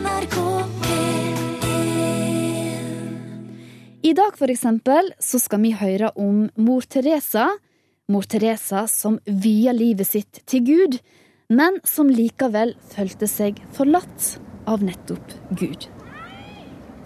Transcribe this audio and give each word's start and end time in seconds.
NRK 0.00 0.36
P1. 0.82 1.24
I 4.02 4.12
dag 4.16 4.36
for 4.38 4.48
eksempel 4.52 5.10
så 5.20 5.38
skal 5.42 5.60
vi 5.60 5.74
høre 5.76 6.08
om 6.16 6.46
mor 6.56 6.86
Teresa. 6.88 7.50
Mor 8.10 8.24
Teresa 8.24 8.86
som 8.88 9.18
via 9.26 9.74
livet 9.76 10.08
sitt 10.08 10.40
til 10.48 10.64
Gud, 10.64 10.96
men 11.52 11.76
som 11.84 12.08
likevel 12.08 12.72
følte 12.94 13.28
seg 13.28 13.60
forlatt 13.76 14.38
av 14.70 14.80
nettopp 14.86 15.36
Gud. 15.60 15.86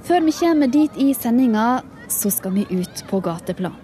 Før 0.05 0.23
vi 0.29 0.37
kommer 0.39 0.71
dit 0.71 0.95
i 1.01 1.11
sendinga, 1.17 1.83
så 2.09 2.31
skal 2.31 2.55
vi 2.55 2.69
ut 2.71 3.05
på 3.11 3.21
gateplan. 3.25 3.75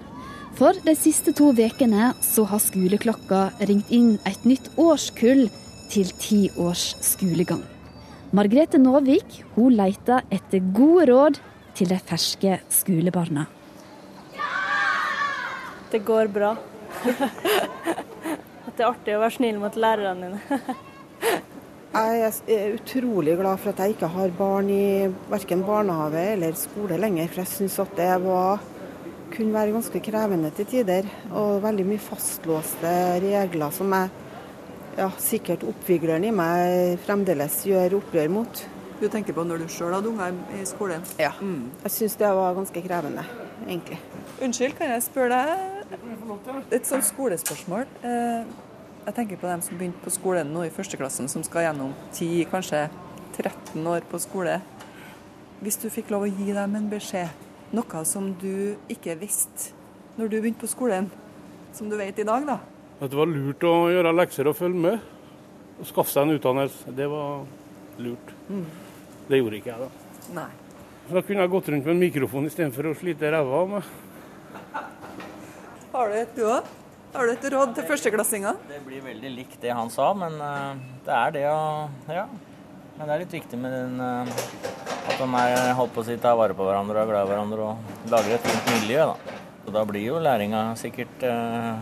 For 0.55 0.77
de 0.87 0.95
siste 0.95 1.35
to 1.35 1.51
ukene 1.57 2.13
så 2.23 2.45
har 2.47 2.63
skoleklokka 2.63 3.43
ringt 3.67 3.91
inn 3.91 4.19
et 4.29 4.47
nytt 4.47 4.71
årskull 4.79 5.49
til 5.91 6.15
ti 6.23 6.51
års 6.61 6.95
skolegang. 7.03 7.65
Margrethe 8.31 8.79
Nåvik 8.79 9.41
hun 9.57 9.75
leter 9.75 10.23
etter 10.31 10.63
gode 10.71 11.09
råd 11.11 11.39
til 11.75 11.89
de 11.91 11.97
ferske 11.99 12.61
skolebarna. 12.71 13.49
Det 15.91 15.99
går 16.07 16.31
bra. 16.31 16.53
At 17.11 18.71
det 18.77 18.85
er 18.85 18.87
artig 18.87 19.17
å 19.17 19.23
være 19.25 19.35
snill 19.35 19.59
mot 19.59 19.75
lærerne 19.75 20.29
dine. 20.29 20.61
Jeg 21.91 22.31
er 22.55 22.77
utrolig 22.77 23.35
glad 23.35 23.59
for 23.59 23.73
at 23.73 23.81
jeg 23.83 23.97
ikke 23.97 24.13
har 24.13 24.31
barn 24.39 24.69
i 24.71 25.09
verken 25.27 25.65
barnehage 25.67 26.23
eller 26.37 26.55
skole 26.55 26.95
lenger. 27.03 27.27
For 27.33 27.43
jeg 27.43 27.51
syns 27.51 27.81
at 27.83 27.97
det 27.99 28.13
var, 28.23 28.63
kunne 29.35 29.57
være 29.57 29.75
ganske 29.75 30.03
krevende 30.07 30.53
til 30.55 30.69
tider. 30.71 31.09
Og 31.35 31.59
veldig 31.65 31.89
mye 31.89 32.05
fastlåste 32.05 32.93
regler 33.27 33.75
som 33.75 33.91
jeg 33.91 34.30
ja, 34.99 35.11
sikkert 35.19 35.63
oppvigleren 35.69 36.25
i 36.27 36.33
meg 36.35 36.99
fremdeles 37.07 37.61
gjør 37.67 37.99
opprør 38.01 38.31
mot. 38.33 38.63
Du 39.01 39.07
tenker 39.09 39.33
på 39.33 39.45
når 39.49 39.63
du 39.63 39.69
sjøl 39.73 39.95
hadde 39.97 40.11
unger 40.11 40.35
i 40.59 40.65
skolen? 40.69 41.05
Ja. 41.21 41.31
Jeg 41.41 41.93
syns 41.95 42.17
det 42.21 42.29
var 42.37 42.57
ganske 42.59 42.83
krevende, 42.85 43.23
egentlig. 43.67 43.97
Unnskyld, 44.45 44.75
kan 44.77 44.93
jeg 44.93 45.05
spørre 45.07 45.39
deg 45.39 46.75
et 46.77 46.87
sånt 46.89 47.07
skolespørsmål? 47.09 47.87
Eh, 48.05 48.45
Jeg 49.07 49.15
tenker 49.17 49.39
på 49.41 49.49
dem 49.49 49.63
som 49.65 49.79
begynte 49.81 50.03
på 50.05 50.11
skolen 50.13 50.51
nå 50.53 50.67
i 50.67 50.71
førsteklassen, 50.71 51.27
som 51.33 51.43
skal 51.43 51.65
gjennom 51.65 51.95
10, 52.13 52.45
kanskje 52.53 52.83
13 53.39 53.87
år 53.89 54.05
på 54.11 54.19
skole. 54.21 54.59
Hvis 55.65 55.79
du 55.81 55.89
fikk 55.91 56.11
lov 56.13 56.27
å 56.27 56.29
gi 56.29 56.53
dem 56.53 56.77
en 56.77 56.91
beskjed, 56.93 57.33
noe 57.73 58.03
som 58.05 58.35
du 58.35 58.77
ikke 58.93 59.17
visste 59.19 59.73
når 60.19 60.29
du 60.29 60.37
begynte 60.43 60.61
på 60.61 60.69
skolen, 60.69 61.09
som 61.73 61.89
du 61.89 61.97
vet 61.97 62.19
i 62.21 62.27
dag, 62.29 62.45
da? 62.47 62.59
At 63.01 63.09
det 63.09 63.17
var 63.17 63.31
lurt 63.31 63.65
å 63.65 63.75
gjøre 63.89 64.13
lekser 64.13 64.51
og 64.51 64.59
følge 64.59 64.83
med. 64.85 65.05
Og 65.81 65.89
skaffe 65.89 66.13
seg 66.13 66.27
en 66.27 66.35
utdannelse. 66.37 66.93
Det 66.97 67.07
var 67.09 67.47
lurt. 68.05 68.35
Det 69.31 69.41
gjorde 69.41 69.61
ikke 69.61 69.73
jeg, 69.73 69.87
da. 69.87 70.19
Nei. 70.37 70.51
Så 71.07 71.17
Da 71.17 71.23
kunne 71.27 71.47
jeg 71.47 71.51
gått 71.55 71.71
rundt 71.73 71.87
med 71.89 71.95
en 71.97 72.05
mikrofon 72.05 72.47
istedenfor 72.51 72.91
å 72.91 72.99
slite 72.99 73.31
ræva 73.33 73.63
av 73.63 73.73
meg. 73.73 73.89
Har 75.91 76.13
du 76.13 76.19
et 76.21 76.37
du 76.37 76.45
òg? 76.47 76.69
Har 77.15 77.27
du 77.27 77.33
et 77.33 77.47
råd 77.51 77.73
til 77.75 77.87
førsteklassinger? 77.89 78.59
Det 78.69 78.79
blir 78.87 79.01
veldig 79.03 79.33
likt 79.35 79.57
det 79.65 79.73
han 79.75 79.89
sa, 79.91 80.13
men 80.15 80.37
eh, 80.39 80.83
det 81.09 81.17
er 81.17 81.35
det 81.35 81.47
å 81.51 81.89
Ja. 82.13 82.29
Men 82.95 83.09
det 83.09 83.15
er 83.15 83.23
litt 83.25 83.35
viktig 83.35 83.59
med 83.59 83.73
den 83.73 83.97
eh, 84.05 84.31
at 85.09 85.17
de 85.19 85.27
er 85.41 85.73
holdt 85.79 85.95
på 85.97 86.05
å 86.05 86.07
si 86.07 86.19
tar 86.21 86.37
vare 86.39 86.55
på 86.55 86.67
hverandre 86.69 87.01
og 87.01 87.03
er 87.03 87.11
glad 87.11 87.27
i 87.27 87.31
hverandre 87.33 87.71
og 87.73 88.13
lager 88.13 88.37
et 88.37 88.47
fint 88.47 88.71
miljø, 88.77 89.09
da. 89.11 89.39
Og 89.65 89.73
da 89.75 89.83
blir 89.89 90.05
jo 90.05 90.21
læringa 90.23 90.63
sikkert 90.79 91.25
eh, 91.27 91.81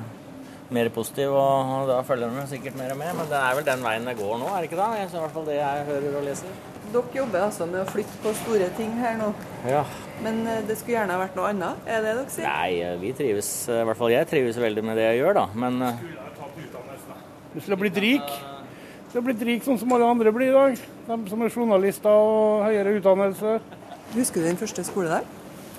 mer 0.74 0.88
positiv, 0.92 1.32
og, 1.32 1.70
og 1.78 1.86
da 1.88 2.00
følger 2.06 2.32
de 2.34 2.42
sikkert 2.50 2.76
mer 2.78 2.92
med. 2.98 3.14
Men 3.16 3.30
det 3.30 3.38
er 3.40 3.54
vel 3.58 3.64
den 3.68 3.84
veien 3.84 4.08
det 4.08 4.16
går 4.18 4.34
nå, 4.40 4.48
er 4.52 4.64
det 4.64 4.68
ikke 4.70 4.80
da? 4.80 4.88
Det 4.94 5.04
er 5.06 5.14
i 5.14 5.22
hvert 5.22 5.36
fall 5.38 5.48
det 5.48 5.56
jeg 5.58 5.86
hører 5.88 6.18
og 6.20 6.26
leser. 6.26 6.58
Dere 6.88 7.16
jobber 7.18 7.42
altså 7.44 7.66
med 7.68 7.82
å 7.82 7.88
flytte 7.88 8.20
på 8.24 8.30
store 8.42 8.68
ting 8.78 8.94
her 8.96 9.16
nå. 9.20 9.26
Ja. 9.68 9.82
Men 10.24 10.38
eh, 10.48 10.62
det 10.68 10.78
skulle 10.80 10.94
gjerne 10.98 11.16
ha 11.16 11.20
vært 11.20 11.34
noe 11.36 11.50
annet, 11.52 11.82
er 11.84 12.04
det 12.04 12.14
dere 12.16 12.32
sier? 12.32 12.46
Nei, 12.48 12.78
eh, 12.84 12.94
vi 13.02 13.10
trives, 13.16 13.50
i 13.68 13.82
hvert 13.90 14.00
fall 14.00 14.14
jeg 14.14 14.28
trives 14.30 14.60
veldig 14.60 14.84
med 14.88 14.96
det 15.00 15.04
jeg 15.10 15.18
gjør, 15.20 15.36
da. 15.42 15.44
Men 15.64 15.82
eh, 15.84 16.06
Du 17.52 17.58
skulle 17.60 17.76
ha 17.76 17.82
blitt 17.82 18.00
rik. 18.04 18.24
Du 18.28 19.10
skulle 19.12 19.22
ha 19.22 19.26
blitt 19.28 19.44
rik 19.48 19.64
sånn 19.66 19.78
som 19.80 19.92
alle 19.96 20.08
andre 20.08 20.32
blir 20.36 20.48
i 20.52 20.56
dag. 20.56 20.80
De 21.08 21.18
som 21.32 21.44
er 21.44 21.52
journalister 21.52 22.12
og 22.12 22.64
høyere 22.68 22.96
utdannelse. 22.98 23.58
Husker 24.16 24.40
du 24.44 24.48
din 24.48 24.60
første 24.60 24.84
skoledag? 24.88 25.28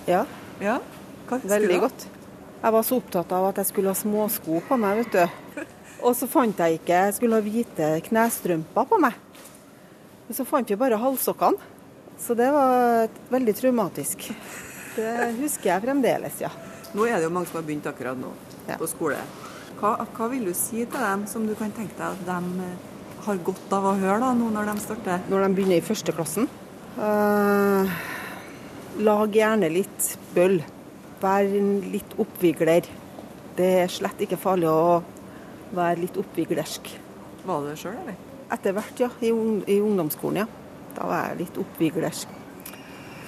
Ja, 0.10 0.24
Ja? 0.62 0.78
Hva 1.30 1.38
veldig 1.46 1.78
godt. 1.84 2.08
Jeg 2.60 2.74
var 2.76 2.84
så 2.84 2.98
opptatt 3.00 3.32
av 3.32 3.46
at 3.50 3.60
jeg 3.62 3.70
skulle 3.70 3.92
ha 3.94 3.96
småsko 3.98 4.60
på 4.68 4.78
meg, 4.80 5.00
vet 5.06 5.16
du. 5.16 5.66
Og 6.04 6.16
så 6.16 6.28
fant 6.32 6.60
jeg 6.60 6.78
ikke 6.80 6.96
Jeg 7.06 7.16
skulle 7.18 7.38
ha 7.40 7.44
hvite 7.44 7.88
knestrømper 8.08 8.88
på 8.90 9.00
meg. 9.04 9.16
Men 10.28 10.38
så 10.38 10.46
fant 10.48 10.70
vi 10.70 10.78
bare 10.80 11.00
halssokkene. 11.00 11.60
Så 12.20 12.36
det 12.36 12.50
var 12.52 13.08
veldig 13.32 13.54
traumatisk. 13.56 14.26
Det 14.98 15.14
husker 15.40 15.70
jeg 15.72 15.84
fremdeles, 15.86 16.42
ja. 16.44 16.50
Nå 16.92 17.06
er 17.08 17.16
det 17.22 17.30
jo 17.30 17.32
mange 17.32 17.48
som 17.48 17.62
har 17.62 17.68
begynt 17.70 17.88
akkurat 17.88 18.20
nå 18.20 18.34
Ja. 18.68 18.76
på 18.78 18.88
skole. 18.92 19.18
Hva, 19.80 19.94
hva 20.18 20.28
vil 20.30 20.44
du 20.50 20.54
si 20.54 20.84
til 20.84 21.00
dem 21.00 21.24
som 21.32 21.46
du 21.48 21.54
kan 21.56 21.72
tenke 21.72 21.96
deg 21.96 22.18
at 22.20 22.26
de 22.28 22.66
eh, 22.66 22.74
har 23.26 23.38
godt 23.48 23.72
av 23.74 23.86
å 23.88 23.94
høre 24.02 24.20
da, 24.20 24.34
nå 24.36 24.50
når 24.52 24.68
de 24.74 24.84
starter? 24.84 25.22
Når 25.32 25.46
de 25.48 25.54
begynner 25.56 25.80
i 25.80 25.86
første 25.86 26.12
klassen. 26.18 26.50
eh, 27.00 27.96
lag 29.00 29.32
gjerne 29.40 29.72
litt 29.72 30.10
bøll. 30.36 30.60
Vær 31.20 31.50
en 31.60 31.72
litt 31.92 32.14
oppvigler. 32.22 32.88
Det 33.58 33.70
er 33.84 33.92
slett 33.92 34.22
ikke 34.24 34.38
farlig 34.40 34.70
å 34.72 35.02
være 35.76 36.00
litt 36.06 36.18
oppviglersk. 36.20 36.88
Var 37.46 37.62
du 37.66 37.70
det 37.72 37.78
sjøl, 37.82 37.98
eller? 38.06 38.16
Etter 38.56 38.74
hvert, 38.78 39.02
ja. 39.04 39.10
I, 39.22 39.32
ung- 39.36 39.64
I 39.70 39.80
ungdomsskolen, 39.84 40.44
ja. 40.46 40.48
Da 40.96 41.06
var 41.10 41.28
jeg 41.30 41.42
litt 41.44 41.60
oppviglersk. 41.62 42.36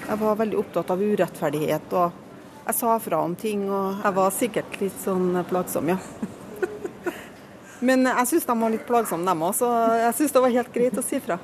Jeg 0.07 0.17
var 0.23 0.39
veldig 0.39 0.57
opptatt 0.59 0.89
av 0.95 1.03
urettferdighet, 1.03 1.91
og 1.93 2.65
jeg 2.65 2.77
sa 2.79 2.95
fra 3.03 3.19
om 3.27 3.35
ting. 3.39 3.67
Og 3.69 3.99
jeg 4.05 4.15
var 4.17 4.31
sikkert 4.35 4.79
litt 4.81 4.97
sånn 5.03 5.35
plagsom, 5.51 5.91
ja. 5.91 5.99
Men 7.87 8.05
jeg 8.05 8.27
syns 8.29 8.45
de 8.47 8.55
var 8.61 8.73
litt 8.73 8.87
plagsomme, 8.87 9.25
dem 9.27 9.43
òg, 9.45 9.53
så 9.57 9.67
jeg 10.05 10.15
syns 10.19 10.33
det 10.35 10.43
var 10.47 10.55
helt 10.55 10.73
greit 10.73 10.97
å 10.97 11.03
si 11.05 11.19
fra. 11.23 11.37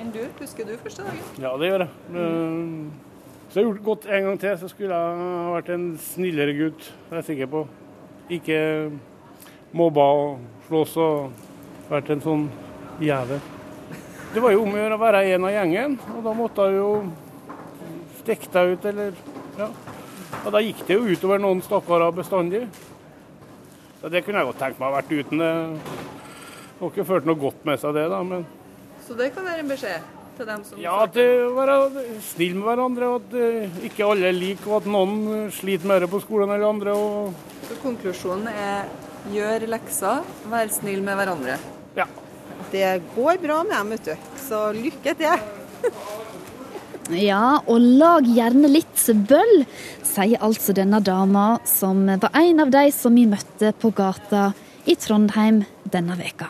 Enn 0.00 0.10
du? 0.14 0.22
Husker 0.40 0.66
du 0.68 0.74
første 0.80 1.04
dagen? 1.06 1.22
Ja, 1.42 1.54
det 1.60 1.68
gjør 1.70 1.84
jeg. 1.86 1.90
Eh, 2.18 3.11
Så 3.52 3.60
jeg 3.60 3.66
har 3.66 3.74
gjort 3.74 3.84
godt 3.84 4.04
en 4.08 4.24
gang 4.24 4.38
til, 4.40 4.52
så 4.56 4.68
skulle 4.70 4.96
jeg 4.96 5.48
vært 5.52 5.66
en 5.74 5.82
snillere 6.00 6.52
gutt. 6.56 6.86
Det 6.88 7.12
er 7.12 7.18
jeg 7.18 7.24
sikker 7.26 7.48
på. 7.52 7.60
Ikke 8.32 8.60
mobba 9.76 10.06
og 10.16 10.38
slåss 10.70 10.94
og 11.04 11.90
vært 11.90 12.08
en 12.14 12.22
sånn 12.24 12.46
jævel. 13.04 13.42
Det 14.32 14.40
var 14.40 14.54
jo 14.54 14.62
om 14.62 14.72
å 14.72 14.80
gjøre 14.80 14.96
å 14.96 15.02
være 15.02 15.20
en 15.34 15.44
av 15.44 15.52
gjengen, 15.52 15.98
og 16.14 16.24
da 16.24 16.32
måtte 16.38 16.64
jeg 16.64 16.78
jo 16.78 16.88
stikke 18.22 18.48
deg 18.56 18.72
ut, 18.72 18.88
eller 18.94 19.20
Ja. 19.58 19.68
Og 20.46 20.48
da 20.56 20.64
gikk 20.64 20.80
det 20.88 20.96
jo 20.96 21.12
utover 21.12 21.44
noen 21.44 21.60
stakkarer 21.60 22.16
bestandig. 22.16 22.62
Så 24.00 24.08
det 24.08 24.24
kunne 24.24 24.40
jeg 24.40 24.48
godt 24.48 24.62
tenkt 24.64 24.80
meg 24.80 24.88
å 24.88 24.94
ha 24.94 25.02
vært 25.02 25.12
uten. 25.12 25.44
Det 25.44 25.52
har 26.80 26.88
ikke 26.88 27.04
ført 27.04 27.28
noe 27.28 27.36
godt 27.36 27.68
med 27.68 27.84
seg, 27.84 27.92
det, 28.00 28.08
da. 28.08 28.24
men... 28.24 28.48
Så 29.04 29.12
det 29.12 29.34
kan 29.36 29.44
være 29.44 29.60
en 29.60 29.68
beskjed 29.76 30.21
til 30.36 30.48
dem 30.48 30.64
som 30.66 30.80
Ja, 30.80 30.96
at 31.04 31.16
uh, 31.18 31.52
være 31.56 31.76
snill 32.24 32.56
med 32.58 32.66
hverandre, 32.70 33.10
og 33.12 33.22
at 33.22 33.36
eh, 33.38 33.78
ikke 33.88 34.06
alle 34.06 34.30
er 34.30 34.36
like, 34.36 34.64
og 34.68 34.80
at 34.80 34.90
noen 34.90 35.14
eh, 35.36 35.46
sliter 35.54 35.90
mer 35.90 36.06
på 36.10 36.22
skolen 36.24 36.52
enn 36.54 36.66
andre. 36.66 36.96
Og, 36.96 37.32
Så 37.68 37.78
konklusjonen 37.82 38.50
er 38.52 38.90
gjør 39.32 39.68
lekser, 39.70 40.26
vær 40.50 40.72
snill 40.74 41.04
med 41.04 41.20
hverandre. 41.20 41.58
ja. 41.98 42.08
Det 42.72 43.02
går 43.16 43.36
bra 43.42 43.62
med 43.66 43.74
dem, 43.74 43.90
vet 43.92 44.06
du. 44.06 44.28
Så 44.48 44.70
lykke 44.76 45.16
til. 45.18 45.48
Ja, 47.10 47.58
og 47.66 47.82
lag 47.82 48.28
gjerne 48.30 48.70
litt 48.70 49.00
bøll, 49.28 49.64
sier 50.06 50.38
altså 50.46 50.72
denne 50.72 51.02
dama, 51.02 51.58
som 51.66 52.06
var 52.06 52.30
en 52.38 52.62
av 52.62 52.70
de 52.72 52.86
som 52.94 53.18
vi 53.18 53.26
møtte 53.28 53.74
på 53.74 53.90
gata 53.90 54.52
i 54.86 54.94
Trondheim 54.96 55.64
denne 55.82 56.16
veka. 56.16 56.48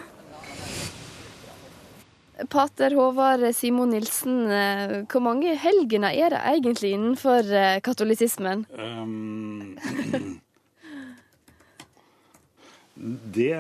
Pater 2.51 2.95
Håvard 2.97 3.55
Simon 3.55 3.91
Nilsen, 3.95 4.51
eh, 4.51 4.95
hvor 5.11 5.23
mange 5.25 5.55
helgener 5.59 6.15
er 6.15 6.35
det 6.35 6.41
egentlig 6.55 6.93
innenfor 6.97 7.47
eh, 7.53 7.81
katolisismen? 7.85 8.65
Um, 8.75 9.77
det 13.37 13.55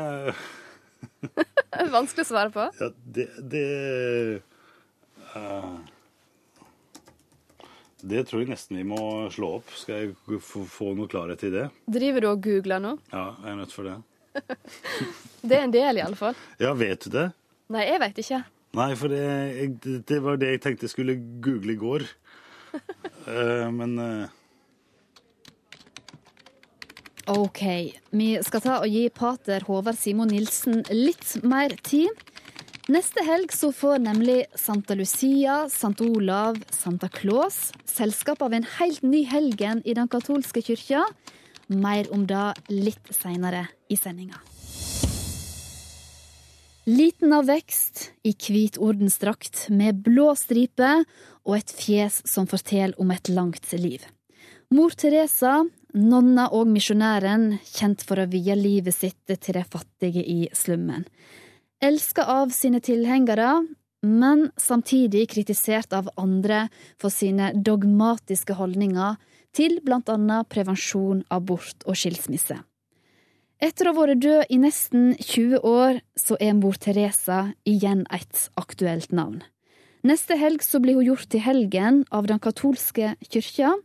Vanskelig 1.97 2.27
å 2.27 2.29
svare 2.29 2.53
på. 2.55 2.69
Ja, 2.81 2.91
det 3.17 3.29
Det, 3.53 3.67
uh, 5.35 5.79
det 8.03 8.25
tror 8.27 8.43
jeg 8.43 8.51
nesten 8.51 8.81
vi 8.81 8.87
må 8.87 9.29
slå 9.35 9.59
opp. 9.61 9.71
Skal 9.79 10.01
jeg 10.01 10.41
få, 10.43 10.65
få 10.67 10.95
noe 10.99 11.11
klarhet 11.11 11.45
i 11.47 11.53
det? 11.55 11.69
Driver 11.87 12.25
du 12.25 12.31
og 12.33 12.43
googler 12.43 12.83
nå? 12.83 12.97
Ja, 13.13 13.29
jeg 13.45 13.53
er 13.53 13.61
nødt 13.61 13.77
for 13.77 13.87
det. 13.87 14.01
Det 15.43 15.57
er 15.59 15.65
en 15.67 15.75
del, 15.75 15.99
iallfall. 15.99 16.37
Ja, 16.63 16.71
vet 16.79 17.03
du 17.07 17.15
det? 17.15 17.29
Nei, 17.75 17.83
jeg 17.89 17.99
veit 17.99 18.19
ikke. 18.23 18.43
Nei, 18.73 18.93
for 18.97 19.13
det, 19.13 19.21
jeg, 19.21 19.73
det 20.09 20.19
var 20.25 20.39
det 20.41 20.55
jeg 20.55 20.63
tenkte 20.65 20.87
jeg 20.89 20.95
skulle 20.95 21.19
google 21.45 21.75
i 21.75 21.81
går. 21.81 22.07
uh, 23.29 23.69
men 23.79 23.99
uh... 24.01 24.39
OK, 27.33 27.63
vi 28.11 28.29
skal 28.43 28.63
ta 28.65 28.79
og 28.83 28.91
gi 28.91 29.05
pater 29.15 29.63
Håvard 29.69 29.99
Simon 30.01 30.33
Nilsen 30.33 30.81
litt 30.91 31.37
mer 31.47 31.77
tid. 31.87 32.11
Neste 32.91 33.23
helg 33.23 33.53
så 33.55 33.71
får 33.71 34.01
nemlig 34.03 34.41
Santa 34.59 34.97
Lucia, 34.99 35.69
Sant 35.71 36.03
Olav, 36.03 36.59
Santa 36.75 37.07
Claus 37.13 37.69
selskap 37.87 38.43
av 38.43 38.57
en 38.57 38.67
helt 38.79 39.05
ny 39.07 39.23
helgen 39.29 39.85
i 39.87 39.95
den 39.95 40.11
katolske 40.11 40.65
kyrkja. 40.67 41.05
Mer 41.73 42.11
om 42.13 42.27
det 42.27 42.49
litt 42.73 43.15
seinere 43.15 43.69
i 43.93 44.01
sendinga. 44.01 44.43
Liten 46.85 47.31
av 47.33 47.47
vekst, 47.47 48.09
i 48.27 48.33
hvit 48.35 48.75
ordensdrakt 48.83 49.69
med 49.71 50.01
blå 50.03 50.33
stripe 50.35 50.89
og 51.47 51.55
et 51.55 51.71
fjes 51.71 52.17
som 52.27 52.49
forteller 52.51 52.99
om 52.99 53.13
et 53.15 53.31
langt 53.31 53.69
liv. 53.79 54.03
Mor 54.75 54.91
Teresa, 54.99 55.61
nonna 55.95 56.49
og 56.51 56.67
misjonæren, 56.67 57.61
kjent 57.63 58.03
for 58.03 58.19
å 58.19 58.27
vie 58.27 58.57
livet 58.59 58.97
sitt 58.97 59.31
til 59.31 59.55
de 59.55 59.63
fattige 59.63 60.25
i 60.27 60.49
slummen. 60.59 61.07
Elska 61.79 62.27
av 62.27 62.51
sine 62.51 62.83
tilhengere, 62.83 63.61
men 64.03 64.49
samtidig 64.59 65.29
kritisert 65.37 65.95
av 65.95 66.11
andre 66.19 66.65
for 66.99 67.15
sine 67.15 67.53
dogmatiske 67.55 68.59
holdninger 68.59 69.23
til 69.55 69.79
blant 69.87 70.11
annet 70.11 70.51
prevensjon, 70.51 71.23
abort 71.31 71.87
og 71.87 71.95
skilsmisse. 71.95 72.59
Etter 73.63 73.87
å 73.87 73.93
ha 73.93 74.01
vært 74.01 74.19
død 74.25 74.49
i 74.51 74.57
nesten 74.59 75.13
20 75.23 75.61
år, 75.63 76.01
så 76.19 76.35
er 76.43 76.57
mor 76.59 76.75
Teresa 76.83 77.53
igjen 77.63 78.01
et 78.11 78.49
aktuelt 78.59 79.13
navn. 79.15 79.39
Neste 80.03 80.35
helg 80.35 80.65
så 80.67 80.81
blir 80.83 80.97
hun 80.99 81.07
gjort 81.13 81.29
til 81.31 81.45
helgen 81.45 82.01
av 82.11 82.27
den 82.27 82.41
katolske 82.43 83.13
kyrkja. 83.23 83.77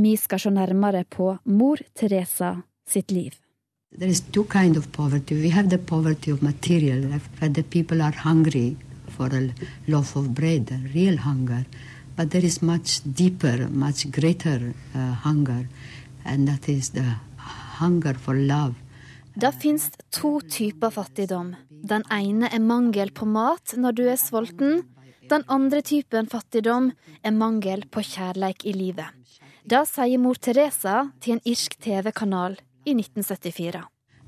Vi 0.00 0.14
skal 0.16 0.40
se 0.40 0.52
nærmere 0.56 1.02
på 1.04 1.34
mor 1.44 1.82
Teresa 1.92 2.54
sitt 2.88 3.12
liv. 3.12 3.36
There 3.92 4.08
is 4.08 4.22
two 4.32 4.46
kind 4.48 4.78
of 4.80 4.88
poverty. 4.92 5.36
We 5.36 5.52
have 5.52 5.68
the 5.68 5.78
poverty 5.78 6.32
of 6.32 6.40
material, 6.40 7.04
where 7.38 7.52
the 7.52 7.62
people 7.62 8.00
are 8.00 8.16
hungry 8.24 8.78
for 9.18 9.28
a 9.28 9.52
loaf 9.86 10.16
of 10.16 10.32
bread, 10.32 10.72
a 10.72 10.80
real 10.94 11.18
hunger. 11.18 11.66
But 12.16 12.30
there 12.30 12.44
is 12.44 12.62
much 12.62 13.02
deeper, 13.04 13.68
much 13.68 14.10
greater 14.10 14.72
uh, 14.94 15.12
hunger, 15.28 15.68
and 16.24 16.48
that 16.48 16.70
is 16.70 16.88
the 16.96 17.04
hunger 17.76 18.14
for 18.14 18.34
love. 18.34 18.74
Det 19.34 19.50
fins 19.52 19.90
to 20.14 20.40
typer 20.40 20.90
fattigdom. 20.94 21.54
Den 21.68 22.04
ene 22.12 22.46
er 22.54 22.62
mangel 22.62 23.10
på 23.10 23.26
mat 23.26 23.74
når 23.76 23.96
du 23.98 24.04
er 24.06 24.20
sulten. 24.20 24.84
Den 25.30 25.42
andre 25.50 25.80
typen 25.82 26.28
fattigdom 26.30 26.92
er 27.22 27.34
mangel 27.34 27.82
på 27.90 28.04
kjærleik 28.06 28.62
i 28.62 28.74
livet. 28.76 29.10
Det 29.66 29.80
sier 29.90 30.22
mor 30.22 30.38
Teresa 30.38 31.08
til 31.20 31.34
en 31.34 31.42
irsk 31.50 31.74
TV-kanal 31.82 32.54
i 32.86 32.94
1974. 32.94 33.82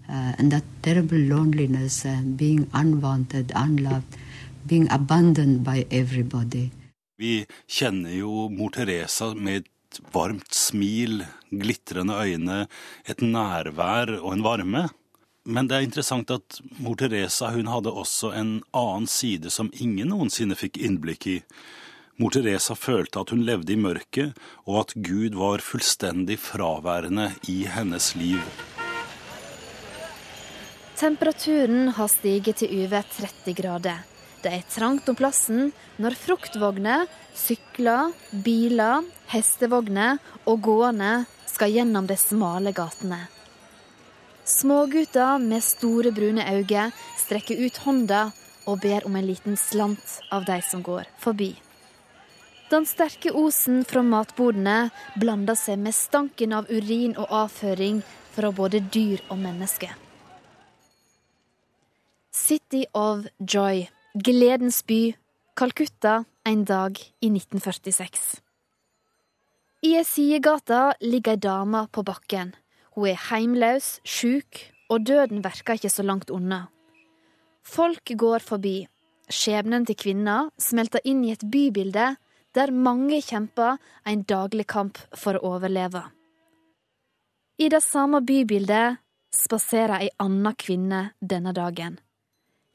Uh, 0.09 0.33
and 0.39 0.51
that 0.51 0.65
terrible 0.83 1.19
loneliness, 1.19 2.05
uh, 2.05 2.23
being 2.23 2.67
unwanted, 2.75 3.53
unloved, 3.55 4.19
being 4.67 4.89
abandoned 4.91 5.63
by 5.63 5.87
everybody. 5.91 6.71
Vi 7.19 7.47
kjenner 7.69 8.11
jo 8.11 8.49
mor 8.51 8.75
Teresa 8.75 9.35
med 9.35 9.71
varmt 10.13 10.55
smil, 10.55 11.25
glitrende 11.51 12.17
øyne, 12.23 12.67
et 13.09 13.23
nærvær 13.23 14.17
og 14.21 14.33
en 14.35 14.45
varme. 14.47 14.87
Men 15.47 15.69
det 15.71 15.77
er 15.77 15.87
interessant 15.87 16.31
at 16.35 16.61
mor 16.83 16.99
Teresa 16.99 17.53
hun 17.55 17.69
hadde 17.71 17.93
også 17.95 18.33
en 18.35 18.57
annen 18.75 19.07
side 19.11 19.53
som 19.55 19.71
ingen 19.73 20.11
noensinne 20.11 20.59
fikk 20.59 20.81
innblikk 20.83 21.29
i. 21.31 21.37
Mor 22.19 22.33
Teresa 22.33 22.75
følte 22.75 23.21
at 23.21 23.31
hun 23.35 23.45
levde 23.47 23.75
i 23.75 23.79
mørket, 23.79 24.33
og 24.65 24.81
at 24.87 24.97
Gud 24.97 25.37
var 25.37 25.63
fullstendig 25.63 26.39
fraværende 26.41 27.29
i 27.53 27.63
hennes 27.69 28.15
liv. 28.17 28.41
Temperaturen 30.97 31.91
har 31.93 32.09
stiget 32.09 32.63
til 32.63 32.73
over 32.87 33.05
30 33.13 33.53
grader. 33.59 34.16
Det 34.47 34.53
er 34.55 34.67
trangt 34.71 35.09
om 35.11 35.17
plassen 35.19 35.73
når 35.99 36.15
fruktvogner, 36.21 37.09
sykler, 37.35 38.13
biler, 38.31 39.03
hestevogner 39.33 40.21
og 40.47 40.61
gående 40.63 41.25
skal 41.51 41.73
gjennom 41.75 42.07
de 42.07 42.15
smale 42.15 42.71
gatene. 42.77 43.25
Smågutter 44.47 45.43
med 45.43 45.65
store, 45.67 46.13
brune 46.15 46.45
øyne 46.47 46.85
strekker 47.19 47.59
ut 47.59 47.81
hånda 47.83 48.21
og 48.71 48.85
ber 48.85 49.09
om 49.09 49.19
en 49.19 49.27
liten 49.27 49.59
slant 49.59 50.21
av 50.31 50.47
de 50.47 50.61
som 50.63 50.87
går 50.87 51.11
forbi. 51.19 51.51
Den 52.71 52.87
sterke 52.87 53.35
osen 53.35 53.83
fra 53.83 54.05
matbodene 54.07 54.93
blander 55.19 55.59
seg 55.59 55.83
med 55.83 55.99
stanken 55.99 56.55
av 56.55 56.71
urin 56.71 57.19
og 57.19 57.35
avføring 57.43 57.99
fra 58.39 58.55
både 58.55 58.85
dyr 58.95 59.27
og 59.27 59.43
mennesker. 59.43 59.91
City 62.31 62.87
of 62.95 63.27
Joy, 63.43 63.89
gledens 64.17 64.83
by, 64.87 65.15
Calcutta, 65.57 66.25
en 66.45 66.65
dag 66.65 66.97
i 67.21 67.29
1946. 67.29 68.41
I 69.85 69.97
ei 69.99 70.05
sidegate 70.09 70.97
ligger 71.05 71.37
ei 71.37 71.43
dame 71.43 71.85
på 71.93 72.05
bakken. 72.07 72.55
Hun 72.97 73.11
er 73.11 73.21
heimløs, 73.29 74.01
sjuk, 74.05 74.63
og 74.89 75.05
døden 75.05 75.43
verker 75.45 75.77
ikke 75.77 75.93
så 75.93 76.05
langt 76.07 76.31
unna. 76.33 76.67
Folk 77.67 78.09
går 78.17 78.45
forbi. 78.47 78.87
Skjebnen 79.29 79.85
til 79.85 79.99
kvinna 79.99 80.47
smelter 80.63 81.03
inn 81.05 81.25
i 81.27 81.35
et 81.35 81.45
bybilde 81.45 82.15
der 82.57 82.73
mange 82.73 83.19
kjemper 83.21 83.77
en 84.07 84.23
daglig 84.25 84.69
kamp 84.71 85.01
for 85.13 85.37
å 85.37 85.57
overleve. 85.57 86.07
I 87.59 87.69
det 87.73 87.83
samme 87.85 88.23
bybildet 88.25 89.03
spaserer 89.35 90.07
ei 90.07 90.11
anna 90.23 90.55
kvinne 90.57 91.11
denne 91.21 91.53
dagen. 91.53 91.99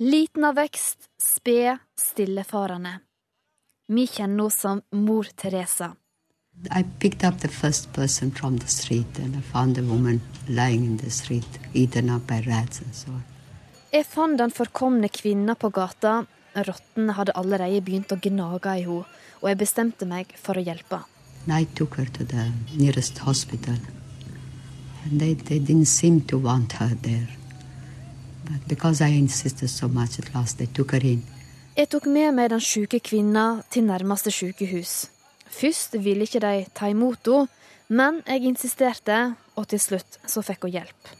Liten 0.03 0.43
av 0.43 0.55
vekst, 0.55 0.97
sped, 1.23 1.77
stillefarende. 1.99 2.99
Vi 3.87 4.07
kjenner 4.07 4.47
henne 4.47 4.49
som 4.49 4.79
mor 4.97 5.27
Teresa. 5.35 5.91
I 6.75 6.83
picked 6.99 7.27
up 7.27 7.41
the 7.41 7.47
first 7.47 7.93
person 7.93 8.31
from 8.31 8.57
the 8.57 8.67
street 8.67 9.19
and 9.19 9.35
I 9.35 9.41
found 9.41 9.77
a 9.77 9.81
woman 9.81 10.21
lying 10.47 10.85
in 10.85 10.97
the 10.97 11.09
street, 11.09 11.59
eaten 11.73 12.09
up 12.09 12.25
by 12.27 12.39
rats 12.47 12.81
and 12.81 12.95
so 12.95 13.11
on. 13.11 13.21
Jeg 13.91 14.07
fant 14.09 14.39
den 14.41 14.49
forkomne 14.51 15.09
kvinna 15.09 15.55
på 15.55 15.69
gata. 15.69 16.25
Rottene 16.55 17.13
hadde 17.13 17.35
allerede 17.37 17.83
begynt 17.85 18.09
å 18.09 18.17
gnage 18.17 18.73
i 18.79 18.87
henne, 18.87 19.05
og 19.41 19.49
jeg 19.51 19.59
bestemte 19.59 20.07
meg 20.09 20.33
for 20.33 20.57
å 20.57 20.63
hjelpe. 20.65 21.03
I 21.45 21.67
took 21.75 21.99
her 22.01 22.09
to 22.17 22.25
the 22.25 22.47
nearest 22.73 23.19
hospital. 23.19 23.77
And 25.05 25.21
they, 25.21 25.35
they 25.35 25.59
didn't 25.59 25.93
seem 25.93 26.21
to 26.21 26.39
want 26.39 26.79
her 26.81 26.97
there. 27.05 27.29
But 28.51 28.67
because 28.67 29.01
I 29.01 29.07
insisted 29.07 29.69
so 29.69 29.87
much, 29.87 30.19
at 30.19 30.33
last 30.35 30.57
they 30.57 30.67
took 30.67 30.91
her 30.91 31.05
in. 31.05 31.23
Jeg 31.77 31.87
tok 31.89 32.05
med 32.05 32.33
meg 32.35 32.49
den 32.51 32.59
syke 32.59 32.99
kvinna 32.99 33.61
til 33.71 33.85
nærmeste 33.87 34.31
sykehus. 34.31 35.07
Først 35.47 35.95
ville 36.03 36.27
ikke 36.27 36.41
de 36.43 36.65
ta 36.75 36.89
imot 36.91 37.27
henne, 37.27 37.47
men 37.87 38.21
jeg 38.27 38.43
insisterte, 38.43 39.35
og 39.55 39.67
til 39.67 39.79
slutt 39.79 40.19
så 40.27 40.43
fikk 40.43 40.67
hun 40.67 40.71
hjelp. 40.71 41.15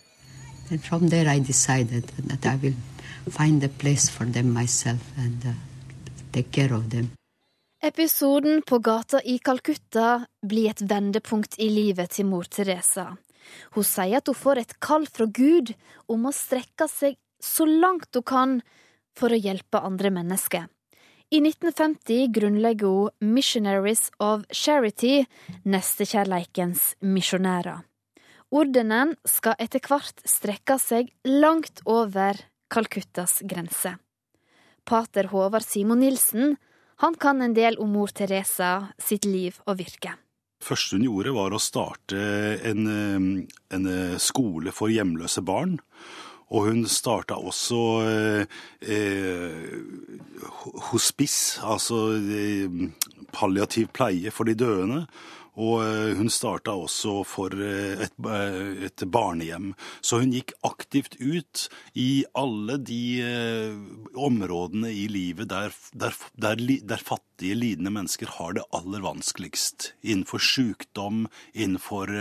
And 0.72 0.80
from 0.80 1.10
there 1.10 1.36
I 1.36 1.40
decided 1.40 2.04
that 2.28 2.46
I 2.46 2.56
will 2.62 2.76
find 3.30 3.64
a 3.64 3.68
place 3.68 4.12
for 4.12 4.26
them 4.26 4.54
myself 4.54 5.02
and 5.18 5.46
uh, 5.46 5.54
take 6.34 6.52
care 6.52 6.76
of 6.76 6.90
them. 6.90 7.12
Episoden 7.84 8.62
på 8.62 8.80
gata 8.80 9.22
i 9.26 9.40
Calcutta 9.40 10.26
blir 10.48 10.70
et 10.70 10.82
vendepunkt 10.90 11.56
i 11.60 11.70
livet 11.70 12.10
til 12.10 12.26
mor 12.26 12.44
Teresa. 12.44 13.16
Hun 13.76 13.88
sier 13.88 14.20
at 14.20 14.30
hun 14.30 14.38
får 14.38 14.62
et 14.62 14.78
kall 14.84 15.08
fra 15.08 15.28
Gud 15.28 15.74
om 16.12 16.28
å 16.28 16.36
strekke 16.36 16.88
seg 16.92 17.18
så 17.42 17.66
langt 17.66 18.14
hun 18.16 18.28
kan 18.28 18.60
for 19.18 19.34
å 19.34 19.40
hjelpe 19.40 19.82
andre 19.82 20.12
mennesker. 20.14 20.68
I 21.32 21.40
1950 21.40 22.28
grunnlegger 22.36 22.92
hun 22.92 23.34
Missionaries 23.36 24.10
of 24.20 24.44
Charity, 24.52 25.24
nestekjærleikens 25.64 26.96
misjonærer. 27.00 27.86
Ordenen 28.52 29.14
skal 29.24 29.56
etter 29.64 29.80
hvert 29.88 30.20
strekke 30.28 30.76
seg 30.76 31.14
langt 31.24 31.80
over 31.88 32.36
Calcuttas 32.72 33.40
grense. 33.48 33.94
Pater 34.84 35.30
Håvard 35.32 35.64
Simon 35.64 36.04
Nilsen 36.04 36.58
han 37.00 37.16
kan 37.16 37.42
en 37.42 37.56
del 37.56 37.80
om 37.80 37.96
mor 37.96 38.12
Teresa 38.12 38.92
sitt 39.00 39.24
liv 39.26 39.56
og 39.66 39.80
virke. 39.80 40.18
Første 40.64 40.98
hun 40.98 41.06
gjorde, 41.08 41.36
var 41.36 41.56
å 41.56 41.62
starte 41.62 42.20
en, 42.68 42.90
en 43.74 43.88
eh, 43.90 44.18
skole 44.22 44.74
for 44.76 44.94
hjemløse 44.94 45.44
barn. 45.46 45.80
Og 46.52 46.68
hun 46.68 46.84
starta 46.92 47.38
også 47.40 47.82
eh, 48.12 48.58
hospice, 50.92 51.62
altså 51.64 52.02
eh, 52.20 52.90
palliativ 53.32 53.88
pleie 53.96 54.34
for 54.36 54.50
de 54.50 54.58
døende. 54.60 55.06
Og 55.60 55.82
eh, 55.84 56.14
hun 56.16 56.30
starta 56.32 56.74
også 56.80 57.22
for 57.28 57.56
eh, 57.60 58.06
et, 58.06 58.14
eh, 58.24 58.86
et 58.88 59.04
barnehjem. 59.12 59.72
Så 60.00 60.22
hun 60.22 60.32
gikk 60.32 60.54
aktivt 60.64 61.18
ut 61.20 61.66
i 62.00 62.24
alle 62.38 62.78
de 62.80 63.02
områdene 64.16 64.92
i 64.96 65.08
livet 65.12 65.50
der, 65.52 65.76
der, 65.92 66.16
der, 66.40 66.62
der 66.88 67.04
fattige, 67.04 67.58
lidende 67.58 67.92
mennesker 67.92 68.30
har 68.38 68.54
det 68.56 68.64
aller 68.72 69.02
vanskeligst. 69.04 69.92
Innenfor 70.06 70.44
sykdom, 70.46 71.26
innenfor, 71.54 72.12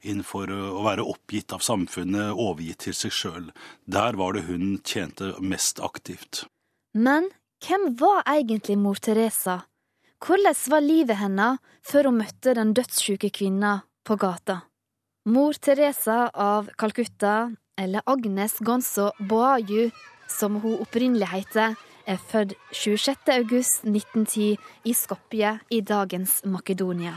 innenfor 0.00 0.52
å 0.52 0.84
være 0.86 1.06
oppgitt 1.10 1.52
av 1.52 1.64
samfunnet, 1.64 2.30
overgitt 2.30 2.86
til 2.86 2.96
seg 2.96 3.16
sjøl. 3.16 3.50
Der 3.90 4.16
var 4.20 4.38
det 4.38 4.46
hun 4.46 4.78
tjente 4.86 5.34
mest 5.42 5.82
aktivt. 5.82 6.44
Men 6.94 7.28
hvem 7.66 7.90
var 7.98 8.22
egentlig 8.30 8.78
mor 8.78 9.02
Teresa? 9.02 9.62
Hvordan 10.22 10.54
var 10.70 10.80
livet 10.80 11.18
hennes 11.18 11.58
før 11.82 12.06
hun 12.06 12.20
møtte 12.20 12.52
den 12.54 12.70
dødssyke 12.78 13.32
kvinna 13.34 13.80
på 14.06 14.14
gata? 14.14 14.60
Mor 15.26 15.56
Teresa 15.58 16.28
av 16.30 16.68
Calcutta, 16.78 17.50
eller 17.74 18.06
Agnes 18.06 18.54
Gonzo 18.62 19.08
Boaju, 19.18 19.88
som 20.30 20.60
hun 20.62 20.78
opprinnelig 20.78 21.26
heter, 21.26 21.74
er 22.06 22.22
født 22.30 22.54
26. 22.70 23.34
august 23.34 23.82
1910 23.82 24.54
i 24.86 24.94
Skopje 24.94 25.56
i 25.70 25.80
dagens 25.80 26.38
Makedonia. 26.46 27.16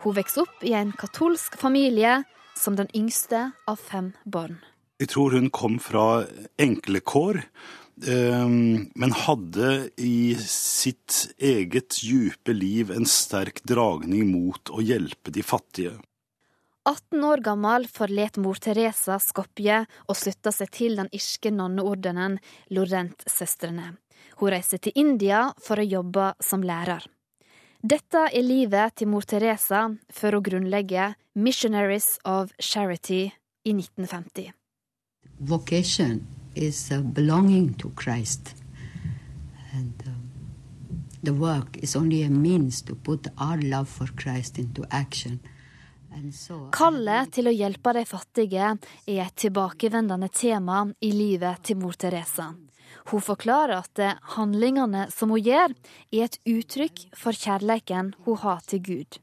Hun 0.00 0.16
vokste 0.16 0.46
opp 0.46 0.64
i 0.64 0.72
en 0.72 0.94
katolsk 0.96 1.60
familie 1.60 2.22
som 2.56 2.80
den 2.80 2.88
yngste 2.96 3.50
av 3.68 3.76
fem 3.76 4.14
barn. 4.24 4.56
Jeg 4.98 5.12
tror 5.12 5.36
hun 5.36 5.50
kom 5.52 5.76
fra 5.78 6.24
enkle 6.56 7.04
kår, 7.04 7.42
men 8.06 9.12
hadde 9.24 9.90
i 9.98 10.36
sitt 10.42 11.34
eget 11.38 11.98
djupe 12.04 12.54
liv 12.54 12.92
en 12.94 13.06
sterk 13.08 13.62
dragning 13.66 14.30
mot 14.30 14.70
å 14.70 14.82
hjelpe 14.84 15.32
de 15.34 15.42
fattige. 15.42 15.96
18 16.88 17.24
år 17.24 17.42
gammel 17.44 17.84
forlet 17.92 18.38
mor 18.40 18.56
Teresa 18.56 19.18
Skopje 19.20 19.82
og 20.06 20.16
slutta 20.16 20.52
seg 20.54 20.70
til 20.72 20.96
den 20.96 21.10
irske 21.12 21.50
nonneordenen 21.52 22.38
Lorent-søstrene. 22.72 23.90
Hun 24.38 24.52
reiste 24.54 24.78
til 24.80 24.96
India 24.96 25.48
for 25.60 25.82
å 25.82 25.84
jobbe 25.84 26.30
som 26.40 26.64
lærer. 26.64 27.04
Dette 27.82 28.24
er 28.32 28.42
livet 28.42 28.96
til 28.98 29.10
mor 29.12 29.26
Teresa 29.28 29.84
før 30.14 30.38
hun 30.38 30.46
grunnlegger 30.48 31.18
Missionaries 31.34 32.16
of 32.24 32.54
Charity 32.58 33.28
i 33.68 33.76
1950. 33.76 34.54
Vocation 35.38 36.24
is 36.58 36.90
uh, 36.90 37.00
belonging 37.00 37.74
to 37.74 37.90
Christ. 37.90 38.54
And 39.72 39.94
um, 40.06 40.30
the 41.22 41.32
work 41.32 41.76
is 41.82 41.96
only 41.96 42.22
a 42.22 42.30
means 42.30 42.82
to 42.82 42.94
put 42.94 43.28
our 43.38 43.58
love 43.62 43.88
for 43.88 44.08
Christ 44.16 44.58
into 44.58 44.84
action. 44.90 45.40
Kallet 46.72 47.30
til 47.36 47.46
å 47.46 47.52
hjelpe 47.54 47.92
de 47.94 48.02
fattige 48.08 48.70
er 48.72 49.20
et 49.22 49.36
tilbakevendende 49.38 50.30
tema 50.32 50.80
i 51.04 51.12
livet 51.14 51.62
til 51.68 51.78
mor 51.78 51.94
Teresa. 51.94 52.48
Hun 53.12 53.22
forklarer 53.22 53.76
at 53.76 54.00
handlingene 54.34 55.06
som 55.14 55.30
hun 55.30 55.44
gjør, 55.44 55.76
er 56.10 56.24
et 56.26 56.40
uttrykk 56.48 57.04
for 57.14 57.36
kjærligheten 57.36 58.14
hun 58.24 58.40
har 58.42 58.64
til 58.66 58.82
Gud. 58.82 59.20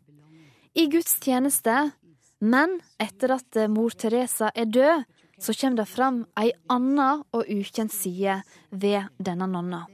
I 0.77 0.87
Guds 0.93 1.17
tjeneste, 1.19 1.91
men 2.39 2.79
etter 3.01 3.35
at 3.39 3.59
mor 3.71 3.91
Teresa 3.97 4.53
er 4.55 4.69
død, 4.69 5.05
så 5.45 5.53
kommer 5.53 5.83
det 5.83 5.89
fram 5.91 6.23
ei 6.41 6.49
anna 6.73 7.09
og 7.35 7.49
ukjent 7.51 7.93
side 7.93 8.39
ved 8.71 9.11
denne 9.21 9.47
nonna. 9.49 9.85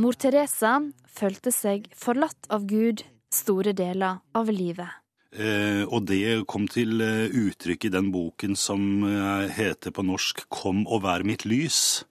Mor 0.00 0.16
Teresa 0.18 0.78
følte 1.06 1.52
seg 1.54 1.86
forlatt 1.98 2.48
av 2.50 2.66
Gud 2.66 3.04
store 3.30 3.74
deler 3.76 4.18
av 4.34 4.50
livet. 4.50 4.88
Eh, 5.30 5.84
og 5.86 6.08
det 6.10 6.42
kom 6.50 6.66
til 6.66 6.98
eh, 7.04 7.30
uttrykk 7.30 7.86
i 7.86 7.92
den 7.94 8.10
boken 8.10 8.56
som 8.58 9.04
eh, 9.06 9.46
heter 9.54 9.94
på 9.94 10.02
norsk 10.02 10.48
'Kom 10.48 10.86
og 10.88 11.04
vær 11.06 11.22
mitt 11.22 11.46
lys'. 11.46 12.02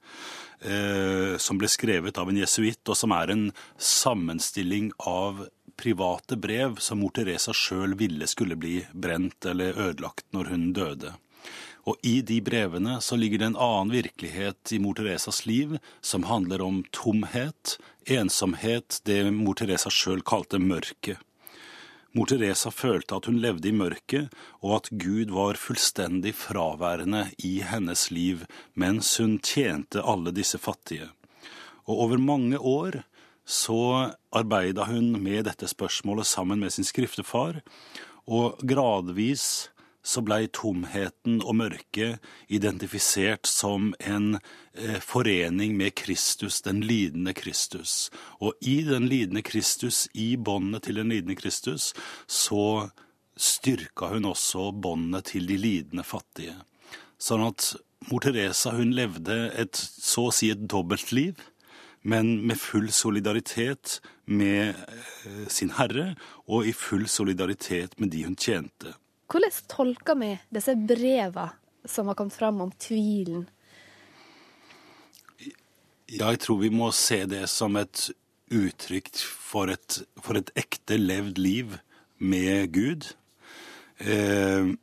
Eh, 0.62 1.38
som 1.38 1.58
ble 1.58 1.68
skrevet 1.68 2.18
av 2.18 2.30
en 2.30 2.38
jesuitt, 2.38 2.84
og 2.88 2.96
som 2.96 3.12
er 3.16 3.32
en 3.32 3.52
sammenstilling 3.78 4.92
av 5.08 5.48
private 5.80 6.36
brev 6.36 6.76
som 6.84 7.00
mor 7.00 7.14
Teresa 7.16 7.54
sjøl 7.56 7.96
ville 7.96 8.28
skulle 8.28 8.58
bli 8.60 8.82
brent 8.92 9.46
eller 9.48 9.78
ødelagt 9.80 10.28
når 10.36 10.52
hun 10.52 10.74
døde. 10.76 11.14
Og 11.88 11.96
i 12.04 12.20
de 12.22 12.42
brevene 12.44 12.98
så 13.02 13.16
ligger 13.16 13.40
det 13.40 13.52
en 13.52 13.62
annen 13.62 13.94
virkelighet 13.94 14.74
i 14.76 14.80
mor 14.84 14.98
Teresas 14.98 15.46
liv 15.48 15.78
som 16.02 16.28
handler 16.28 16.62
om 16.66 16.84
tomhet, 16.96 17.78
ensomhet, 18.06 19.00
det 19.08 19.24
mor 19.34 19.58
Teresa 19.60 19.92
sjøl 19.94 20.22
kalte 20.26 20.60
mørket. 20.60 21.18
Mor 22.18 22.26
Teresa 22.26 22.72
følte 22.74 23.20
at 23.20 23.28
hun 23.30 23.38
levde 23.42 23.70
i 23.70 23.76
mørket, 23.76 24.34
og 24.66 24.80
at 24.80 24.90
Gud 24.98 25.30
var 25.36 25.60
fullstendig 25.62 26.34
fraværende 26.36 27.28
i 27.46 27.60
hennes 27.62 28.08
liv 28.10 28.48
mens 28.74 29.12
hun 29.22 29.38
tjente 29.46 30.02
alle 30.02 30.34
disse 30.34 30.58
fattige. 30.58 31.12
Og 31.86 32.06
over 32.08 32.18
mange 32.18 32.58
år 32.58 33.04
så 33.46 34.14
arbeida 34.34 34.86
hun 34.90 35.16
med 35.22 35.46
dette 35.46 35.70
spørsmålet 35.70 36.28
sammen 36.30 36.62
med 36.62 36.74
sin 36.74 36.86
skriftefar, 36.86 37.62
og 38.30 38.58
gradvis 38.66 39.70
så 40.04 40.22
blei 40.24 40.48
tomheten 40.54 41.42
og 41.44 41.58
mørket 41.60 42.24
identifisert 42.48 43.50
som 43.50 43.92
en 44.00 44.38
eh, 44.74 45.00
forening 45.04 45.76
med 45.78 45.96
Kristus, 46.00 46.62
den 46.66 46.82
lidende 46.86 47.34
Kristus. 47.38 48.10
Og 48.40 48.56
i 48.62 48.82
den 48.88 49.10
lidende 49.12 49.44
Kristus, 49.46 50.08
i 50.14 50.36
båndet 50.38 50.88
til 50.88 51.02
den 51.02 51.12
lidende 51.12 51.36
Kristus, 51.36 51.94
så 52.28 52.90
styrka 53.40 54.14
hun 54.14 54.26
også 54.32 54.72
båndet 54.72 55.32
til 55.34 55.48
de 55.48 55.60
lidende 55.60 56.04
fattige. 56.08 56.56
Sånn 57.20 57.44
at 57.44 57.74
mor 58.10 58.24
Teresa 58.24 58.74
hun 58.78 58.96
levde 58.96 59.50
et 59.60 59.76
så 59.76 60.30
å 60.30 60.36
si 60.36 60.52
et 60.54 60.68
dobbeltliv, 60.72 61.36
men 62.08 62.38
med 62.48 62.56
full 62.56 62.88
solidaritet 62.96 64.00
med 64.24 64.72
eh, 64.72 65.46
sin 65.52 65.76
Herre 65.76 66.14
og 66.48 66.68
i 66.68 66.72
full 66.72 67.08
solidaritet 67.12 68.00
med 68.00 68.14
de 68.16 68.24
hun 68.24 68.40
tjente. 68.40 68.96
Hvordan 69.30 69.52
tolker 69.70 70.16
vi 70.18 70.32
disse 70.50 70.74
breva 70.76 71.52
som 71.86 72.08
har 72.10 72.16
kommet 72.18 72.34
fram 72.34 72.62
om 72.62 72.72
tvilen? 72.72 73.50
Jeg 76.10 76.40
tror 76.42 76.58
vi 76.64 76.70
må 76.74 76.92
se 76.96 77.26
det 77.30 77.46
som 77.54 77.76
et 77.78 78.10
uttrykk 78.50 79.14
for 79.22 79.70
et, 79.70 80.02
for 80.18 80.38
et 80.40 80.50
ekte 80.58 80.98
levd 80.98 81.38
liv 81.38 81.78
med 82.18 82.74
Gud. 82.74 83.06
Eh, 84.02 84.74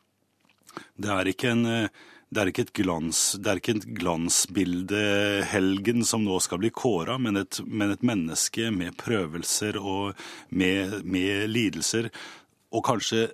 det 1.02 1.10
er 1.18 1.26
ikke 1.28 1.50
en 1.52 1.88
det 2.26 2.42
er 2.42 2.50
glans, 2.74 3.38
det 3.38 3.50
er 3.50 3.56
ikke 3.60 3.76
et 3.76 3.84
glansbildehelgen 4.00 6.04
som 6.04 6.24
nå 6.26 6.40
skal 6.42 6.58
bli 6.58 6.70
kåra, 6.74 7.18
men, 7.22 7.38
men, 7.64 7.90
et 7.94 8.02
menneske 8.02 8.70
med 8.74 8.96
prøvelser 8.98 9.78
og 9.78 10.18
med, 10.50 11.06
med 11.06 11.46
lidelser. 11.52 12.10
Og 12.74 12.82
kanskje 12.88 13.30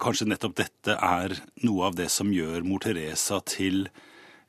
kanskje 0.00 0.28
nettopp 0.30 0.56
dette 0.60 0.96
er 0.96 1.34
noe 1.66 1.90
av 1.90 1.98
det 1.98 2.08
som 2.12 2.32
gjør 2.32 2.64
mor 2.66 2.82
Teresa 2.84 3.40
til 3.44 3.88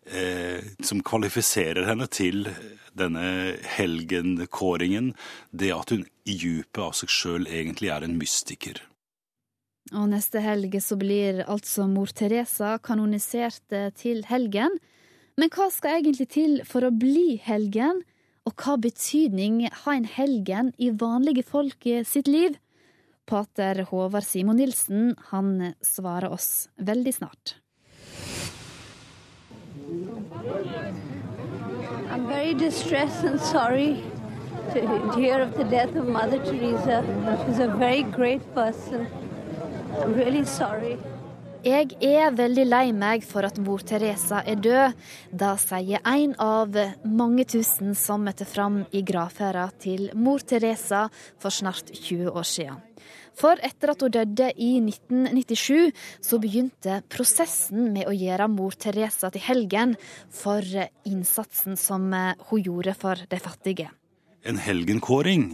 eh, 0.05 0.63
Som 0.83 1.03
kvalifiserer 1.03 1.87
henne 1.87 2.07
til 2.07 2.47
denne 2.93 3.57
helgenkåringen. 3.75 5.13
Det 5.51 5.71
at 5.73 5.93
hun 5.95 6.05
i 6.29 6.37
djupet 6.37 6.81
av 6.83 6.95
seg 6.97 7.11
sjøl 7.11 7.47
egentlig 7.47 7.91
er 7.91 8.05
en 8.05 8.17
mystiker. 8.19 8.81
Og 9.91 10.07
neste 10.13 10.39
helg 10.39 10.77
så 10.81 10.95
blir 10.95 11.43
altså 11.43 11.89
mor 11.91 12.13
Teresa 12.15 12.77
kanonisert 12.79 13.75
eh, 13.75 13.91
til 13.95 14.23
helgen. 14.29 14.79
Men 15.39 15.49
hva 15.49 15.69
skal 15.73 15.99
egentlig 15.99 16.29
til 16.31 16.59
for 16.67 16.85
å 16.85 16.93
bli 16.93 17.39
helgen? 17.41 18.03
Og 18.43 18.53
hva 18.59 18.75
betydning 18.77 19.63
har 19.71 19.95
en 19.95 20.05
helgen 20.07 20.73
i 20.77 20.91
vanlige 20.91 21.45
folk 21.47 21.87
sitt 22.05 22.27
liv? 22.27 22.59
Pater 23.25 23.85
Håvard 23.89 24.23
Simon 24.23 24.57
Nilsen 24.59 25.15
han 25.31 25.73
svarer 25.81 26.29
oss 26.29 26.69
veldig 26.77 27.13
snart. 27.15 27.55
I'm 32.11 32.27
very 32.27 32.53
distressed 32.53 33.23
and 33.23 33.39
sorry 33.39 34.03
to 34.73 35.11
hear 35.15 35.41
of 35.41 35.55
the 35.55 35.63
death 35.63 35.95
of 35.95 36.07
Mother 36.07 36.39
Teresa. 36.39 37.03
She's 37.45 37.59
a 37.59 37.67
very 37.67 38.03
great 38.03 38.53
person. 38.53 39.07
I'm 40.01 40.13
really 40.13 40.45
sorry. 40.45 40.97
Jeg 41.63 41.93
er 42.03 42.33
veldig 42.35 42.63
lei 42.67 42.89
meg 42.91 43.21
for 43.23 43.47
at 43.47 43.55
mor 43.63 43.79
Teresa 43.87 44.41
er 44.43 44.57
død. 44.59 44.97
Da 45.31 45.53
sier 45.55 46.01
en 46.03 46.33
av 46.43 46.75
mange 47.07 47.45
tusen 47.47 47.93
som 47.95 48.25
møtte 48.27 48.43
fram 48.43 48.81
i 48.91 48.99
gravferda 48.99 49.69
til 49.79 50.09
mor 50.11 50.43
Teresa 50.43 51.05
for 51.39 51.55
snart 51.55 51.93
20 51.95 52.35
år 52.35 52.49
siden. 52.49 52.81
For 53.39 53.59
etter 53.65 53.93
at 53.93 54.03
hun 54.05 54.13
døde 54.13 54.49
i 54.61 54.71
1997, 54.81 55.91
så 56.21 56.39
begynte 56.41 57.01
prosessen 57.11 57.91
med 57.95 58.09
å 58.09 58.15
gjøre 58.15 58.49
mor 58.51 58.77
Teresa 58.77 59.31
til 59.33 59.45
helgen 59.45 59.95
for 60.33 60.61
innsatsen 61.09 61.79
som 61.79 62.11
eh, 62.13 62.33
hun 62.49 62.65
gjorde 62.65 62.97
for 62.97 63.29
de 63.29 63.41
fattige. 63.41 63.89
En 64.43 64.59
helgenkåring 64.59 65.53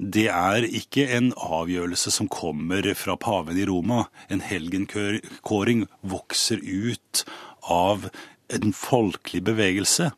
det 0.00 0.30
er 0.32 0.64
ikke 0.64 1.04
en 1.12 1.26
avgjørelse 1.36 2.08
som 2.14 2.28
kommer 2.32 2.86
fra 2.96 3.18
paven 3.20 3.58
i 3.60 3.66
Roma. 3.68 4.06
En 4.32 4.40
helgenkåring 4.40 5.82
vokser 6.00 6.62
ut 6.64 7.24
av 7.68 8.06
en 8.48 8.72
folkelig 8.72 9.42
bevegelse. 9.44 10.08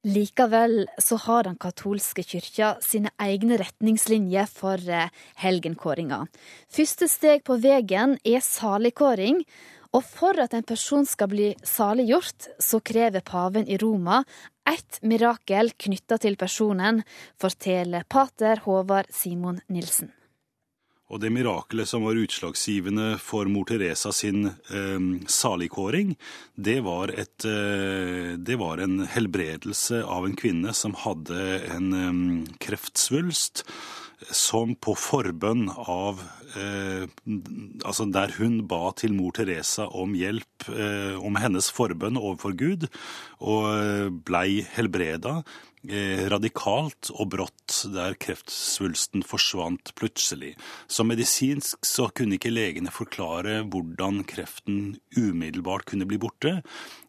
Likevel 0.00 0.86
så 0.96 1.18
har 1.26 1.44
den 1.44 1.58
katolske 1.60 2.22
kyrkja 2.24 2.70
sine 2.80 3.10
egne 3.20 3.58
retningslinjer 3.60 4.48
for 4.48 4.80
eh, 4.88 5.10
helgenkåringa. 5.42 6.22
Første 6.72 7.08
steg 7.10 7.44
på 7.44 7.58
veien 7.60 8.16
er 8.24 8.40
saligkåring, 8.40 9.42
og 9.92 10.06
for 10.06 10.38
at 10.40 10.54
en 10.56 10.64
person 10.64 11.04
skal 11.04 11.28
bli 11.32 11.50
saliggjort, 11.66 12.48
så 12.62 12.80
krever 12.80 13.20
paven 13.26 13.68
i 13.68 13.76
Roma 13.82 14.22
ett 14.70 15.00
mirakel 15.02 15.72
knytta 15.76 16.16
til 16.22 16.38
personen, 16.40 17.02
forteller 17.40 18.06
pater 18.08 18.62
Håvard 18.64 19.10
Simon 19.12 19.60
Nilsen. 19.68 20.14
Og 21.10 21.18
det 21.18 21.32
mirakelet 21.34 21.90
som 21.90 22.04
var 22.06 22.18
utslagsgivende 22.22 23.16
for 23.18 23.50
mor 23.50 23.66
Teresa 23.66 24.12
sin 24.14 24.46
eh, 24.46 25.00
saligkåring, 25.26 26.14
det 26.54 26.78
var, 26.86 27.10
et, 27.10 27.46
eh, 27.46 28.36
det 28.38 28.58
var, 28.60 28.78
en 28.78 29.02
helbredelse 29.10 30.04
av 30.06 30.28
en 30.28 30.36
kvinne 30.38 30.74
som 30.76 30.94
hadde 31.02 31.40
en 31.74 31.96
eh, 31.98 32.52
kreftsvulst 32.62 33.64
som 34.30 34.74
på 34.76 34.94
forbønn 35.00 35.70
av 35.72 36.20
eh, 36.58 37.06
Altså 37.86 38.06
der 38.12 38.34
hun 38.36 38.60
ba 38.68 38.90
til 38.98 39.14
mor 39.16 39.32
Teresa 39.36 39.86
om 39.96 40.12
hjelp, 40.18 40.68
eh, 40.68 41.16
om 41.16 41.38
hennes 41.40 41.70
forbønn 41.72 42.20
overfor 42.20 42.54
Gud, 42.58 42.86
og 43.40 43.66
eh, 43.72 44.10
blei 44.12 44.60
helbreda 44.76 45.40
radikalt 46.28 47.08
og 47.14 47.30
brått, 47.32 47.86
der 47.94 48.12
kreftsvulsten 48.20 49.22
forsvant 49.24 49.94
plutselig. 49.96 50.52
Så 50.86 51.06
medisinsk 51.08 51.86
så 51.86 52.10
kunne 52.12 52.36
ikke 52.36 52.52
legene 52.52 52.92
forklare 52.92 53.62
hvordan 53.64 54.22
kreften 54.28 54.98
umiddelbart 55.16 55.86
kunne 55.88 56.08
bli 56.10 56.20
borte, 56.20 56.60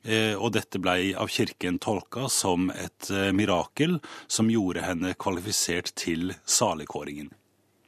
eh, 0.05 0.33
og 0.37 0.53
dette 0.55 0.79
blei 0.79 1.11
av 1.11 1.27
kirken 1.27 1.81
tolka 1.83 2.29
som 2.31 2.71
et 2.71 3.11
eh, 3.11 3.31
mirakel 3.35 3.99
som 4.31 4.49
gjorde 4.51 4.85
henne 4.87 5.13
kvalifisert 5.19 5.91
til 5.99 6.31
saligkåringen. 6.45 7.31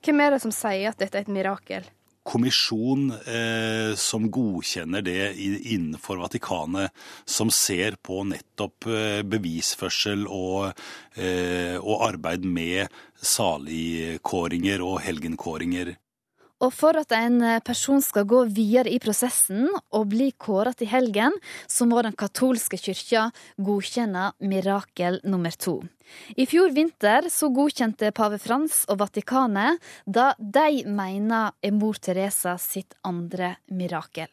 Hvem 0.04 0.20
er 0.20 0.36
det 0.36 0.44
som 0.44 0.52
sier 0.52 0.92
at 0.92 1.00
dette 1.00 1.16
er 1.16 1.24
et 1.24 1.32
mirakel? 1.32 1.88
Kommisjon 2.24 3.12
eh, 3.12 3.96
som 4.00 4.30
godkjenner 4.32 5.04
det 5.06 5.34
innenfor 5.38 6.22
Vatikanet, 6.24 6.94
som 7.26 7.52
ser 7.52 7.98
på 8.02 8.24
nettopp 8.28 8.88
eh, 8.88 9.22
bevisførsel 9.28 10.26
og, 10.28 10.72
eh, 11.20 11.76
og 11.80 12.08
arbeid 12.08 12.48
med 12.48 12.88
saligkåringer 13.24 14.84
og 14.84 15.02
helgenkåringer. 15.04 15.96
Og 16.64 16.72
for 16.72 16.96
at 16.96 17.12
en 17.18 17.42
person 17.66 18.02
skal 18.04 18.28
gå 18.30 18.44
videre 18.56 18.92
i 18.94 19.00
prosessen 19.04 19.66
og 19.92 20.08
bli 20.14 20.30
kåra 20.40 20.72
til 20.78 20.88
helgen, 20.92 21.36
så 21.68 21.88
må 21.90 22.02
den 22.06 22.16
katolske 22.16 22.80
kyrkja 22.80 23.26
godkjenne 23.60 24.30
mirakel 24.48 25.20
nummer 25.28 25.52
to. 25.52 25.82
I 26.38 26.46
fjor 26.48 26.72
vinter 26.76 27.28
så 27.32 27.50
godkjente 27.54 28.12
pave 28.16 28.40
Frans 28.40 28.84
og 28.88 29.02
Vatikanet 29.02 29.82
da 30.06 30.32
de 30.38 30.86
mener 30.88 31.52
er 31.64 31.76
mor 31.76 32.00
Teresa 32.00 32.56
sitt 32.62 32.96
andre 33.04 33.58
mirakel. 33.72 34.32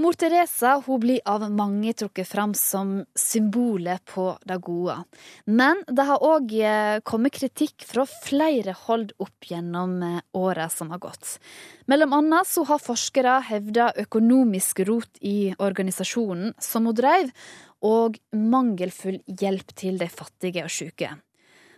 Mor 0.00 0.14
Teresa 0.16 0.78
blir 0.98 1.20
av 1.28 1.42
mange 1.52 1.92
trukket 1.92 2.28
fram 2.28 2.54
som 2.54 3.04
symbolet 3.14 4.00
på 4.08 4.38
det 4.48 4.56
gode. 4.64 4.94
Men 5.44 5.82
det 5.84 6.06
har 6.08 6.22
òg 6.24 6.52
eh, 6.56 7.00
kommet 7.04 7.34
kritikk 7.36 7.84
fra 7.84 8.06
flere 8.08 8.72
hold 8.86 9.10
opp 9.20 9.44
gjennom 9.50 9.98
eh, 10.02 10.22
åra 10.32 10.70
som 10.72 10.88
har 10.94 11.02
gått. 11.02 11.34
Mellom 11.92 12.14
annet 12.16 12.48
så 12.48 12.64
har 12.70 12.80
forskere 12.80 13.34
hevda 13.50 13.90
økonomisk 14.00 14.80
rot 14.88 15.20
i 15.20 15.52
organisasjonen 15.58 16.54
som 16.56 16.88
hun 16.88 16.96
drev, 16.96 17.28
og 17.84 18.16
mangelfull 18.32 19.18
hjelp 19.28 19.74
til 19.76 20.00
de 20.00 20.08
fattige 20.08 20.64
og 20.64 20.72
syke. 20.72 21.10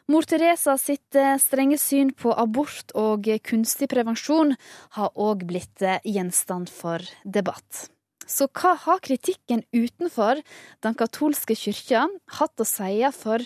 Mor 0.07 0.23
Teresa 0.23 0.77
sitt 0.79 1.19
eh, 1.19 1.35
strenge 1.43 1.81
syn 1.83 2.15
på 2.15 2.31
abort 2.31 2.95
og 2.95 3.27
kunstig 3.43 3.91
prevensjon 3.91 4.55
har 5.01 5.11
òg 5.19 5.43
blitt 5.51 5.83
gjenstand 6.07 6.71
for 6.71 7.03
debatt. 7.27 7.89
Så 8.27 8.49
hva 8.49 8.75
har 8.87 9.03
kritikken 9.05 9.65
utenfor 9.75 10.41
den 10.85 10.99
katolske 10.99 11.57
kyrkja 11.59 12.07
hatt 12.39 12.61
å 12.61 12.69
si 12.69 13.03
for 13.17 13.45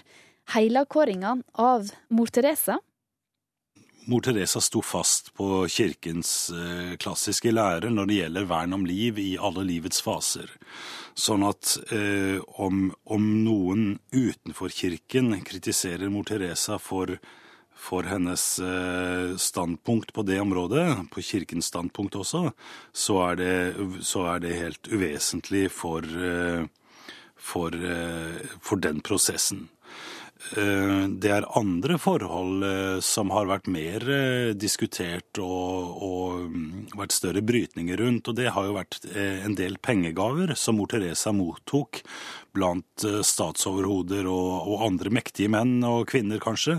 helavkåringa 0.54 1.38
av 1.54 1.90
mor 2.14 2.30
Teresa? 2.32 2.78
Mor 4.08 4.22
Teresa 4.24 4.60
sto 4.64 4.80
fast 4.80 5.34
på 5.36 5.66
kirkens 5.68 6.48
eh, 6.48 6.94
klassiske 6.96 7.50
lære 7.52 7.90
når 7.92 8.06
det 8.08 8.14
gjelder 8.22 8.46
vern 8.48 8.76
om 8.78 8.86
liv 8.88 9.18
i 9.20 9.34
alle 9.36 9.66
livets 9.68 10.00
faser. 10.00 10.48
Sånn 11.12 11.44
at 11.44 11.74
eh, 11.92 12.38
om, 12.56 12.86
om, 13.04 13.26
noen 13.44 13.98
utenfor 14.14 14.72
kirken 14.72 15.34
kritiserer 15.44 16.08
mor 16.08 16.24
Teresa 16.24 16.78
for 16.80 17.18
for 17.78 18.02
hennes 18.02 18.58
eh, 18.58 19.36
standpunkt 19.36 20.12
på 20.12 20.22
det 20.22 20.40
området, 20.40 20.96
på 21.10 21.22
kirkens 21.22 21.70
standpunkt 21.70 22.18
også, 22.18 22.50
så 22.92 23.18
er 23.30 23.40
det, 23.40 23.54
så 24.04 24.26
er 24.34 24.44
det 24.44 24.58
helt 24.58 24.90
uvesentlig 24.90 25.68
for, 25.72 26.04
eh, 26.04 26.66
for, 27.36 27.74
eh, 27.74 28.54
for 28.60 28.82
den 28.82 29.00
prosessen. 29.00 29.68
Det 30.48 31.28
er 31.34 31.44
andre 31.58 31.96
forhold 31.98 32.62
som 33.02 33.32
har 33.34 33.48
vært 33.50 33.66
mer 33.68 34.04
diskutert 34.54 35.40
og, 35.42 35.98
og, 35.98 36.44
mm, 36.46 36.94
vært 36.94 37.16
større 37.16 37.42
brytninger 37.44 37.98
rundt, 37.98 38.30
og 38.30 38.36
det 38.38 38.52
har 38.54 38.68
jo 38.68 38.76
vært 38.76 39.00
en 39.18 39.56
del 39.58 39.76
pengegaver 39.82 40.54
som 40.56 40.78
mor 40.78 40.88
Teresa 40.94 41.34
mottok 41.34 42.00
blant 42.56 43.04
eh, 43.06 43.20
statsoverhoder 43.26 44.28
og, 44.30 44.52
og, 44.68 44.84
andre 44.88 45.12
mektige 45.14 45.50
menn 45.52 45.78
og 45.86 46.06
kvinner, 46.10 46.40
kanskje, 46.42 46.78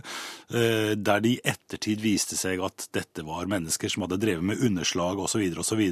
eh, 0.54 0.94
der 0.98 1.24
det 1.24 1.34
i 1.36 1.42
ettertid 1.54 2.02
viste 2.04 2.38
seg 2.40 2.64
at 2.66 2.90
dette 2.96 3.26
var 3.28 3.50
mennesker 3.52 3.92
som 3.92 4.06
hadde 4.06 4.20
drevet 4.22 4.46
med 4.52 4.64
underslag 4.66 5.20
osv. 5.22 5.44
osv. 5.60 5.84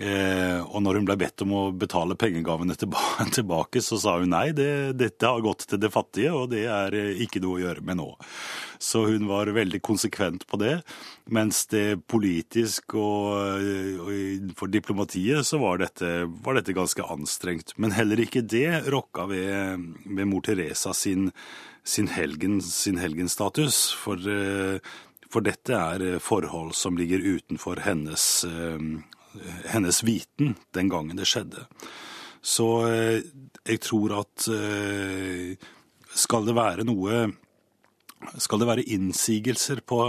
Eh, 0.00 0.58
og 0.60 0.80
når 0.84 1.00
hun 1.00 1.08
ble 1.10 1.18
bedt 1.20 1.44
om 1.44 1.56
å 1.56 1.62
betale 1.76 2.18
pengegavene 2.20 2.76
tilbake, 3.36 3.84
så 3.84 4.00
sa 4.00 4.18
hun 4.20 4.32
nei, 4.34 4.50
det, 4.56 4.70
dette 5.00 5.28
har 5.28 5.44
gått 5.44 5.68
til 5.70 5.82
det 5.82 5.92
fattige, 5.94 6.34
og 6.34 6.50
det 6.54 6.66
er 6.70 6.98
ikke 7.20 7.42
noe 7.44 7.58
å 7.58 7.64
gjøre 7.66 7.86
med 7.86 8.00
nå. 8.00 8.10
Så 8.80 9.02
hun 9.04 9.26
var 9.28 9.50
veldig 9.52 9.82
konsekvent 9.84 10.46
på 10.48 10.56
det. 10.56 10.78
Mens 11.28 11.66
det 11.68 12.00
politisk 12.08 12.94
og, 12.96 13.60
og 14.00 14.54
for 14.56 14.72
diplomatiet 14.72 15.44
så 15.44 15.60
var 15.60 15.82
dette, 15.82 16.08
var 16.40 16.56
dette, 16.56 16.72
ganske 16.76 17.04
anstrengt. 17.04 17.74
Men 17.76 17.92
heller 17.92 18.22
ikke 18.24 18.40
det 18.40 18.88
rokka 18.88 19.26
ved, 19.28 19.84
ved 20.06 20.30
mor 20.30 20.40
Teresa 20.46 20.94
sin, 20.96 21.28
sin, 21.84 22.08
helgen, 22.08 22.62
sin 22.64 22.96
helgenstatus. 23.02 23.82
For, 24.00 24.16
for, 25.28 25.44
dette 25.44 25.76
er 25.76 26.16
forhold 26.24 26.72
som 26.78 26.96
ligger 26.96 27.20
utenfor 27.20 27.84
hennes, 27.84 28.46
hennes 29.74 30.00
viten 30.08 30.56
den 30.72 30.88
gangen 30.88 31.20
det 31.20 31.28
skjedde. 31.28 31.66
Så 32.40 32.70
jeg 32.88 33.84
tror 33.84 34.22
at 34.22 34.48
skal 36.16 36.48
det 36.48 36.56
være 36.56 36.88
noe 36.88 37.26
skal 38.38 38.60
det 38.60 38.68
være 38.68 38.84
innsigelser 38.94 39.80
på, 39.86 40.00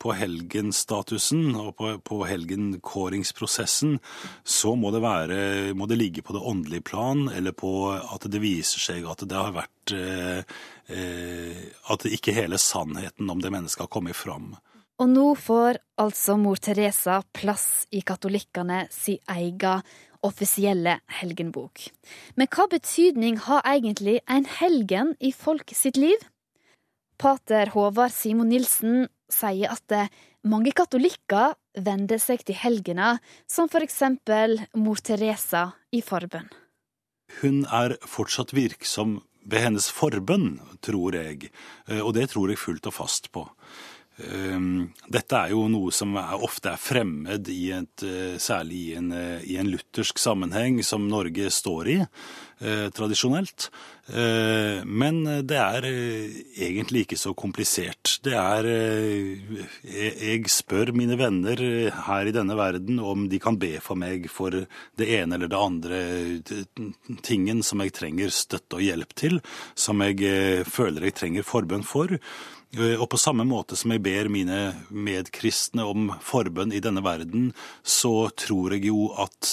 på 0.00 0.14
helgenstatusen 0.16 1.54
og 1.58 1.74
på, 1.78 1.92
på 2.02 2.18
helgenkåringsprosessen, 2.26 3.98
så 4.44 4.74
må 4.78 4.90
det, 4.94 5.02
være, 5.04 5.38
må 5.78 5.86
det, 5.90 6.00
ligge 6.00 6.24
på 6.26 6.34
det 6.36 6.42
åndelige 6.52 6.86
plan, 6.90 7.28
eller 7.28 7.54
på 7.54 7.92
at 7.94 8.26
det 8.30 8.42
viser 8.42 8.82
seg 8.82 9.06
at 9.10 9.22
det 9.28 9.38
har 9.38 9.54
vært 9.56 9.94
eh, 9.96 10.42
eh 10.90 11.68
At 11.90 12.04
ikke 12.06 12.34
hele 12.34 12.58
sannheten 12.58 13.30
om 13.30 13.40
det 13.42 13.50
mennesket 13.50 13.86
har 13.86 13.90
kommet 13.90 14.16
fram. 14.16 14.54
Og 15.00 15.08
nå 15.08 15.34
får 15.34 15.78
altså 15.98 16.36
mor 16.36 16.60
Teresa 16.60 17.22
plass 17.32 17.86
i 17.90 18.02
katolikkene 18.06 18.84
si 18.92 19.16
egen 19.32 19.82
offisielle 20.22 20.98
helgenbok. 21.20 21.86
Men 22.36 22.50
hva 22.52 22.66
betydning 22.70 23.38
har 23.46 23.64
egentlig 23.64 24.20
en 24.28 24.44
helgen 24.58 25.14
i 25.20 25.32
folk 25.32 25.72
sitt 25.74 25.96
liv? 25.96 26.20
Pater 27.20 27.68
Håvard 27.74 28.14
Simon 28.14 28.48
Nilsen 28.48 29.04
sier 29.30 29.74
at 29.74 29.92
eh, 29.92 30.08
mange 30.48 30.72
katolikker 30.72 31.52
vender 31.76 32.20
seg 32.22 32.46
til 32.48 32.56
helgena, 32.56 33.18
som 33.44 33.68
for 33.68 33.84
eksempel 33.84 34.56
mor 34.80 35.02
Teresa 35.04 35.66
i 35.92 36.00
forbønn. 36.00 36.48
Hun 37.42 37.62
er 37.68 37.98
fortsatt 38.08 38.54
virksom 38.56 39.20
ved 39.44 39.66
hennes 39.66 39.90
forbønn, 39.92 40.58
tror 40.80 41.16
jeg, 41.18 41.52
eh, 41.88 42.00
og 42.00 42.14
det 42.16 42.30
tror 42.32 42.50
jeg 42.50 42.62
fullt 42.62 42.88
og 42.88 42.96
fast 43.02 43.30
på. 43.36 43.44
Ehm, 44.28 44.90
dette 45.08 45.38
er 45.38 45.54
jo 45.54 45.66
noe 45.72 45.92
som 45.94 46.16
ofte 46.16 46.74
er 46.74 46.80
fremmed, 46.80 47.48
i 47.48 47.70
et, 47.76 48.04
eh, 48.06 48.36
særlig 48.38 48.82
i 48.90 48.94
en, 49.00 49.12
i 49.44 49.56
en, 49.60 49.70
luthersk 49.70 50.18
sammenheng 50.18 50.82
som 50.84 51.08
Norge 51.08 51.50
står 51.50 51.88
i 51.88 51.98
tradisjonelt. 52.92 53.70
Eh, 54.10 54.82
men 54.84 55.22
det 55.46 55.58
er 55.58 55.86
eh, 55.86 56.38
egentlig 56.66 57.04
ikke 57.04 57.18
så 57.20 57.32
komplisert. 57.38 58.16
Det 58.24 58.34
er 58.34 58.66
eh, 58.66 59.60
Jeg 59.84 60.50
spør 60.50 60.90
mine 60.96 61.18
venner 61.20 61.60
her 62.08 62.26
i 62.26 62.34
denne 62.34 62.56
verden 62.58 62.98
om 62.98 63.28
de 63.30 63.38
kan 63.42 63.58
be 63.60 63.76
for 63.84 63.98
meg 64.00 64.26
for 64.32 64.54
det 64.54 65.10
ene 65.20 65.38
eller 65.38 65.50
det 65.50 65.60
andre 65.60 66.00
tingen 67.26 67.62
som 67.66 67.84
jeg 67.84 67.94
trenger 68.00 68.34
støtte 68.34 68.80
og 68.80 68.86
hjelp 68.86 69.14
til, 69.14 69.38
som 69.78 70.02
jeg 70.02 70.66
føler 70.66 71.06
jeg 71.10 71.18
trenger 71.20 71.46
forbønn 71.46 71.86
for. 71.86 72.18
Og 72.78 73.08
på 73.10 73.18
samme 73.18 73.42
måte 73.48 73.74
som 73.74 73.90
jeg 73.90 74.02
ber 74.04 74.28
mine 74.30 74.60
medkristne 74.94 75.82
om 75.90 76.12
forbønn 76.22 76.70
i 76.70 76.82
denne 76.82 77.02
verden, 77.02 77.50
så 77.82 78.30
tror 78.38 78.76
jeg 78.76 78.86
jo 78.92 79.08
at 79.18 79.50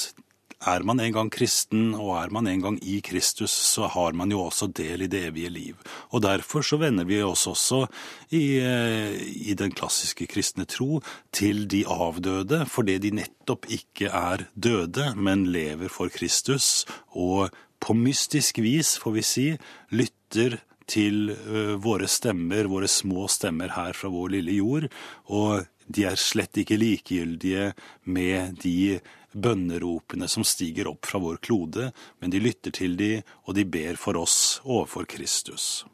er 0.66 0.84
man 0.84 1.00
en 1.00 1.14
gang 1.14 1.30
kristen, 1.30 1.92
og 1.96 2.16
er 2.18 2.32
man 2.34 2.48
en 2.50 2.64
gang 2.64 2.78
i 2.82 3.00
Kristus, 3.06 3.54
så 3.54 3.88
har 3.94 4.16
man 4.18 4.32
jo 4.34 4.42
også 4.48 4.68
del 4.74 5.06
i 5.06 5.10
det 5.12 5.28
evige 5.30 5.52
liv. 5.54 5.76
Og 6.10 6.24
derfor 6.26 6.66
så 6.66 6.80
vender 6.82 7.06
vi 7.06 7.22
oss 7.22 7.46
også 7.48 7.86
i, 8.34 8.58
eh, 8.58 9.14
i 9.52 9.54
den 9.54 9.72
klassiske 9.72 10.28
kristne 10.28 10.66
tro 10.66 11.02
til 11.32 11.68
de 11.68 11.86
avdøde, 11.86 12.66
fordi 12.66 12.98
de 12.98 13.12
nettopp 13.22 13.70
ikke 13.70 14.10
er 14.10 14.48
døde, 14.56 15.14
men 15.16 15.46
lever 15.54 15.90
for 15.90 16.10
Kristus, 16.10 16.86
og 17.14 17.54
på 17.80 17.94
mystisk 17.94 18.58
vis, 18.58 18.98
får 18.98 19.12
vi 19.14 19.22
si, 19.22 19.48
lytter 19.92 20.58
til 20.90 21.32
eh, 21.34 21.76
våre 21.84 22.10
stemmer, 22.12 22.70
våre 22.72 22.90
små 22.92 23.28
stemmer 23.32 23.76
her 23.76 23.98
fra 23.98 24.12
vår 24.14 24.38
lille 24.38 24.58
jord, 24.60 24.88
og 25.28 25.68
de 25.88 26.08
er 26.10 26.20
slett 26.20 26.58
ikke 26.60 26.80
likegyldige 26.80 27.72
med 28.12 28.58
de 28.64 29.00
bønneropene 29.38 30.28
som 30.32 30.46
stiger 30.48 30.90
opp 30.92 31.08
fra 31.08 31.22
vår 31.24 31.40
klode, 31.44 31.92
men 32.20 32.34
de 32.34 32.42
lytter 32.42 32.74
til 32.76 32.98
de, 33.00 33.22
og 33.46 33.56
de 33.60 33.68
ber 33.68 34.00
for 34.00 34.20
oss 34.20 34.60
overfor 34.66 35.08
Kristus. 35.10 35.86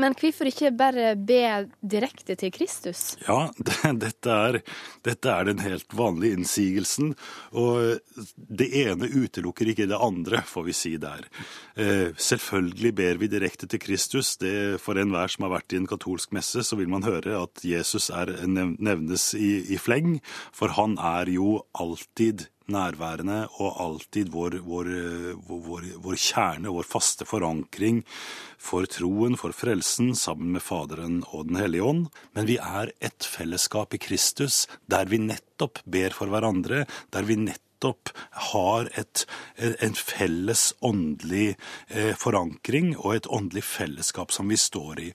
Men 0.00 0.16
hvorfor 0.18 0.48
ikke 0.50 0.72
bare 0.74 1.12
be 1.14 1.40
direkte 1.80 2.36
til 2.38 2.52
Kristus? 2.54 3.14
Ja, 3.26 3.50
dette 4.04 4.38
er, 4.48 4.58
dette 5.06 5.30
er, 5.30 5.48
den 5.48 5.62
helt 5.62 5.94
vanlige 5.94 6.38
innsigelsen. 6.38 7.12
Og 7.54 8.00
det 8.36 8.70
ene 8.84 9.10
utelukker 9.10 9.70
ikke 9.70 9.88
det 9.90 10.00
andre, 10.00 10.42
får 10.46 10.66
vi 10.68 10.76
si 10.76 10.94
der. 11.02 11.28
Eh, 11.78 12.10
selvfølgelig 12.16 12.94
ber 12.98 13.22
vi 13.22 13.30
direkte 13.30 13.70
til 13.70 13.82
Kristus. 13.82 14.34
Det, 14.40 14.80
for 14.82 14.98
enhver 14.98 15.30
som 15.30 15.46
har 15.46 15.56
vært 15.58 15.76
i 15.76 15.80
en 15.82 15.90
katolsk 15.90 16.34
messe, 16.36 16.64
så 16.66 16.78
vil 16.80 16.90
man 16.90 17.06
høre 17.06 17.38
at 17.44 17.64
Jesus 17.64 18.10
er, 18.14 18.34
nevnes 18.48 19.30
i, 19.38 19.52
i 19.74 19.78
fleng, 19.80 20.18
for 20.54 20.74
han 20.74 20.98
er 20.98 21.30
jo 21.34 21.60
alltid 21.78 22.48
nærværende 22.72 23.44
og 23.58 23.80
alltid 23.84 24.30
vår, 24.32 24.58
vår, 24.64 24.90
vår, 25.48 25.88
vår, 26.04 26.16
kjerne, 26.16 26.72
vår 26.72 26.88
faste 26.88 27.26
forankring 27.28 28.02
for 28.58 28.88
troen, 28.88 29.36
for 29.40 29.52
frelsen, 29.56 30.14
sammen 30.16 30.54
med 30.54 30.64
Faderen 30.64 31.22
og 31.30 31.50
Den 31.50 31.60
hellige 31.60 31.84
ånd. 31.84 32.06
Men 32.34 32.48
vi 32.48 32.56
er 32.60 32.92
et 33.04 33.28
fellesskap 33.28 33.94
i 33.94 34.00
Kristus 34.00 34.64
der 34.90 35.08
vi 35.10 35.20
nettopp 35.20 35.82
ber 35.84 36.14
for 36.16 36.32
hverandre, 36.32 36.84
der 37.12 37.28
vi 37.28 37.36
nettopp 37.40 37.60
har 38.50 38.88
et, 38.98 39.24
en 39.56 39.96
felles 39.98 40.64
åndelig 40.84 41.54
eh, 41.88 42.14
forankring 42.18 42.94
og 42.96 43.16
et 43.16 43.28
åndelig 43.28 43.64
fellesskap 43.66 44.32
som 44.34 44.50
vi 44.50 44.58
står 44.60 45.02
i. 45.02 45.10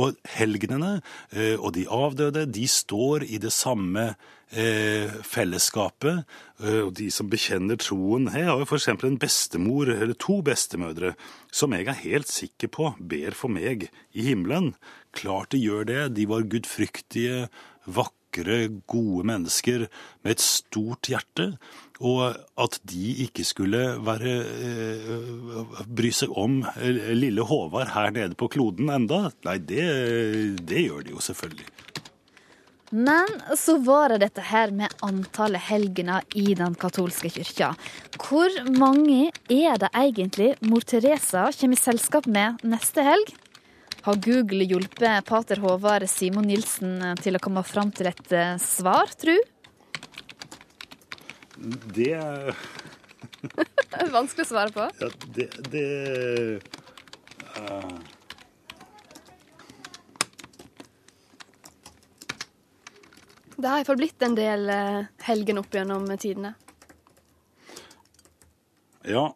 Og 0.00 0.18
helgenene 0.36 1.00
eh, 1.32 1.56
og 1.56 1.74
de 1.76 1.88
avdøde, 1.90 2.46
de 2.46 2.68
står 2.68 3.26
i 3.28 3.40
det 3.42 3.52
samme 3.54 4.12
eh, 4.52 5.10
fellesskapet. 5.26 6.24
Og 6.62 6.92
de 6.94 7.08
som 7.10 7.26
bekjenner 7.26 7.80
troen. 7.82 8.28
Jeg 8.30 8.46
har 8.46 8.60
jo 8.60 8.66
f.eks. 8.68 8.86
en 8.92 9.18
bestemor, 9.18 9.88
eller 9.90 10.14
to 10.14 10.36
bestemødre, 10.46 11.16
som 11.50 11.74
jeg 11.74 11.88
er 11.90 12.02
helt 12.04 12.30
sikker 12.30 12.70
på 12.70 12.92
ber 13.00 13.34
for 13.34 13.50
meg 13.50 13.88
i 14.14 14.28
himmelen. 14.28 14.70
Klart 15.12 15.50
de 15.52 15.58
gjør 15.58 15.88
det. 15.90 16.02
De 16.14 16.28
var 16.30 16.46
gudfryktige, 16.46 17.48
vakre, 17.84 18.68
gode 18.86 19.26
mennesker 19.28 19.88
med 20.22 20.36
et 20.36 20.44
stort 20.44 21.10
hjerte. 21.10 21.52
Og 22.02 22.34
at 22.58 22.78
de 22.90 23.12
ikke 23.24 23.44
skulle 23.46 23.82
være, 24.02 24.32
eh, 24.42 25.84
bry 25.86 26.10
seg 26.14 26.34
om 26.34 26.62
eh, 26.74 27.12
lille 27.14 27.46
Håvard 27.46 27.92
her 27.94 28.10
nede 28.10 28.38
på 28.38 28.50
kloden 28.50 28.90
enda, 28.90 29.28
nei, 29.46 29.58
det, 29.62 29.86
det 30.66 30.86
gjør 30.88 31.06
de 31.06 31.14
jo 31.14 31.22
selvfølgelig. 31.22 31.68
Men 32.92 33.30
så 33.56 33.78
var 33.80 34.12
det 34.12 34.18
dette 34.20 34.42
her 34.44 34.72
med 34.76 34.92
antallet 35.00 35.64
helgener 35.70 36.26
i 36.36 36.52
den 36.58 36.74
katolske 36.76 37.30
kyrkja. 37.32 37.70
Hvor 38.20 38.52
mange 38.76 39.30
er 39.48 39.78
det 39.80 39.88
egentlig 39.96 40.50
mor 40.68 40.84
Teresa 40.84 41.46
kommer 41.56 41.78
i 41.78 41.80
selskap 41.80 42.28
med 42.28 42.60
neste 42.68 43.06
helg? 43.06 43.32
Har 44.02 44.18
Google 44.20 44.66
hjulpet 44.66 45.24
pater 45.24 45.62
Håvard 45.62 46.04
Simon 46.10 46.50
Nilsen 46.50 46.98
til 47.22 47.38
å 47.38 47.40
komme 47.40 47.62
fram 47.64 47.94
til 47.94 48.10
et 48.10 48.32
eh, 48.34 48.58
svar, 48.60 49.08
tru? 49.16 49.38
Det 51.62 52.16
Vanskelig 54.16 54.44
å 54.44 54.48
svare 54.48 54.72
på? 54.74 54.88
Ja, 54.98 55.10
det, 55.36 55.46
det 55.70 55.86
uh... 57.58 58.00
Det 63.62 63.68
har 63.68 63.78
iallfall 63.78 64.00
blitt 64.00 64.22
en 64.26 64.34
del 64.34 64.70
eh, 64.74 65.04
helgen 65.22 65.60
opp 65.60 65.74
gjennom 65.76 66.08
tidene. 66.18 66.54
Ja. 69.06 69.28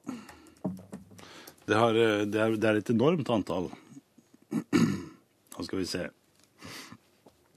Det, 1.66 1.74
har, 1.74 1.94
eh, 1.94 2.24
det, 2.26 2.40
er, 2.40 2.56
det 2.58 2.70
er 2.70 2.80
et 2.80 2.90
enormt 2.90 3.30
antall. 3.30 3.68
Nå 5.54 5.66
skal 5.68 5.78
vi 5.78 5.86
se. 5.86 6.08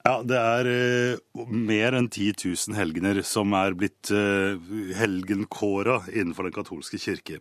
Ja, 0.10 0.16
det 0.26 0.38
er 0.42 0.66
uh, 0.66 1.48
mer 1.54 1.94
enn 1.94 2.08
10 2.10 2.32
000 2.42 2.78
helgener 2.80 3.20
som 3.28 3.54
er 3.54 3.76
blitt 3.78 4.10
uh, 4.10 4.58
helgenkåra 4.98 6.00
innenfor 6.10 6.48
den 6.48 6.56
katolske 6.56 6.98
kirke. 7.02 7.38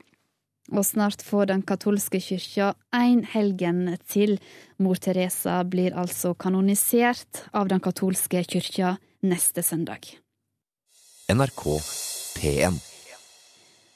Og 0.69 0.85
snart 0.85 1.23
får 1.25 1.49
den 1.49 1.63
katolske 1.65 2.21
kyrkja 2.21 2.75
én 2.93 3.23
helgen 3.33 3.95
til. 4.05 4.37
Mor 4.77 5.01
Teresa 5.01 5.63
blir 5.65 5.97
altså 5.97 6.35
kanonisert 6.37 7.47
av 7.57 7.71
den 7.73 7.81
katolske 7.81 8.45
kyrkja 8.45 8.99
neste 9.25 9.65
søndag. 9.65 10.13
NRK 11.33 11.65
P1 12.37 12.77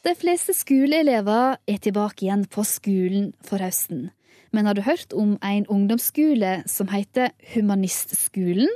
De 0.07 0.17
fleste 0.17 0.57
skoleelever 0.57 1.61
er 1.69 1.85
tilbake 1.85 2.25
igjen 2.25 2.49
på 2.49 2.65
skolen 2.65 3.35
for 3.45 3.61
høsten. 3.61 4.09
Men 4.53 4.69
har 4.69 4.77
du 4.77 4.83
hørt 4.85 5.13
om 5.17 5.39
en 5.41 5.67
ungdomsskole 5.67 6.63
som 6.69 6.91
heter 6.93 7.33
Humanistskolen? 7.55 8.69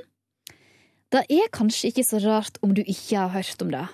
Det 1.13 1.23
er 1.31 1.53
kanskje 1.53 1.91
ikke 1.93 2.05
så 2.05 2.21
rart 2.25 2.57
om 2.65 2.73
du 2.75 2.81
ikke 2.83 3.21
har 3.21 3.35
hørt 3.35 3.61
om 3.63 3.71
det. 3.75 3.85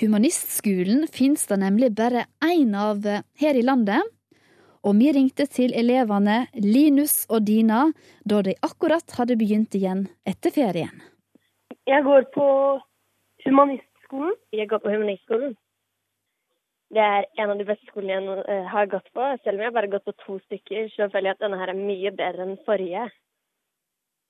Humanistskolen 0.00 1.04
finnes 1.10 1.46
det 1.50 1.58
nemlig 1.60 1.90
bare 1.94 2.24
én 2.42 2.74
av 2.78 3.02
her 3.38 3.58
i 3.58 3.64
landet. 3.66 4.02
Og 4.84 4.98
vi 5.00 5.10
ringte 5.16 5.46
til 5.50 5.74
elevene 5.74 6.44
Linus 6.60 7.24
og 7.28 7.46
Dina 7.48 7.86
da 8.28 8.42
de 8.44 8.54
akkurat 8.62 9.16
hadde 9.18 9.38
begynt 9.40 9.74
igjen 9.74 10.06
etter 10.28 10.54
ferien. 10.54 11.02
Jeg 11.88 12.04
går 12.04 12.28
på 12.34 12.46
humanistskolen. 13.46 14.34
Jeg 14.52 14.68
går 14.70 14.82
på 14.84 14.92
humanistskolen. 14.92 15.54
Det 16.94 17.02
er 17.02 17.26
en 17.42 17.50
av 17.50 17.58
de 17.58 17.66
beste 17.66 17.88
skolene 17.90 18.36
jeg 18.38 18.44
eh, 18.54 18.66
har 18.70 18.86
gått 18.92 19.08
på. 19.16 19.26
Selv 19.42 19.58
om 19.58 19.64
jeg 19.64 19.74
bare 19.74 19.88
har 19.88 19.94
gått 19.96 20.06
på 20.06 20.14
to 20.22 20.38
stykker, 20.44 20.88
så 20.94 21.08
føler 21.10 21.32
jeg 21.32 21.36
at 21.38 21.42
denne 21.42 21.58
her 21.58 21.72
er 21.72 21.80
mye 21.80 22.12
bedre 22.14 22.46
enn 22.46 22.60
forrige. 22.68 23.08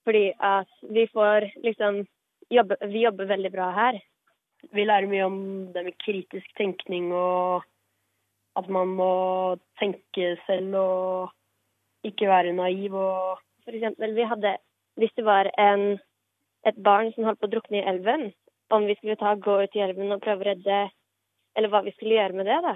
Fordi 0.09 0.25
at 0.49 0.73
vi 0.97 1.05
får 1.13 1.49
liksom 1.65 2.05
jobbe, 2.53 2.77
Vi 2.89 3.05
jobber 3.05 3.29
veldig 3.29 3.53
bra 3.53 3.71
her. 3.73 4.01
Vi 4.73 4.85
lærer 4.85 5.09
mye 5.09 5.29
om 5.29 5.39
det 5.75 5.85
med 5.85 5.99
kritisk 6.01 6.57
tenkning 6.57 7.13
og 7.13 7.65
at 8.57 8.69
man 8.71 8.95
må 8.97 9.13
tenke 9.81 10.37
selv 10.47 10.77
og 10.79 12.07
ikke 12.07 12.29
være 12.31 12.57
naiv 12.57 12.95
og 12.95 13.41
For 13.65 13.73
eksempel, 13.73 14.13
vi 14.15 14.25
hadde 14.29 14.57
Hvis 15.01 15.13
det 15.17 15.25
var 15.25 15.51
en 15.59 15.99
et 16.69 16.77
barn 16.85 17.11
som 17.13 17.25
holdt 17.25 17.41
på 17.41 17.49
å 17.49 17.53
drukne 17.53 17.81
i 17.81 17.89
elven, 17.89 18.31
om 18.73 18.87
vi 18.89 18.95
skulle 18.97 19.19
ta, 19.21 19.35
gå 19.35 19.57
ut 19.63 19.75
i 19.77 19.83
elven 19.85 20.15
og 20.15 20.23
prøve 20.25 20.41
å 20.41 20.49
redde 20.49 20.79
Eller 21.55 21.71
hva 21.71 21.85
vi 21.85 21.93
skulle 21.95 22.19
gjøre 22.19 22.39
med 22.39 22.51
det, 22.51 22.59
da. 22.65 22.75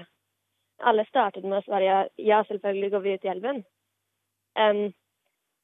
Alle 0.89 1.03
startet 1.09 1.43
med 1.43 1.59
å 1.59 1.65
svare 1.65 1.85
ja, 1.85 1.99
ja 2.15 2.39
selvfølgelig 2.47 2.91
går 2.93 3.03
vi 3.03 3.13
ut 3.17 3.25
i 3.27 3.31
elven. 3.33 3.61
Um, 4.59 4.85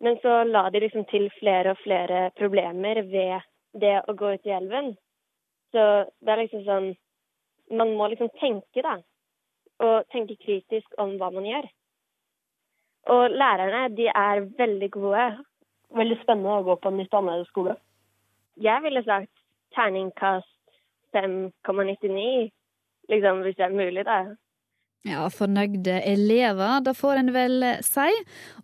men 0.04 0.20
så 0.22 0.44
la 0.44 0.68
de 0.70 0.82
liksom 0.84 1.06
til 1.08 1.30
flere 1.40 1.72
og 1.72 1.82
flere 1.84 2.30
problemer 2.36 3.00
ved 3.08 3.46
det 3.80 3.96
å 4.08 4.16
gå 4.20 4.34
ut 4.36 4.48
i 4.48 4.56
elven. 4.56 4.92
Så 5.72 5.86
det 6.20 6.34
er 6.34 6.44
liksom 6.44 6.64
sånn 6.68 6.94
Man 7.74 7.96
må 7.98 8.06
liksom 8.12 8.30
tenke, 8.38 8.84
da. 8.86 9.00
Og 9.82 10.06
tenke 10.14 10.36
kritisk 10.38 11.00
om 11.02 11.16
hva 11.18 11.32
man 11.34 11.48
gjør. 11.50 11.66
Og 13.16 13.24
lærerne, 13.34 13.88
de 13.98 14.06
er 14.12 14.44
veldig 14.60 14.90
gode. 14.94 15.24
Veldig 15.98 16.18
spennende 16.22 16.60
å 16.60 16.66
gå 16.68 16.76
på 16.78 16.92
en 16.92 17.00
nytt 17.02 17.18
annerledes 17.18 17.50
skole. 17.50 17.74
Jeg 18.62 18.84
ville 18.86 19.02
sagt 19.08 19.32
terningkast 19.74 20.52
5,99, 21.18 22.52
liksom, 23.12 23.46
hvis 23.46 23.56
det 23.60 23.68
er 23.68 23.78
mulig, 23.78 24.06
da. 24.08 24.20
Ja, 25.06 25.28
fornøyde 25.30 26.00
elever, 26.02 26.80
da 26.82 26.96
får 26.98 27.20
en 27.20 27.28
vel 27.36 27.66
si. 27.86 28.08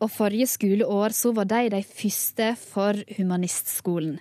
Og 0.02 0.10
forrige 0.10 0.48
skoleår 0.50 1.14
så 1.14 1.36
var 1.38 1.46
de 1.52 1.68
de 1.70 1.82
første 1.86 2.48
for 2.58 2.98
humanistskolen. 3.18 4.16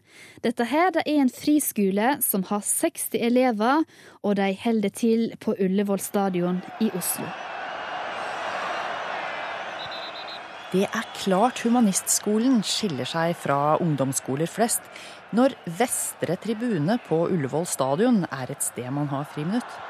Dette 0.44 0.66
her 0.68 0.92
det 0.92 1.06
er 1.06 1.22
en 1.22 1.32
friskole 1.32 2.18
som 2.20 2.44
har 2.50 2.60
60 2.60 3.16
elever, 3.16 3.86
og 4.20 4.36
de 4.36 4.50
holder 4.64 4.92
til 4.92 5.30
på 5.40 5.56
Ullevål 5.56 6.04
stadion 6.04 6.60
i 6.84 6.90
Oslo. 6.92 7.24
Det 10.70 10.84
er 10.84 11.08
klart 11.24 11.64
humanistskolen 11.64 12.60
skiller 12.62 13.08
seg 13.08 13.32
fra 13.34 13.78
ungdomsskoler 13.82 14.46
flest 14.46 14.84
når 15.34 15.56
Vestre 15.80 16.36
tribune 16.42 16.98
på 17.08 17.24
Ullevål 17.32 17.66
stadion 17.66 18.26
er 18.28 18.52
et 18.52 18.62
sted 18.62 18.86
man 18.94 19.08
har 19.10 19.26
friminutt. 19.32 19.89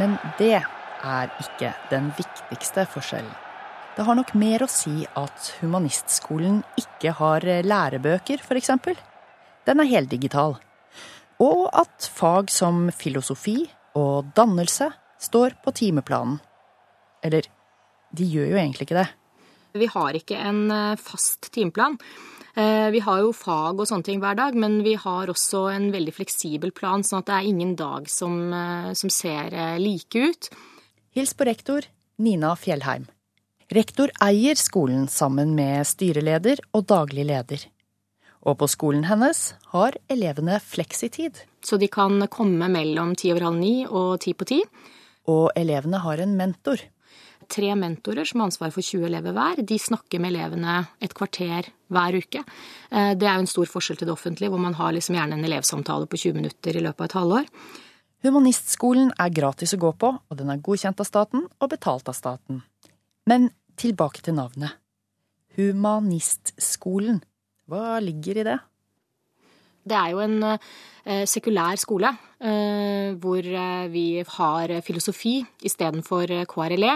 Men 0.00 0.16
det 0.38 0.58
er 0.58 1.32
ikke 1.42 1.72
den 1.90 2.10
viktigste 2.16 2.86
forskjellen. 2.90 3.32
Det 3.94 4.02
har 4.02 4.16
nok 4.18 4.32
mer 4.34 4.64
å 4.64 4.70
si 4.70 5.04
at 5.06 5.50
humanistskolen 5.60 6.62
ikke 6.80 7.12
har 7.20 7.46
lærebøker, 7.62 8.42
f.eks. 8.42 8.72
Den 9.64 9.82
er 9.84 9.90
heldigital. 9.90 10.56
Og 11.42 11.68
at 11.70 12.08
fag 12.10 12.50
som 12.50 12.88
filosofi 12.94 13.60
og 13.94 14.32
dannelse 14.34 14.90
står 15.22 15.54
på 15.62 15.74
timeplanen. 15.78 16.40
Eller, 17.24 17.46
de 18.10 18.26
gjør 18.28 18.50
jo 18.50 18.58
egentlig 18.58 18.88
ikke 18.88 18.98
det. 18.98 19.08
Vi 19.74 19.86
har 19.90 20.18
ikke 20.18 20.38
en 20.38 20.60
eh, 20.70 21.00
fast 21.00 21.48
timeplan. 21.54 21.96
Eh, 22.54 22.90
vi 22.94 23.00
har 23.02 23.20
jo 23.24 23.32
fag 23.34 23.80
og 23.80 23.88
sånne 23.90 24.06
ting 24.06 24.20
hver 24.22 24.36
dag, 24.38 24.54
men 24.54 24.82
vi 24.86 24.94
har 24.94 25.30
også 25.30 25.66
en 25.72 25.88
veldig 25.94 26.14
fleksibel 26.14 26.70
plan, 26.70 27.02
sånn 27.02 27.24
at 27.24 27.30
det 27.30 27.34
er 27.38 27.48
ingen 27.50 27.74
dag 27.78 28.06
som, 28.08 28.52
eh, 28.52 28.92
som 28.94 29.10
ser 29.10 29.78
like 29.78 30.14
ut. 30.14 30.50
Hils 31.14 31.34
på 31.34 31.46
rektor 31.46 31.82
Nina 32.18 32.54
Fjellheim. 32.54 33.08
Rektor 33.74 34.10
eier 34.22 34.54
skolen 34.54 35.08
sammen 35.08 35.54
med 35.56 35.86
styreleder 35.88 36.60
og 36.74 36.86
daglig 36.86 37.24
leder. 37.26 37.64
Og 38.44 38.58
på 38.60 38.68
skolen 38.68 39.06
hennes 39.08 39.54
har 39.72 39.96
elevene 40.12 40.60
fleksitid. 40.60 41.40
Så 41.64 41.78
de 41.80 41.88
kan 41.88 42.20
komme 42.28 42.68
mellom 42.68 43.14
ti 43.16 43.32
over 43.32 43.48
halv 43.48 43.58
ni 43.58 43.86
og 43.86 44.20
ti 44.20 44.34
på 44.36 44.46
ti. 44.46 44.60
Og 45.32 45.50
elevene 45.56 46.02
har 46.04 46.20
en 46.20 46.36
mentor. 46.36 46.82
Tre 47.54 47.70
mentorer 47.78 48.26
som 48.26 48.40
har 48.40 48.48
ansvar 48.50 48.72
for 48.74 48.82
20 48.82 49.06
elever 49.06 49.34
hver. 49.36 49.60
De 49.62 49.78
snakker 49.78 50.18
med 50.22 50.32
elevene 50.32 50.80
et 51.04 51.14
kvarter 51.14 51.68
hver 51.94 52.18
uke. 52.18 52.42
Eh, 52.90 53.12
det 53.14 53.28
er 53.28 53.36
jo 53.36 53.44
en 53.44 53.50
stor 53.50 53.70
forskjell 53.70 54.00
til 54.00 54.10
det 54.10 54.16
offentlige, 54.16 54.50
hvor 54.50 54.62
man 54.62 54.74
har 54.74 54.94
liksom 54.96 55.14
gjerne 55.14 55.38
en 55.38 55.46
elevsamtale 55.46 56.08
på 56.10 56.18
20 56.24 56.40
minutter 56.40 56.74
i 56.74 56.82
løpet 56.82 57.04
av 57.04 57.10
et 57.10 57.18
halvår. 57.20 57.50
Humanistskolen 58.24 59.12
er 59.20 59.34
gratis 59.36 59.76
å 59.76 59.82
gå 59.84 59.92
på, 60.00 60.10
og 60.16 60.38
den 60.38 60.50
er 60.50 60.62
godkjent 60.64 61.02
av 61.02 61.06
staten 61.06 61.44
og 61.60 61.70
betalt 61.70 62.08
av 62.10 62.16
staten. 62.16 62.62
Men 63.30 63.50
tilbake 63.78 64.24
til 64.24 64.38
navnet. 64.38 64.80
Humanistskolen. 65.54 67.20
Hva 67.70 68.00
ligger 68.02 68.40
i 68.40 68.46
det? 68.48 68.58
Det 69.84 69.96
er 69.96 70.12
jo 70.14 70.22
en 70.24 70.36
eh, 70.48 71.24
sekulær 71.28 71.76
skole 71.80 72.08
eh, 72.08 73.12
hvor 73.20 73.44
eh, 73.44 73.84
vi 73.92 74.06
har 74.24 74.72
filosofi 74.84 75.36
istedenfor 75.64 76.32
KRLE. 76.48 76.94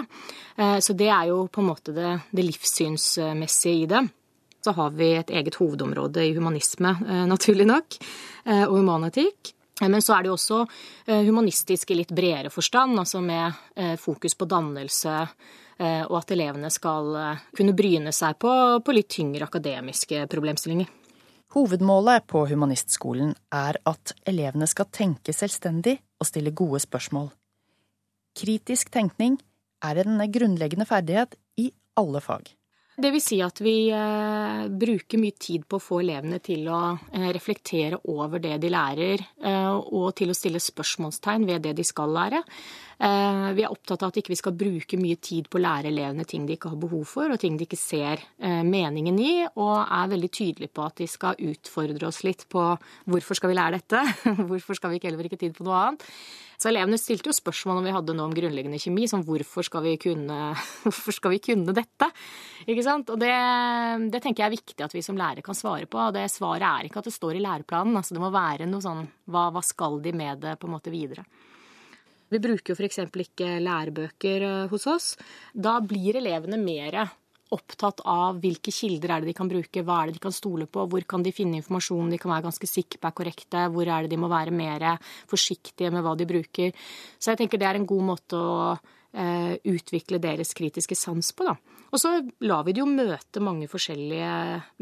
Så 0.83 0.95
det 0.99 1.07
er 1.07 1.29
jo 1.31 1.45
på 1.53 1.63
en 1.63 1.69
måte 1.69 1.93
det, 1.95 2.17
det, 2.35 2.43
livssynsmessige 2.49 3.85
i 3.85 3.87
det. 3.87 4.01
Så 4.65 4.73
har 4.75 4.97
vi 4.99 5.13
et 5.15 5.31
eget 5.31 5.55
hovedområde 5.55 6.25
i 6.27 6.33
humanisme, 6.35 6.91
naturlig 7.31 7.63
nok, 7.69 7.95
og 8.67 8.75
humanetikk. 8.75 9.53
Men 9.87 10.03
så 10.03 10.17
er 10.17 10.27
det 10.27 10.33
jo 10.33 10.35
også 10.35 10.59
humanistisk 11.29 11.93
i 11.95 12.01
litt 12.01 12.11
bredere 12.11 12.51
forstand, 12.51 12.99
altså 12.99 13.23
med 13.23 13.55
fokus 14.03 14.35
på 14.35 14.51
dannelse, 14.51 15.15
og 16.11 16.17
at 16.19 16.35
elevene 16.35 16.73
skal 16.75 17.15
kunne 17.55 17.79
bryne 17.79 18.11
seg 18.11 18.35
på, 18.43 18.53
på 18.83 18.99
litt 18.99 19.13
tyngre 19.15 19.47
akademiske 19.47 20.27
problemstillinger. 20.27 20.98
Hovedmålet 21.57 22.27
på 22.29 22.43
humanistskolen 22.51 23.31
er 23.55 23.79
at 23.89 24.13
elevene 24.29 24.67
skal 24.69 24.91
tenke 24.93 25.33
selvstendig 25.33 25.97
og 26.21 26.29
stille 26.29 26.53
gode 26.53 26.83
spørsmål. 26.85 27.31
Kritisk 28.37 28.93
tenkning 28.93 29.39
er 29.81 30.03
en 30.03 30.21
grunnleggende 30.29 30.85
ferdighet 30.89 31.39
i 31.57 31.71
alle 31.97 32.21
fag. 32.21 32.53
Det 32.99 33.13
vil 33.15 33.23
si 33.23 33.37
at 33.45 33.61
vi 33.63 33.93
eh, 33.95 34.65
bruker 34.75 35.21
mye 35.23 35.37
tid 35.39 35.65
på 35.71 35.79
å 35.79 35.83
få 35.83 36.01
elevene 36.03 36.41
til 36.43 36.67
å 36.67 36.81
eh, 37.15 37.29
reflektere 37.33 38.01
over 38.11 38.43
det 38.43 38.57
de 38.59 38.73
lærer, 38.75 39.23
eh, 39.39 39.71
og 39.71 40.11
til 40.19 40.33
å 40.33 40.37
stille 40.37 40.59
spørsmålstegn 40.61 41.47
ved 41.47 41.63
det 41.69 41.77
de 41.79 41.87
skal 41.87 42.11
lære. 42.17 42.43
Eh, 42.99 43.49
vi 43.55 43.63
er 43.63 43.71
opptatt 43.71 44.03
av 44.03 44.11
at 44.11 44.17
ikke 44.19 44.33
vi 44.33 44.35
ikke 44.35 44.43
skal 44.43 44.57
bruke 44.59 44.99
mye 44.99 45.19
tid 45.23 45.47
på 45.47 45.61
å 45.61 45.63
lære 45.63 45.93
elevene 45.93 46.27
ting 46.27 46.49
de 46.49 46.57
ikke 46.57 46.73
har 46.73 46.81
behov 46.83 47.05
for, 47.07 47.31
og 47.31 47.39
ting 47.39 47.55
de 47.55 47.69
ikke 47.69 47.79
ser 47.79 48.25
eh, 48.43 48.65
meningen 48.67 49.21
i, 49.23 49.35
og 49.55 49.77
er 49.85 50.11
veldig 50.11 50.31
tydelige 50.35 50.75
på 50.75 50.83
at 50.83 50.99
de 50.99 51.07
skal 51.11 51.39
utfordre 51.39 52.11
oss 52.11 52.25
litt 52.27 52.43
på 52.51 52.65
hvorfor 53.07 53.39
skal 53.39 53.53
vi 53.53 53.59
lære 53.61 53.79
dette, 53.79 54.03
hvorfor 54.51 54.75
skal 54.75 54.91
vi 54.91 54.99
ikke 54.99 55.13
heller 55.13 55.23
bruke 55.23 55.39
tid 55.39 55.55
på 55.55 55.67
noe 55.69 55.79
annet. 55.79 56.07
Så 56.59 56.73
elevene 56.73 56.99
stilte 56.99 57.31
jo 57.31 57.37
spørsmål 57.37 57.79
om 57.79 57.85
vi 57.87 57.95
hadde 57.95 58.15
noe 58.19 58.27
om 58.27 58.35
grunnleggende 58.35 58.81
kjemi, 58.83 59.07
som 59.07 59.23
hvorfor 59.23 59.63
skal 59.63 59.85
vi 59.85 59.95
kunne, 60.03 60.39
skal 61.21 61.37
vi 61.37 61.39
kunne 61.45 61.75
dette? 61.77 62.09
Ikke 62.67 62.83
sant? 62.83 63.13
Og 63.15 63.23
det, 63.23 63.31
det, 64.11 64.25
tenker 64.25 64.43
jeg 64.43 64.49
er 64.49 64.57
viktig 64.57 64.87
at 64.89 64.97
vi 64.97 65.05
som 65.07 65.15
lærere 65.21 65.47
kan 65.47 65.55
svare 65.55 65.87
på. 65.87 66.01
Og 66.03 66.17
det 66.19 66.27
svaret 66.35 66.67
er 66.67 66.89
ikke 66.89 66.99
at 66.99 67.07
det 67.07 67.15
står 67.15 67.39
i 67.39 67.45
læreplanen, 67.47 67.95
altså 68.03 68.19
det 68.19 68.25
må 68.27 68.35
være 68.35 68.67
noe 68.67 68.83
sånn 68.83 69.07
hva, 69.31 69.53
hva 69.55 69.63
skal 69.63 70.03
de 70.03 70.11
med 70.19 70.43
det 70.43 70.59
på 70.59 70.67
en 70.67 70.75
måte 70.75 70.91
videre? 70.91 71.23
Vi 72.29 72.41
bruker 72.43 72.75
jo 72.75 72.77
f.eks. 72.77 73.01
ikke 73.25 73.55
lærebøker 73.65 74.45
eh, 74.45 74.67
hos 74.73 74.87
oss. 74.91 75.15
Da 75.55 75.79
blir 75.81 76.21
elevene 76.21 76.61
mer 76.61 77.01
opptatt 77.55 78.03
av 78.05 78.41
hvilke 78.43 78.73
kilder 78.75 79.15
er 79.15 79.23
det 79.23 79.31
de 79.31 79.37
kan 79.39 79.49
bruke, 79.49 79.83
hva 79.85 80.03
er 80.03 80.11
det 80.11 80.19
de 80.19 80.25
kan 80.27 80.35
stole 80.37 80.67
på, 80.69 80.85
hvor 80.85 81.07
kan 81.09 81.25
de 81.25 81.33
finne 81.33 81.57
informasjon 81.63 82.11
de 82.13 82.19
kan 82.21 82.33
være 82.35 82.45
ganske 82.45 82.69
sikre 82.69 83.01
på 83.01 83.09
er 83.09 83.17
korrekte, 83.23 83.65
hvor 83.73 83.89
er 83.89 84.05
det 84.05 84.13
de 84.13 84.21
må 84.21 84.29
være 84.29 84.53
mer 84.53 84.85
forsiktige 85.31 85.93
med 85.95 86.05
hva 86.05 86.13
de 86.19 86.29
bruker. 86.29 86.77
Så 87.17 87.33
jeg 87.33 87.41
tenker 87.41 87.61
det 87.61 87.71
er 87.71 87.81
en 87.81 87.89
god 87.89 88.05
måte 88.11 88.37
å 88.37 88.59
eh, 88.77 89.55
utvikle 89.73 90.21
deres 90.21 90.53
kritiske 90.57 90.99
sans 90.99 91.33
på, 91.33 91.49
da. 91.49 91.57
Og 91.89 92.01
så 92.01 92.13
lar 92.45 92.67
vi 92.67 92.75
det 92.77 92.83
jo 92.83 92.89
møte 92.91 93.41
mange 93.45 93.69
forskjellige 93.71 94.33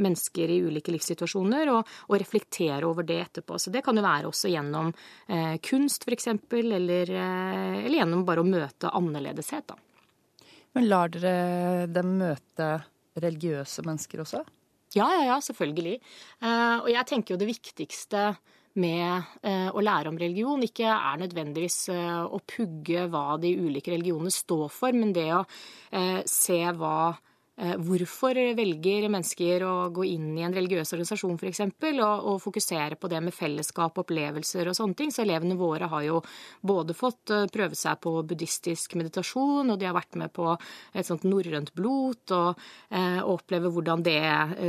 mennesker 0.02 0.52
i 0.52 0.58
ulike 0.66 0.94
livssituasjoner, 0.94 1.70
og, 1.74 1.92
og 2.10 2.18
reflektere 2.18 2.82
over 2.88 3.06
det 3.06 3.20
etterpå. 3.28 3.60
Så 3.62 3.70
det 3.74 3.84
kan 3.86 3.98
jo 3.98 4.04
være 4.06 4.30
også 4.30 4.50
gjennom 4.50 4.90
eh, 4.90 5.56
kunst, 5.62 6.06
f.eks., 6.06 6.32
eller, 6.58 7.12
eh, 7.14 7.78
eller 7.84 7.98
gjennom 8.00 8.26
bare 8.26 8.42
å 8.42 8.48
møte 8.48 8.90
annerledeshet, 8.90 9.70
da. 9.70 9.78
Men 10.76 10.90
lar 10.90 11.08
dere 11.08 11.86
dem 11.88 12.18
møte 12.20 12.68
religiøse 13.16 13.84
mennesker 13.86 14.20
også? 14.26 14.42
Ja, 14.96 15.06
ja, 15.14 15.22
ja, 15.30 15.38
selvfølgelig. 15.44 15.96
Eh, 16.42 16.76
og 16.82 16.90
jeg 16.92 17.08
tenker 17.08 17.34
jo 17.34 17.40
det 17.40 17.48
viktigste 17.48 18.28
med 18.80 19.22
eh, 19.42 19.68
å 19.72 19.84
lære 19.84 20.12
om 20.12 20.18
religion 20.20 20.62
ikke 20.64 20.88
er 20.88 21.20
nødvendigvis 21.22 21.78
eh, 21.94 22.24
å 22.24 22.40
pugge 22.46 23.06
hva 23.12 23.38
de 23.42 23.54
ulike 23.58 23.94
religionene 23.94 24.32
står 24.32 24.68
for, 24.72 24.96
men 24.96 25.14
det 25.16 25.30
å 25.36 25.44
eh, 25.92 26.20
se 26.28 26.60
hva 26.76 26.98
Hvorfor 27.56 28.36
velger 28.52 29.06
mennesker 29.08 29.62
å 29.64 29.86
gå 29.96 30.02
inn 30.04 30.26
i 30.36 30.42
en 30.44 30.52
religiøs 30.52 30.90
organisasjon 30.92 31.38
f.eks., 31.40 31.62
og, 31.64 32.26
og 32.28 32.42
fokusere 32.42 32.98
på 33.00 33.08
det 33.08 33.22
med 33.24 33.32
fellesskap, 33.32 33.96
opplevelser 34.02 34.68
og 34.68 34.76
sånne 34.76 34.98
ting. 34.98 35.08
Så 35.08 35.22
elevene 35.24 35.56
våre 35.56 35.88
har 35.88 36.04
jo 36.04 36.18
både 36.60 36.92
fått 36.92 37.32
prøve 37.54 37.80
seg 37.80 37.96
på 38.04 38.12
buddhistisk 38.28 38.98
meditasjon, 39.00 39.72
og 39.72 39.80
de 39.80 39.88
har 39.88 39.96
vært 39.96 40.20
med 40.20 40.36
på 40.36 40.52
et 40.52 41.08
sånt 41.08 41.24
norrønt 41.24 41.72
blot, 41.72 42.36
og, 42.36 42.60
og 42.92 43.34
oppleve 43.38 43.72
hvordan 43.72 44.04
det 44.04 44.20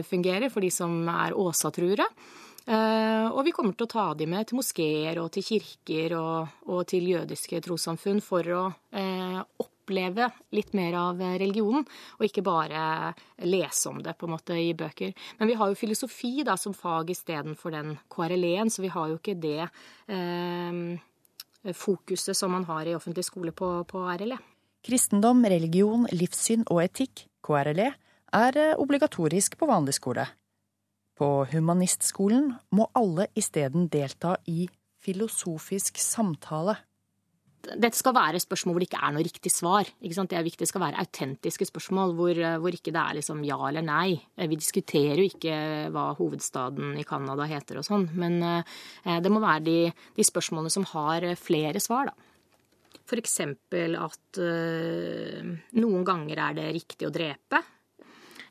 fungerer 0.07 0.47
for 0.47 0.63
de 0.63 0.71
som 0.71 1.01
er 1.11 1.35
åsatruere. 1.35 2.07
Eh, 2.67 3.27
og 3.31 3.45
vi 3.47 3.53
kommer 3.55 3.77
til 3.77 3.87
å 3.87 3.91
ta 3.93 4.05
de 4.19 4.25
med 4.27 4.49
til 4.49 4.59
moskeer 4.59 5.21
og 5.21 5.31
til 5.31 5.45
kirker 5.47 6.17
og, 6.19 6.55
og 6.67 6.83
til 6.91 7.05
jødiske 7.13 7.61
trossamfunn 7.63 8.19
for 8.23 8.49
å 8.51 8.63
eh, 8.91 9.37
oppleve 9.63 10.27
litt 10.51 10.73
mer 10.75 10.97
av 10.99 11.21
religionen, 11.39 11.85
og 12.19 12.25
ikke 12.27 12.43
bare 12.43 13.13
lese 13.47 13.87
om 13.87 14.01
det 14.03 14.17
på 14.19 14.27
en 14.27 14.33
måte 14.35 14.57
i 14.59 14.73
bøker. 14.75 15.13
Men 15.39 15.47
vi 15.47 15.55
har 15.55 15.71
jo 15.71 15.79
filosofi 15.79 16.43
da 16.43 16.57
som 16.59 16.75
fag 16.75 17.13
istedenfor 17.15 17.71
den 17.71 17.95
KRLE-en, 18.11 18.73
så 18.73 18.83
vi 18.83 18.91
har 18.91 19.13
jo 19.13 19.21
ikke 19.21 19.37
det 19.39 19.69
eh, 20.11 20.81
fokuset 21.71 22.35
som 22.35 22.51
man 22.51 22.67
har 22.67 22.83
i 22.83 22.97
offentlig 22.99 23.23
skole 23.29 23.55
på, 23.55 23.71
på 23.87 24.03
RLE. 24.19 24.41
Kristendom, 24.87 25.39
religion, 25.47 26.03
livssyn 26.11 26.67
og 26.67 26.83
etikk, 26.83 27.29
KRLE, 27.47 27.93
er 28.35 28.59
eh, 28.59 28.75
obligatorisk 28.75 29.55
på 29.55 29.71
vanlig 29.71 29.95
skole. 30.01 30.27
På 31.17 31.47
humanistskolen 31.49 32.51
må 32.77 32.85
alle 32.97 33.25
isteden 33.37 33.87
delta 33.89 34.35
i 34.45 34.67
filosofisk 35.01 35.97
samtale. 36.01 36.75
Dette 37.67 37.97
skal 37.97 38.13
være 38.15 38.39
spørsmål 38.39 38.75
hvor 38.75 38.83
det 38.83 38.87
ikke 38.87 38.99
er 39.03 39.13
noe 39.15 39.25
riktig 39.25 39.51
svar. 39.51 39.89
Det 39.97 40.37
er 40.37 40.45
viktig, 40.45 40.61
det 40.61 40.69
skal 40.69 40.83
være 40.85 41.01
autentiske 41.01 41.67
spørsmål 41.67 42.13
hvor, 42.15 42.39
hvor 42.61 42.75
ikke 42.75 42.93
det 42.93 43.01
er 43.01 43.17
liksom 43.17 43.41
ja 43.47 43.57
eller 43.67 43.83
nei. 43.83 44.13
Vi 44.37 44.59
diskuterer 44.59 45.19
jo 45.19 45.25
ikke 45.27 45.57
hva 45.91 46.11
hovedstaden 46.19 46.93
i 47.01 47.05
Canada 47.07 47.49
heter 47.49 47.81
og 47.81 47.87
sånn, 47.87 48.07
men 48.13 48.37
eh, 48.45 49.17
det 49.19 49.33
må 49.33 49.41
være 49.43 49.65
de, 49.65 49.77
de 50.15 50.27
spørsmålene 50.27 50.71
som 50.71 50.85
har 50.93 51.25
flere 51.41 51.81
svar, 51.83 52.13
da. 52.13 52.23
Eksempel 53.17 53.93
at 53.95 54.37
noen 55.79 56.01
ganger 56.03 56.41
er 56.43 56.55
det 56.57 56.65
riktig 56.75 57.07
å 57.07 57.11
drepe, 57.15 57.61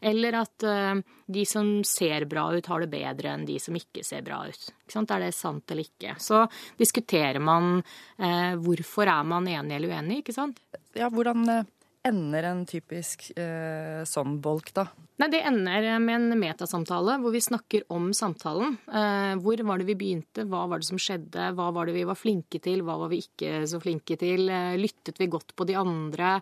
eller 0.00 0.38
at 0.42 0.66
uh, 0.66 0.94
de 1.26 1.44
som 1.48 1.70
ser 1.86 2.26
bra 2.30 2.48
ut, 2.54 2.66
har 2.66 2.84
det 2.84 2.90
bedre 2.92 3.32
enn 3.32 3.46
de 3.48 3.58
som 3.62 3.76
ikke 3.76 4.04
ser 4.06 4.24
bra 4.26 4.42
ut. 4.48 4.68
Er 4.96 5.22
det 5.22 5.32
sant 5.34 5.70
eller 5.70 5.86
ikke? 5.86 6.16
Så 6.22 6.44
diskuterer 6.78 7.42
man 7.42 7.80
uh, 7.80 8.52
hvorfor 8.62 9.08
er 9.10 9.24
man 9.28 9.48
enig 9.50 9.78
eller 9.78 9.96
uenig, 9.96 10.22
ikke 10.22 10.36
sant? 10.36 10.60
Ja, 10.96 11.10
hvordan 11.12 11.44
uh, 11.48 11.64
ender 12.06 12.46
en 12.48 12.62
typisk 12.68 13.28
eh, 13.36 14.02
sånn 14.08 14.38
bolk, 14.42 14.72
da? 14.76 14.86
Nei, 15.16 15.28
Det 15.32 15.40
ender 15.48 15.86
med 16.02 16.14
en 16.14 16.38
metasamtale 16.40 17.16
hvor 17.22 17.32
vi 17.34 17.42
snakker 17.44 17.86
om 17.92 18.10
samtalen. 18.16 18.76
Eh, 18.86 19.34
hvor 19.42 19.62
var 19.68 19.80
det 19.80 19.88
vi 19.88 19.98
begynte, 19.98 20.44
hva 20.48 20.66
var 20.70 20.82
det 20.82 20.88
som 20.88 21.00
skjedde, 21.00 21.50
hva 21.56 21.70
var 21.74 21.88
det 21.88 21.96
vi 21.96 22.06
var 22.08 22.18
flinke 22.18 22.60
til, 22.62 22.84
hva 22.86 22.98
var 23.02 23.12
vi 23.12 23.22
ikke 23.24 23.64
så 23.68 23.80
flinke 23.82 24.18
til, 24.20 24.48
eh, 24.48 24.78
lyttet 24.80 25.18
vi 25.20 25.30
godt 25.32 25.56
på 25.56 25.66
de 25.68 25.78
andre? 25.80 26.38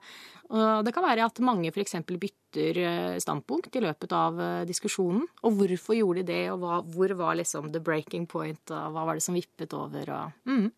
Og 0.55 0.85
det 0.85 0.92
kan 0.92 1.07
være 1.07 1.24
at 1.24 1.40
mange 1.40 1.70
f.eks. 1.72 1.96
bytter 2.05 2.79
eh, 2.79 3.18
standpunkt 3.22 3.74
i 3.74 3.83
løpet 3.83 4.12
av 4.12 4.40
eh, 4.40 4.64
diskusjonen. 4.68 5.24
Og 5.42 5.57
hvorfor 5.59 5.96
gjorde 5.96 6.22
de 6.22 6.33
det, 6.33 6.42
og 6.53 6.61
hva, 6.62 6.81
hvor 6.85 7.14
var 7.18 7.38
liksom 7.40 7.72
the 7.72 7.81
breaking 7.81 8.29
point, 8.31 8.62
og 8.70 8.92
hva 8.92 9.07
var 9.09 9.18
det 9.18 9.24
som 9.24 9.38
vippet 9.38 9.72
over, 9.77 10.11
og 10.12 10.50
mm. 10.50 10.72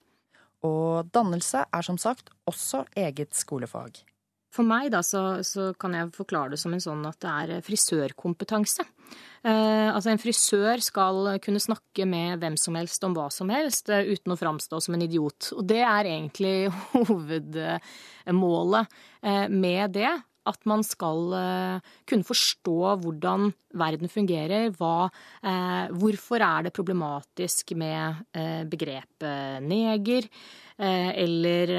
Og 0.67 1.11
dannelse 1.13 1.67
er 1.69 1.85
som 1.85 1.99
sagt 2.01 2.31
også 2.49 2.87
eget 2.97 3.35
skolefag. 3.37 4.01
For 4.57 4.65
meg 4.65 4.89
da, 4.95 5.03
så, 5.05 5.43
så, 5.45 5.75
kan 5.79 5.93
jeg 5.97 6.15
forklare 6.17 6.55
det 6.55 6.61
som 6.63 6.73
en 6.73 6.81
sånn 6.83 7.05
at 7.09 7.19
det 7.21 7.33
er 7.33 7.65
frisørkompetanse. 7.67 8.83
Eh, 9.47 9.89
altså 9.93 10.11
En 10.13 10.23
frisør 10.23 10.81
skal 10.85 11.39
kunne 11.45 11.61
snakke 11.63 12.07
med 12.09 12.41
hvem 12.43 12.57
som 12.61 12.75
helst 12.79 13.05
om 13.07 13.15
hva 13.17 13.29
som 13.33 13.49
helst 13.53 13.91
eh, 13.93 14.09
uten 14.09 14.33
å 14.33 14.41
framstå 14.41 14.81
som 14.83 14.97
en 14.97 15.05
idiot. 15.05 15.53
Og 15.59 15.63
det 15.69 15.83
er 15.85 16.05
egentlig 16.15 16.57
hovedmålet 16.97 18.85
eh, 19.23 19.47
med 19.53 19.91
det. 19.99 20.15
At 20.47 20.63
man 20.69 20.85
skal 20.87 21.33
eh, 21.35 21.95
kunne 22.07 22.27
forstå 22.27 22.79
hvordan 23.03 23.51
verden 23.77 24.11
fungerer. 24.11 24.71
Hva, 24.79 25.09
eh, 25.43 25.87
hvorfor 25.91 26.39
er 26.47 26.67
det 26.67 26.77
problematisk 26.77 27.75
med 27.79 28.31
eh, 28.33 28.63
begrepet 28.69 29.65
neger? 29.67 30.31
eller 30.77 31.71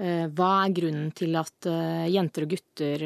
hva 0.00 0.50
er 0.64 0.72
grunnen 0.72 1.10
til 1.12 1.34
at 1.36 1.66
jenter 2.08 2.46
og 2.46 2.52
gutter 2.54 3.02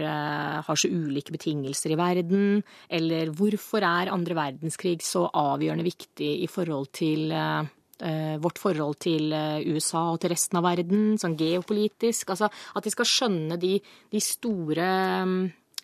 har 0.63 0.79
så 0.79 0.87
ulike 0.87 1.35
betingelser 1.35 1.91
i 1.91 1.99
verden? 1.99 2.61
Eller 2.87 3.33
hvorfor 3.35 3.83
er 3.83 4.13
andre 4.15 4.37
verdenskrig 4.39 5.01
så 5.03 5.25
avgjørende 5.27 5.87
viktig 5.89 6.31
i 6.45 6.51
forhold 6.51 6.93
til 6.95 7.35
vårt 7.35 8.59
forhold 8.63 8.99
til 9.03 9.35
USA 9.71 10.05
og 10.13 10.21
til 10.23 10.35
resten 10.35 10.59
av 10.59 10.67
verden, 10.67 11.19
sånn 11.19 11.37
geopolitisk. 11.39 12.31
Altså 12.35 12.51
at 12.51 12.87
de 12.87 12.95
skal 12.95 13.11
skjønne 13.11 13.59
de, 13.59 13.75
de 14.15 14.23
store 14.23 14.89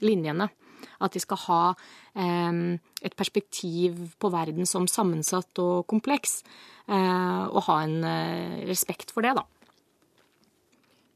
linjene. 0.07 0.51
At 1.01 1.15
de 1.17 1.23
skal 1.23 1.43
ha 1.49 1.63
et 2.15 3.17
perspektiv 3.17 3.99
på 4.21 4.31
verden 4.33 4.69
som 4.69 4.89
sammensatt 4.91 5.59
og 5.63 5.87
kompleks. 5.91 6.43
og 6.91 7.63
ha 7.69 7.83
en 7.85 8.05
respekt 8.67 9.13
for 9.15 9.23
det, 9.23 9.37
da. 9.39 9.47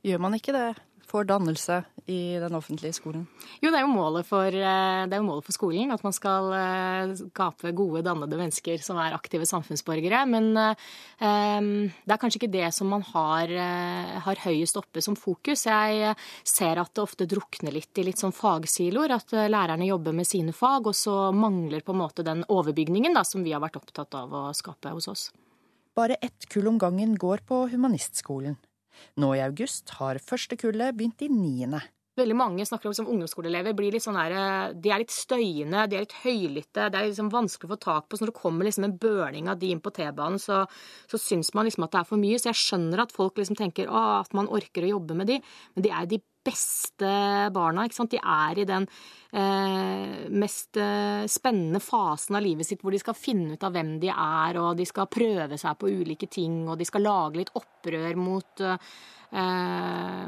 Gjør 0.05 0.21
man 0.21 0.37
ikke 0.37 0.53
det 0.53 0.75
for 1.09 1.25
dannelse 1.29 1.79
i 2.11 2.37
den 2.43 2.57
offentlige 2.57 2.97
skolen? 2.97 3.23
Jo, 3.63 3.71
det 3.71 3.79
er 3.79 3.85
jo 3.85 3.93
målet 3.93 4.27
for, 4.29 4.53
jo 4.53 5.21
målet 5.25 5.47
for 5.47 5.57
skolen. 5.57 5.93
At 5.95 6.03
man 6.05 6.13
skal 6.17 6.51
skape 7.21 7.73
gode, 7.77 8.03
dannede 8.05 8.37
mennesker 8.37 8.83
som 8.85 8.99
er 9.01 9.17
aktive 9.17 9.47
samfunnsborgere. 9.49 10.25
Men 10.29 10.51
um, 10.59 11.71
det 11.87 12.17
er 12.17 12.21
kanskje 12.21 12.43
ikke 12.43 12.53
det 12.57 12.69
som 12.77 12.93
man 12.93 13.07
har, 13.15 13.55
har, 14.27 14.43
høyest 14.45 14.77
oppe 14.81 15.05
som 15.05 15.17
fokus. 15.17 15.65
Jeg 15.71 16.13
ser 16.45 16.83
at 16.83 16.93
det 16.93 17.07
ofte 17.07 17.29
drukner 17.31 17.73
litt 17.79 18.03
i 18.03 18.05
litt 18.11 18.21
sånn 18.21 18.37
fagsiloer. 18.37 19.17
At 19.17 19.33
lærerne 19.33 19.89
jobber 19.89 20.17
med 20.17 20.29
sine 20.29 20.53
fag, 20.57 20.91
og 20.93 20.99
så 20.99 21.31
mangler 21.33 21.87
på 21.87 21.97
en 21.97 22.03
måte 22.03 22.27
den 22.27 22.45
overbygningen 22.53 23.17
da, 23.17 23.25
som 23.25 23.47
vi 23.47 23.57
har 23.57 23.65
vært 23.65 23.81
opptatt 23.81 24.21
av 24.21 24.35
å 24.35 24.45
skape 24.53 24.93
hos 24.93 25.09
oss. 25.09 25.27
Bare 25.97 26.21
ett 26.21 26.51
kull 26.51 26.69
om 26.69 26.79
gangen 26.83 27.15
går 27.17 27.47
på 27.49 27.65
humanistskolen. 27.73 28.59
Nå 29.21 29.35
i 29.37 29.43
august 29.45 29.97
har 29.99 30.23
første 30.23 30.59
kullet 30.61 30.97
begynt 30.97 31.25
i 31.25 31.31
niende. 31.33 31.83
Veldig 32.15 32.35
mange 32.39 32.63
snakker 32.63 32.87
om 32.87 32.95
som 32.95 33.09
ungdomsskoleelever 33.11 33.75
blir 33.75 33.95
litt 33.97 34.05
sånn 34.05 34.15
der, 34.15 34.75
de 34.79 34.91
er 34.95 35.01
litt 35.03 35.11
støyende, 35.11 35.81
de 35.91 35.97
er 35.99 36.05
litt 36.05 36.15
høylytte. 36.23 36.87
Det 36.87 37.01
er 37.01 37.09
liksom 37.09 37.31
vanskelig 37.33 37.67
å 37.67 37.73
få 37.73 37.79
tak 37.83 38.07
på. 38.07 38.19
Så 38.19 38.23
når 38.23 38.31
det 38.31 38.39
kommer 38.39 38.69
liksom 38.69 38.87
en 38.87 38.95
bøling 39.03 39.51
av 39.51 39.59
de 39.59 39.73
inn 39.75 39.83
på 39.83 39.91
T-banen, 39.97 40.39
så, 40.39 40.61
så 41.11 41.19
syns 41.19 41.51
man 41.59 41.67
liksom 41.67 41.89
at 41.89 41.97
det 41.97 42.03
er 42.05 42.09
for 42.13 42.23
mye. 42.23 42.39
Så 42.39 42.53
jeg 42.53 42.61
skjønner 42.61 43.03
at 43.03 43.15
folk 43.17 43.43
liksom 43.43 43.59
tenker 43.59 43.91
å, 43.91 44.05
at 44.21 44.31
man 44.39 44.47
orker 44.47 44.87
å 44.87 44.93
jobbe 44.95 45.19
med 45.19 45.33
de, 45.33 45.41
men 45.75 45.87
de 45.89 45.91
er 45.91 46.07
de 46.13 46.21
beste 46.45 47.11
barna. 47.55 47.87
De 47.89 48.21
er 48.21 48.61
i 48.61 48.67
den 48.69 48.87
eh, 49.33 50.29
mest 50.31 50.79
eh, 50.81 51.25
spennende 51.31 51.81
fasen 51.83 52.39
av 52.39 52.45
livet 52.45 52.69
sitt 52.69 52.85
hvor 52.85 52.95
de 52.95 53.01
skal 53.03 53.19
finne 53.19 53.57
ut 53.57 53.67
av 53.67 53.75
hvem 53.75 53.97
de 54.03 54.13
er, 54.13 54.61
og 54.61 54.77
de 54.79 54.87
skal 54.89 55.11
prøve 55.11 55.59
seg 55.61 55.81
på 55.81 55.91
ulike 55.91 56.29
ting, 56.31 56.63
og 56.69 56.79
de 56.79 56.89
skal 56.89 57.07
lage 57.07 57.41
litt 57.41 57.53
opprør 57.59 58.21
mot 58.21 58.65
eh, 58.69 58.79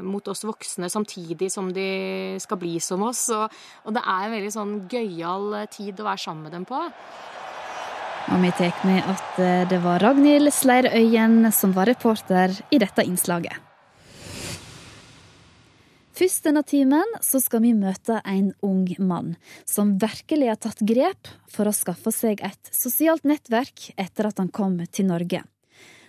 mot 0.03 0.27
oss 0.27 0.43
voksne 0.43 0.89
samtidig 0.91 1.47
som 1.53 1.69
de 1.71 2.35
skal 2.43 2.59
bli 2.59 2.75
som 2.83 3.05
oss. 3.07 3.27
Og, 3.31 3.47
og 3.87 3.95
det 3.95 4.03
er 4.03 4.25
en 4.25 4.35
veldig 4.35 4.53
sånn 4.53 4.77
gøyal 4.91 5.63
tid 5.71 6.01
å 6.01 6.09
være 6.09 6.23
sammen 6.25 6.49
med 6.49 6.57
dem 6.57 6.67
på. 6.67 6.81
Og 8.27 8.41
vi 8.43 8.49
tar 8.57 8.81
med 8.83 9.05
at 9.07 9.39
eh, 9.39 9.63
det 9.71 9.79
var 9.85 10.03
Ragnhild 10.03 10.51
Sleirøyen 10.51 11.47
som 11.55 11.71
var 11.75 11.87
reporter 11.87 12.51
i 12.75 12.81
dette 12.83 13.05
innslaget. 13.07 13.66
Først 16.17 16.47
denne 16.47 16.63
timen 16.65 17.11
så 17.21 17.37
skal 17.37 17.61
vi 17.61 17.75
møte 17.77 18.15
en 18.25 18.47
ung 18.65 18.87
mann 18.97 19.35
som 19.69 19.91
virkelig 20.01 20.47
har 20.49 20.57
tatt 20.63 20.79
grep 20.89 21.29
for 21.53 21.69
å 21.69 21.73
skaffe 21.75 22.09
seg 22.15 22.41
et 22.41 22.71
sosialt 22.73 23.27
nettverk 23.27 23.91
etter 24.01 24.31
at 24.31 24.41
han 24.41 24.49
kom 24.49 24.79
til 24.89 25.05
Norge. 25.11 25.43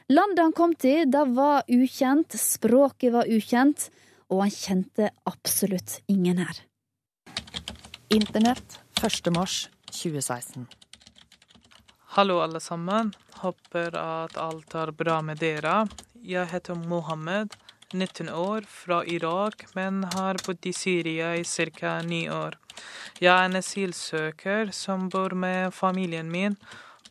Landet 0.08 0.40
han 0.40 0.56
kom 0.56 0.72
til, 0.72 1.02
det 1.12 1.26
var 1.36 1.68
ukjent, 1.68 2.38
språket 2.40 3.12
var 3.12 3.28
ukjent, 3.28 3.90
og 4.32 4.46
han 4.46 4.54
kjente 4.54 5.10
absolutt 5.28 5.98
ingen 6.08 6.40
her. 6.40 6.64
Internett 8.08 8.80
1. 9.04 9.28
mars 9.36 9.66
2016. 9.92 10.64
Hallo, 12.16 12.40
alle 12.40 12.64
sammen. 12.64 13.12
Håper 13.44 13.92
at 14.00 14.40
alt 14.40 14.72
er 14.72 14.96
bra 14.96 15.20
med 15.20 15.44
dere. 15.44 15.82
Jeg 16.24 16.48
heter 16.48 16.80
Mohammed. 16.88 17.52
19 17.92 18.28
år, 18.28 18.64
fra 18.68 19.04
Irak, 19.04 19.64
men 19.74 20.04
har 20.14 20.36
bodd 20.46 20.66
i 20.66 20.72
Syria 20.72 21.34
i 21.36 21.44
ca. 21.44 22.02
ni 22.02 22.28
år. 22.30 22.58
Jeg 23.18 23.32
er 23.32 23.48
en 23.48 23.56
asylsøker 23.56 24.72
som 24.72 25.08
bor 25.08 25.34
med 25.34 25.74
familien 25.74 26.30
min 26.30 26.56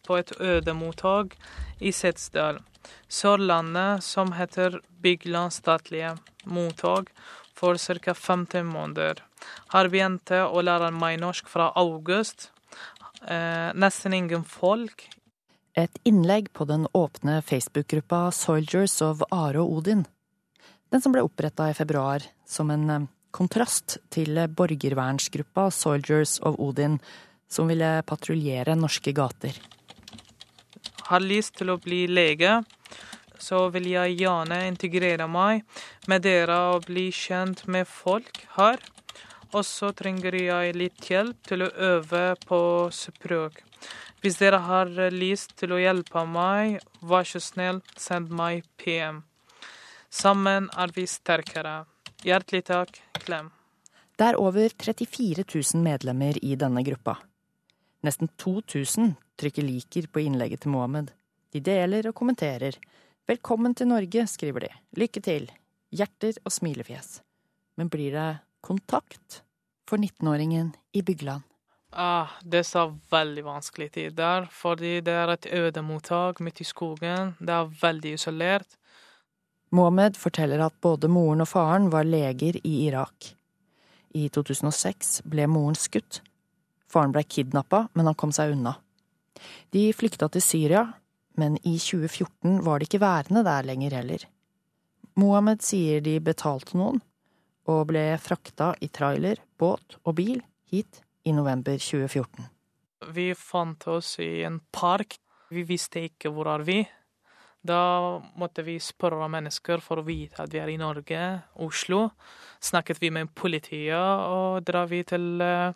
på 0.07 0.17
et 0.17 0.31
ødemottak 0.39 1.35
i 1.79 1.91
Setesdal, 1.91 2.61
Sørlandet, 3.09 4.03
som 4.03 4.31
heter 4.37 4.79
Bygland 5.01 5.53
statlige 5.53 6.15
mottak, 6.45 7.11
for 7.53 7.77
ca. 7.77 8.13
15 8.13 8.65
måneder. 8.65 9.23
Har 9.73 9.89
begynt 9.89 10.31
å 10.31 10.61
lære 10.61 10.91
meg 10.93 11.19
norsk 11.19 11.49
fra 11.49 11.71
august. 11.75 12.51
Eh, 13.25 13.73
nesten 13.73 14.13
ingen 14.13 14.43
folk. 14.43 15.09
Et 15.77 15.97
innlegg 16.05 16.53
på 16.53 16.65
den 16.65 16.87
åpne 16.93 17.41
Facebook-gruppa 17.41 18.31
Soldiers 18.31 19.01
of 19.01 19.21
Are 19.31 19.61
og 19.61 19.81
Odin. 19.81 20.05
Den 20.89 21.03
som 21.03 21.11
ble 21.11 21.23
oppretta 21.25 21.69
i 21.69 21.75
februar 21.75 22.23
som 22.47 22.71
en 22.71 22.89
eh, 22.89 23.07
kontrast 23.35 23.97
til 24.13 24.39
borgervernsgruppa 24.57 25.67
Soldiers 25.71 26.39
of 26.39 26.55
Odin, 26.63 26.99
som 27.49 27.67
ville 27.67 28.01
patruljere 28.07 28.75
norske 28.75 29.11
gater. 29.15 29.55
Har 31.07 31.23
lyst 31.23 31.57
til 31.59 31.71
å 31.71 31.77
bli 31.79 32.05
lege, 32.11 32.61
så 33.39 33.67
vil 33.71 33.91
jeg 33.91 34.17
gjerne 34.23 34.63
integrere 34.67 35.27
meg 35.29 35.63
med 36.09 36.25
dere 36.25 36.57
og 36.73 36.87
bli 36.89 37.07
kjent 37.13 37.65
med 37.67 37.87
folk 37.87 38.41
her. 38.57 38.81
Og 39.55 39.63
så 39.63 39.93
trenger 39.95 40.35
jeg 40.35 40.75
litt 40.75 41.07
hjelp 41.07 41.39
til 41.47 41.63
å 41.63 41.71
øve 41.93 42.25
på 42.47 42.59
språk. 42.91 43.61
Hvis 44.23 44.39
dere 44.41 44.59
har 44.65 44.91
lyst 45.13 45.55
til 45.61 45.75
å 45.75 45.79
hjelpe 45.79 46.25
meg, 46.27 46.81
vær 46.99 47.27
så 47.27 47.39
snill, 47.43 47.83
send 47.95 48.33
meg 48.33 48.65
PM. 48.81 49.26
Sammen 50.09 50.69
er 50.71 50.91
vi 50.95 51.03
sterkere. 51.07 51.85
Hjertelig 52.23 52.63
takk. 52.69 52.99
Klem. 53.19 53.51
Det 54.17 54.25
er 54.31 54.39
over 54.39 54.71
34 54.71 55.43
000 55.43 55.83
medlemmer 55.83 56.39
i 56.41 56.55
denne 56.55 56.81
gruppa. 56.83 57.17
Nesten 58.07 58.29
2000 58.39 59.15
trykker 59.37 59.65
liker 59.67 60.07
på 60.07 60.23
innlegget 60.23 60.63
til 60.63 60.73
Mohammed. 60.73 61.11
De 61.53 61.59
deler 61.61 62.07
og 62.09 62.15
kommenterer. 62.15 62.79
Velkommen 63.27 63.75
til 63.75 63.91
Norge, 63.91 64.23
skriver 64.27 64.65
de. 64.65 64.71
Lykke 64.97 65.21
til. 65.21 65.51
Hjerter 65.91 66.39
og 66.45 66.55
smilefjes. 66.55 67.19
Men 67.77 67.91
blir 67.91 68.15
det 68.15 68.29
kontakt 68.63 69.41
for 69.87 69.99
19-åringen 69.99 70.73
i 70.93 71.03
Bygland? 71.03 71.43
Ah, 71.91 72.33
det 72.43 72.65
er 72.75 72.95
veldig 73.11 73.43
vanskelig 73.45 73.91
tid 73.91 74.17
der, 74.17 74.47
fordi 74.51 74.99
det 75.01 75.13
er 75.13 75.31
et 75.33 75.47
ødemottak 75.53 76.39
midt 76.39 76.61
i 76.61 76.67
skogen. 76.67 77.35
Det 77.39 77.53
er 77.53 77.71
veldig 77.81 78.13
isolert. 78.17 78.77
Mohammed 79.69 80.17
forteller 80.17 80.61
at 80.63 80.75
både 80.81 81.09
moren 81.11 81.43
og 81.43 81.49
faren 81.51 81.89
var 81.91 82.07
leger 82.07 82.59
i 82.63 82.73
Irak. 82.87 83.33
I 84.15 84.29
2006 84.33 85.21
ble 85.27 85.47
moren 85.51 85.75
skutt. 85.75 86.21
Faren 86.87 87.11
ble 87.11 87.25
kidnappa, 87.27 87.87
men 87.93 88.07
han 88.07 88.15
kom 88.15 88.31
seg 88.35 88.55
unna. 88.55 88.77
De 89.75 89.89
flykta 89.93 90.29
til 90.31 90.41
Syria, 90.41 90.85
men 91.37 91.57
i 91.63 91.75
2014 91.77 92.61
var 92.65 92.79
de 92.79 92.87
ikke 92.87 93.03
værende 93.03 93.43
der 93.45 93.67
lenger 93.67 93.97
heller. 93.99 94.23
Mohammed 95.17 95.61
sier 95.65 96.01
de 96.05 96.15
betalte 96.23 96.77
noen, 96.77 97.01
og 97.67 97.89
ble 97.89 98.05
frakta 98.21 98.71
i 98.81 98.87
trailer, 98.93 99.41
båt 99.59 99.97
og 100.03 100.15
bil 100.17 100.39
hit 100.71 101.01
i 101.27 101.33
november 101.35 101.75
2014. 101.75 102.47
Vi 103.13 103.31
fant 103.37 103.87
oss 103.91 104.15
i 104.23 104.43
en 104.47 104.61
park. 104.73 105.19
Vi 105.53 105.63
visste 105.67 106.07
ikke 106.07 106.31
hvor 106.33 106.49
er 106.55 106.63
vi. 106.67 106.79
Da 107.65 108.21
måtte 108.37 108.63
vi 108.63 108.77
spørre 108.81 109.27
mennesker 109.31 109.81
for 109.83 110.01
å 110.01 110.05
vite 110.07 110.43
at 110.43 110.53
vi 110.53 110.61
er 110.61 110.69
i 110.71 110.77
Norge, 110.79 111.23
Oslo. 111.63 112.09
Snakket 112.63 113.01
vi 113.01 113.11
med 113.13 113.33
politiet, 113.35 113.97
og 113.97 114.63
drar 114.67 114.87
vi 114.91 115.01
til 115.07 115.41
eh, 115.43 115.73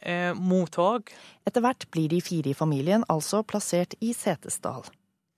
eh, 0.00 0.32
mottak. 0.34 1.12
Etter 1.46 1.64
hvert 1.64 1.86
blir 1.94 2.10
de 2.12 2.20
fire 2.24 2.52
i 2.52 2.58
familien 2.58 3.06
altså 3.12 3.42
plassert 3.46 3.96
i 4.00 4.12
Setesdal. 4.16 4.88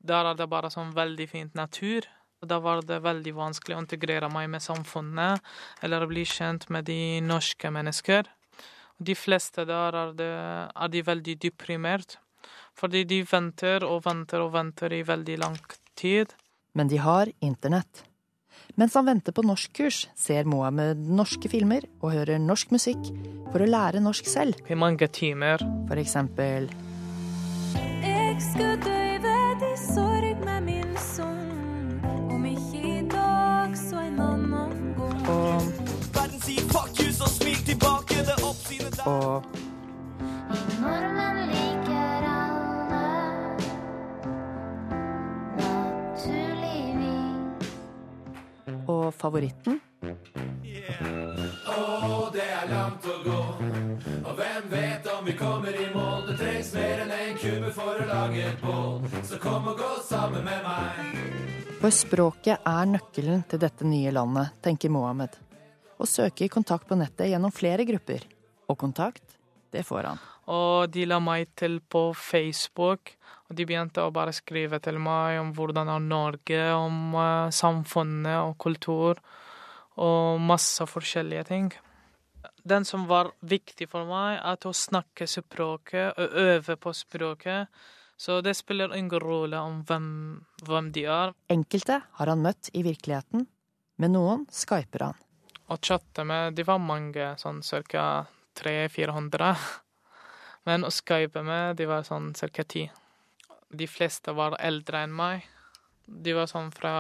Der 0.05 0.31
er 0.31 0.37
det 0.37 0.51
bare 0.53 0.71
sånn 0.73 0.93
veldig 0.97 1.29
fint 1.31 1.55
natur. 1.59 2.07
Da 2.45 2.59
var 2.61 2.83
det 2.85 3.01
veldig 3.05 3.33
vanskelig 3.37 3.77
å 3.77 3.83
integrere 3.83 4.29
meg 4.33 4.51
med 4.53 4.63
samfunnet, 4.63 5.41
eller 5.83 6.05
bli 6.11 6.27
kjent 6.29 6.69
med 6.69 6.85
de 6.91 7.21
norske 7.25 7.71
mennesker. 7.73 8.29
De 9.01 9.15
fleste 9.17 9.65
der 9.67 9.97
er, 9.97 10.13
det, 10.15 10.29
er 10.71 10.93
de 10.93 11.03
veldig 11.03 11.39
deprimert, 11.43 12.19
fordi 12.79 13.05
de 13.09 13.23
venter 13.29 13.85
og 13.87 14.03
venter 14.07 14.43
og 14.45 14.53
venter 14.55 14.93
i 14.93 15.05
veldig 15.07 15.39
lang 15.39 15.61
tid. 15.99 16.35
Men 16.75 16.91
de 16.91 16.99
har 16.99 17.31
internett. 17.41 18.05
Mens 18.75 18.95
han 18.99 19.07
venter 19.07 19.35
på 19.35 19.45
norskkurs, 19.47 20.09
ser 20.19 20.49
Mohammed 20.51 20.99
norske 21.07 21.51
filmer 21.51 21.87
og 22.01 22.15
hører 22.15 22.41
norsk 22.43 22.73
musikk 22.75 23.11
for 23.53 23.63
å 23.63 23.69
lære 23.71 24.03
norsk 24.03 24.27
selv. 24.31 24.59
I 24.67 24.79
mange 24.79 25.07
timer. 25.07 25.63
For 25.89 26.01
eksempel 26.01 26.71
Jeg 28.03 28.41
skal 28.43 28.79
døyve 28.83 29.37
de 29.63 29.73
sorg 29.79 30.43
med 30.43 30.67
min 30.67 30.97
sang. 30.99 32.03
Om 32.35 32.49
ikke 32.51 32.83
i 32.83 33.05
dag, 33.13 33.77
så 33.79 34.03
en 34.03 34.19
annen 34.27 34.91
gang. 34.99 35.29
og 35.31 35.71
Verden 36.17 36.43
sier 36.43 36.67
fuck 36.75 36.99
you, 36.99 37.13
så 37.15 37.31
smil 37.31 37.63
tilbake 37.69 38.27
det 38.27 38.41
oppsynet 38.43 38.99
der. 38.99 39.07
og 39.07 39.45
og 48.91 49.15
favoritten 49.17 49.81
Å, 50.05 50.09
det 52.35 52.45
er 52.45 52.67
langt 52.69 53.07
å 53.09 53.15
gå. 53.25 53.39
Og 54.25 54.35
hvem 54.37 54.67
vet 54.73 55.07
om 55.13 55.25
vi 55.25 55.33
kommer 55.39 55.73
i 55.73 55.87
mål? 55.95 56.27
Det 56.29 56.37
trengs 56.41 56.73
mer 56.77 57.01
enn 57.05 57.13
en 57.15 57.39
kube 57.41 57.71
for 57.77 58.03
å 58.03 58.07
lage 58.09 58.43
et 58.51 58.61
bål. 58.61 59.01
Så 59.25 59.39
kom 59.43 59.69
og 59.73 59.79
gå 59.81 59.93
sammen 60.05 60.45
med 60.45 60.61
meg. 60.67 60.93
For 61.81 61.91
språket 61.95 62.59
er 62.69 62.85
nøkkelen 62.91 63.45
til 63.49 63.59
dette 63.65 63.85
nye 63.89 64.13
landet, 64.13 64.47
tenker 64.65 64.93
Mohammed. 64.93 65.33
Og 65.97 66.07
søker 66.11 66.53
kontakt 66.53 66.89
på 66.91 66.99
nettet 67.01 67.31
gjennom 67.33 67.53
flere 67.55 67.85
grupper. 67.89 68.21
Og 68.69 68.77
kontakt, 68.81 69.25
det 69.73 69.87
får 69.89 70.03
han. 70.11 70.19
Og 70.53 70.93
de 70.93 71.07
la 71.09 71.19
meg 71.25 71.49
til 71.57 71.81
på 71.81 72.13
Facebook, 72.17 73.17
og 73.55 73.61
de 73.61 73.69
begynte 73.71 74.03
å 74.03 74.11
bare 74.11 74.35
skrive 74.35 74.81
til 74.83 74.99
meg 74.99 75.39
om 75.39 75.53
hvordan 75.55 75.87
er 75.93 76.03
Norge, 76.03 76.63
om 76.75 77.15
uh, 77.15 77.53
samfunnet 77.55 78.41
og 78.43 78.57
kultur, 78.59 79.21
og 79.95 80.41
masse 80.43 80.83
forskjellige 80.91 81.45
ting. 81.47 81.69
Den 82.67 82.83
som 82.89 83.05
var 83.07 83.31
viktig 83.47 83.87
for 83.93 84.09
meg, 84.09 84.41
er 84.43 84.59
å 84.67 84.73
snakke 84.75 85.29
språket 85.31 86.19
og 86.19 86.35
øve 86.35 86.75
på 86.83 86.95
språket. 86.99 87.71
Så 88.19 88.41
det 88.43 88.57
spiller 88.59 88.95
ingen 88.97 89.23
rolle 89.23 89.61
om 89.63 89.85
hvem, 89.87 90.09
hvem 90.67 90.91
de 90.97 91.07
er. 91.07 91.35
Enkelte 91.55 92.01
har 92.19 92.33
han 92.33 92.43
møtt 92.43 92.73
i 92.75 92.83
virkeligheten, 92.83 93.47
men 94.03 94.15
noen 94.17 94.45
skyper 94.51 95.07
han. 95.07 95.23
Å 95.71 95.79
chatte 95.79 96.27
med, 96.27 96.59
de 96.59 96.67
var 96.67 96.83
mange, 96.83 97.31
sånn 97.39 97.63
ca. 97.63 98.27
300-400. 98.59 99.55
Men 100.65 100.87
å 100.87 100.91
skype 100.95 101.43
med, 101.45 101.75
de 101.77 101.89
var 101.91 102.07
sånn 102.07 102.31
ca. 102.33 102.65
ti. 102.65 102.87
De 103.75 103.87
fleste 103.91 104.35
var 104.37 104.55
eldre 104.63 105.05
enn 105.05 105.15
meg. 105.17 105.47
De 106.07 106.35
var 106.37 106.47
sånn 106.51 106.71
fra 106.75 106.95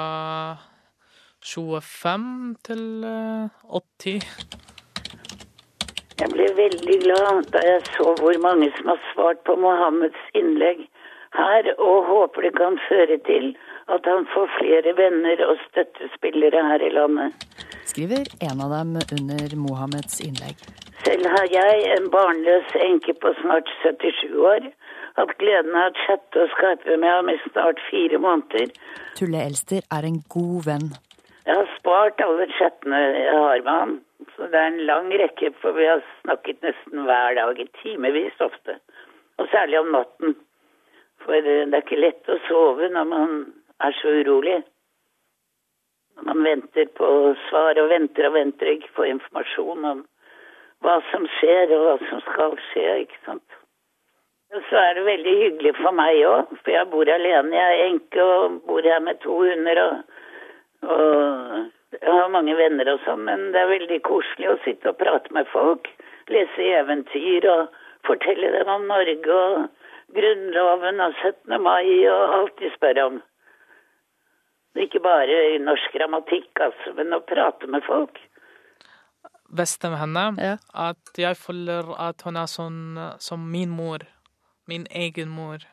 25 1.44 2.24
til 2.66 2.84
eh, 3.04 3.74
80. 3.78 4.24
Jeg 6.14 6.30
ble 6.32 6.46
veldig 6.56 6.96
glad 7.04 7.50
da 7.54 7.62
jeg 7.66 7.82
så 7.92 8.14
hvor 8.20 8.38
mange 8.42 8.70
som 8.78 8.90
har 8.92 9.00
svart 9.12 9.42
på 9.46 9.56
Mohammeds 9.60 10.20
innlegg 10.38 10.86
her, 11.34 11.68
og 11.82 12.08
håper 12.10 12.46
det 12.46 12.54
kan 12.56 12.78
føre 12.88 13.18
til 13.28 13.50
at 13.94 14.06
han 14.08 14.24
får 14.34 14.48
flere 14.58 14.94
venner 14.98 15.42
og 15.48 15.60
støttespillere 15.68 16.62
her 16.70 16.86
i 16.86 16.92
landet. 16.94 17.34
Skriver 17.90 18.30
en 18.48 18.62
av 18.64 18.72
dem 18.72 18.96
under 19.18 19.56
Mohammeds 19.66 20.22
innlegg. 20.24 20.56
Selv 21.04 21.26
har 21.28 21.46
jeg, 21.52 21.82
en 21.98 22.06
barnløs 22.14 22.70
enke 22.80 23.12
på 23.20 23.34
snart 23.42 23.68
77 23.82 24.32
år, 24.52 24.70
hatt 25.18 25.34
gleden 25.40 25.76
av 25.78 25.92
å 25.92 26.04
chatte 26.06 26.44
og 26.44 26.54
skype 26.56 26.96
med 26.96 27.10
ham 27.10 27.30
i 27.30 27.36
snart 27.46 27.82
fire 27.88 28.20
måneder. 28.22 28.72
Tulle 29.18 29.42
Elster 29.48 29.84
er 29.96 30.08
en 30.08 30.20
god 30.34 30.64
venn. 30.68 30.88
Jeg 31.44 31.58
har 31.60 31.70
spart 31.76 32.22
alle 32.24 32.46
chattene 32.56 32.98
jeg 32.98 33.32
har 33.36 33.62
med 33.66 33.72
ham, 33.72 33.94
så 34.34 34.48
det 34.52 34.60
er 34.60 34.70
en 34.70 34.84
lang 34.88 35.10
rekke, 35.20 35.50
for 35.60 35.76
vi 35.76 35.86
har 35.90 36.00
snakket 36.22 36.62
nesten 36.64 37.04
hver 37.04 37.36
dag, 37.36 37.60
i 37.60 37.68
timevis 37.82 38.40
ofte. 38.40 38.78
Og 39.38 39.50
særlig 39.52 39.80
om 39.80 39.90
natten. 39.92 40.38
For 41.24 41.36
eh, 41.36 41.66
det 41.68 41.76
er 41.76 41.84
ikke 41.84 42.00
lett 42.00 42.30
å 42.30 42.38
sove 42.48 42.88
når 42.92 43.10
man 43.10 43.34
er 43.84 43.96
så 44.00 44.14
urolig. 44.22 44.62
Når 46.16 46.30
man 46.30 46.44
venter 46.46 46.88
på 46.96 47.10
svar 47.48 47.80
og 47.82 47.90
venter 47.90 48.28
og 48.28 48.36
venter 48.38 48.70
og 48.70 48.78
ikke 48.78 48.96
får 48.96 49.12
informasjon 49.16 49.88
om 49.90 50.02
hva 50.84 50.98
som 51.10 51.26
skjer 51.38 51.72
og 51.74 51.84
hva 51.84 51.94
som 52.08 52.20
skal 52.28 52.56
skje, 52.70 52.88
ikke 53.04 53.20
sant. 53.26 53.60
Så 54.54 54.78
er 54.78 54.92
det 54.94 55.06
veldig 55.06 55.32
hyggelig 55.40 55.72
for 55.80 55.94
meg 55.98 56.20
òg, 56.28 56.52
for 56.62 56.70
jeg 56.70 56.90
bor 56.92 57.08
alene. 57.10 57.56
Jeg 57.56 57.78
er 57.78 57.86
enke 57.88 58.22
og 58.22 58.60
bor 58.68 58.86
her 58.86 59.00
med 59.02 59.18
to 59.24 59.40
hunder. 59.42 59.80
og 59.82 60.02
og 60.84 62.02
jeg 62.02 62.10
har 62.10 62.32
mange 62.32 62.56
venner 62.58 62.88
og 62.92 63.00
sånn, 63.04 63.22
men 63.28 63.50
det 63.54 63.60
er 63.60 63.70
veldig 63.70 64.00
koselig 64.06 64.50
å 64.50 64.58
sitte 64.64 64.90
og 64.90 64.98
prate 65.00 65.32
med 65.36 65.48
folk. 65.52 65.88
Lese 66.32 66.66
eventyr 66.80 67.46
og 67.52 67.76
fortelle 68.08 68.50
dem 68.56 68.70
om 68.72 68.86
Norge 68.90 69.38
og 69.38 69.68
Grunnloven 70.14 71.00
og 71.04 71.14
17. 71.22 71.56
mai 71.62 71.86
og 72.10 72.34
alt 72.38 72.58
de 72.60 72.70
spør 72.74 73.00
om. 73.04 73.20
Ikke 74.74 75.00
bare 75.02 75.36
i 75.54 75.58
norsk 75.62 75.94
grammatikk, 75.94 76.50
altså, 76.66 76.96
men 76.98 77.14
å 77.14 77.22
prate 77.22 77.70
med 77.70 77.84
folk. 77.86 78.18
Beste 79.54 79.86
med 79.92 80.00
henne, 80.00 80.56
at 80.74 81.20
jeg 81.20 81.38
føler 81.38 81.94
at 81.94 82.24
hun 82.26 82.40
er 82.40 82.50
sånn 82.50 82.80
som 83.22 83.44
min 83.52 83.70
mor. 83.70 84.02
Min 84.70 84.86
egen 84.90 85.32
mor. 85.32 85.64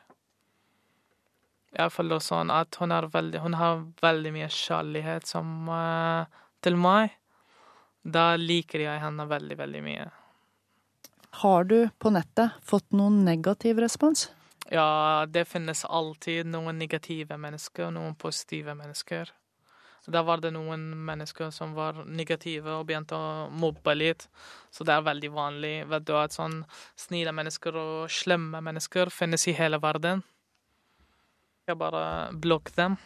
Føler 1.72 2.20
sånn 2.20 2.50
at 2.52 2.76
hun, 2.80 2.92
er 2.92 3.08
veldig, 3.08 3.40
hun 3.40 3.56
har 3.56 3.86
veldig 4.02 4.32
mye 4.34 4.48
kjærlighet 4.52 5.28
som, 5.30 5.68
uh, 5.72 6.28
til 6.60 6.76
meg. 6.76 7.14
Da 8.02 8.34
liker 8.36 8.84
jeg 8.84 9.00
henne 9.00 9.28
veldig, 9.30 9.56
veldig 9.56 9.82
mye. 9.86 10.10
Har 11.40 11.64
du 11.64 11.88
på 11.98 12.12
nettet 12.12 12.58
fått 12.60 12.92
noen 12.92 13.22
negativ 13.24 13.80
respons? 13.80 14.28
Ja, 14.68 15.24
det 15.28 15.46
finnes 15.48 15.84
alltid 15.84 16.46
noen 16.52 16.78
negative 16.78 17.38
mennesker 17.40 17.88
og 17.88 17.94
noen 17.96 18.14
positive 18.20 18.74
mennesker. 18.76 19.32
Da 20.10 20.22
var 20.26 20.40
det 20.42 20.50
noen 20.50 20.88
mennesker 21.06 21.52
som 21.54 21.76
var 21.76 22.00
negative 22.10 22.74
og 22.80 22.88
begynte 22.88 23.14
å 23.14 23.48
mobbe 23.54 23.94
litt. 23.94 24.26
Så 24.74 24.82
det 24.86 24.96
er 24.96 25.04
veldig 25.06 25.30
vanlig. 25.30 25.74
Vet 25.92 26.06
du, 26.08 26.16
at 26.18 26.34
sånn 26.34 26.64
snille 26.98 27.34
mennesker 27.34 27.78
og 27.78 28.10
slemme 28.10 28.62
mennesker 28.64 29.12
finnes 29.14 29.46
i 29.46 29.54
hele 29.54 29.78
verden. 29.82 30.24
Jeg 31.70 31.78
bare 31.78 32.32
blokk 32.34 32.72
dem. 32.74 32.98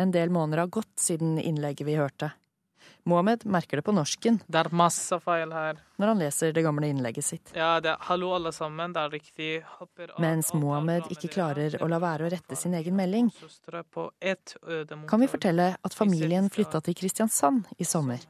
En 0.00 0.14
del 0.14 0.32
måneder 0.32 0.64
har 0.64 0.72
gått 0.72 0.96
siden 0.98 1.36
innlegget 1.38 1.86
vi 1.86 1.98
hørte. 2.00 2.32
Mohammed 3.04 3.42
merker 3.44 3.76
det 3.76 3.84
på 3.84 3.92
norsken 3.92 4.38
Det 4.48 4.56
er 4.62 4.70
masse 4.72 5.18
feil 5.20 5.50
her. 5.52 5.76
når 6.00 6.08
han 6.08 6.22
leser 6.22 6.52
det 6.56 6.62
gamle 6.64 6.88
innlegget 6.88 7.24
sitt. 7.24 7.52
Ja, 7.54 7.76
det 7.80 7.90
er 7.92 8.06
hallo 8.08 8.30
alle 8.32 8.52
sammen, 8.56 8.94
det 8.96 9.02
er 9.02 9.10
riktig. 9.12 9.50
Hopper 9.78 10.14
Mens 10.24 10.54
Mohammed 10.56 11.10
ikke 11.12 11.28
klarer 11.34 11.76
å 11.84 11.88
la 11.90 11.98
være 12.00 12.24
å 12.24 12.32
rette 12.32 12.56
sin 12.56 12.74
egen 12.74 12.96
melding, 12.96 13.28
kan 15.08 15.20
vi 15.20 15.28
fortelle 15.28 15.76
at 15.76 15.94
familien 15.94 16.48
flytta 16.48 16.80
til 16.80 16.96
Kristiansand 16.96 17.68
i 17.76 17.84
sommer. 17.84 18.24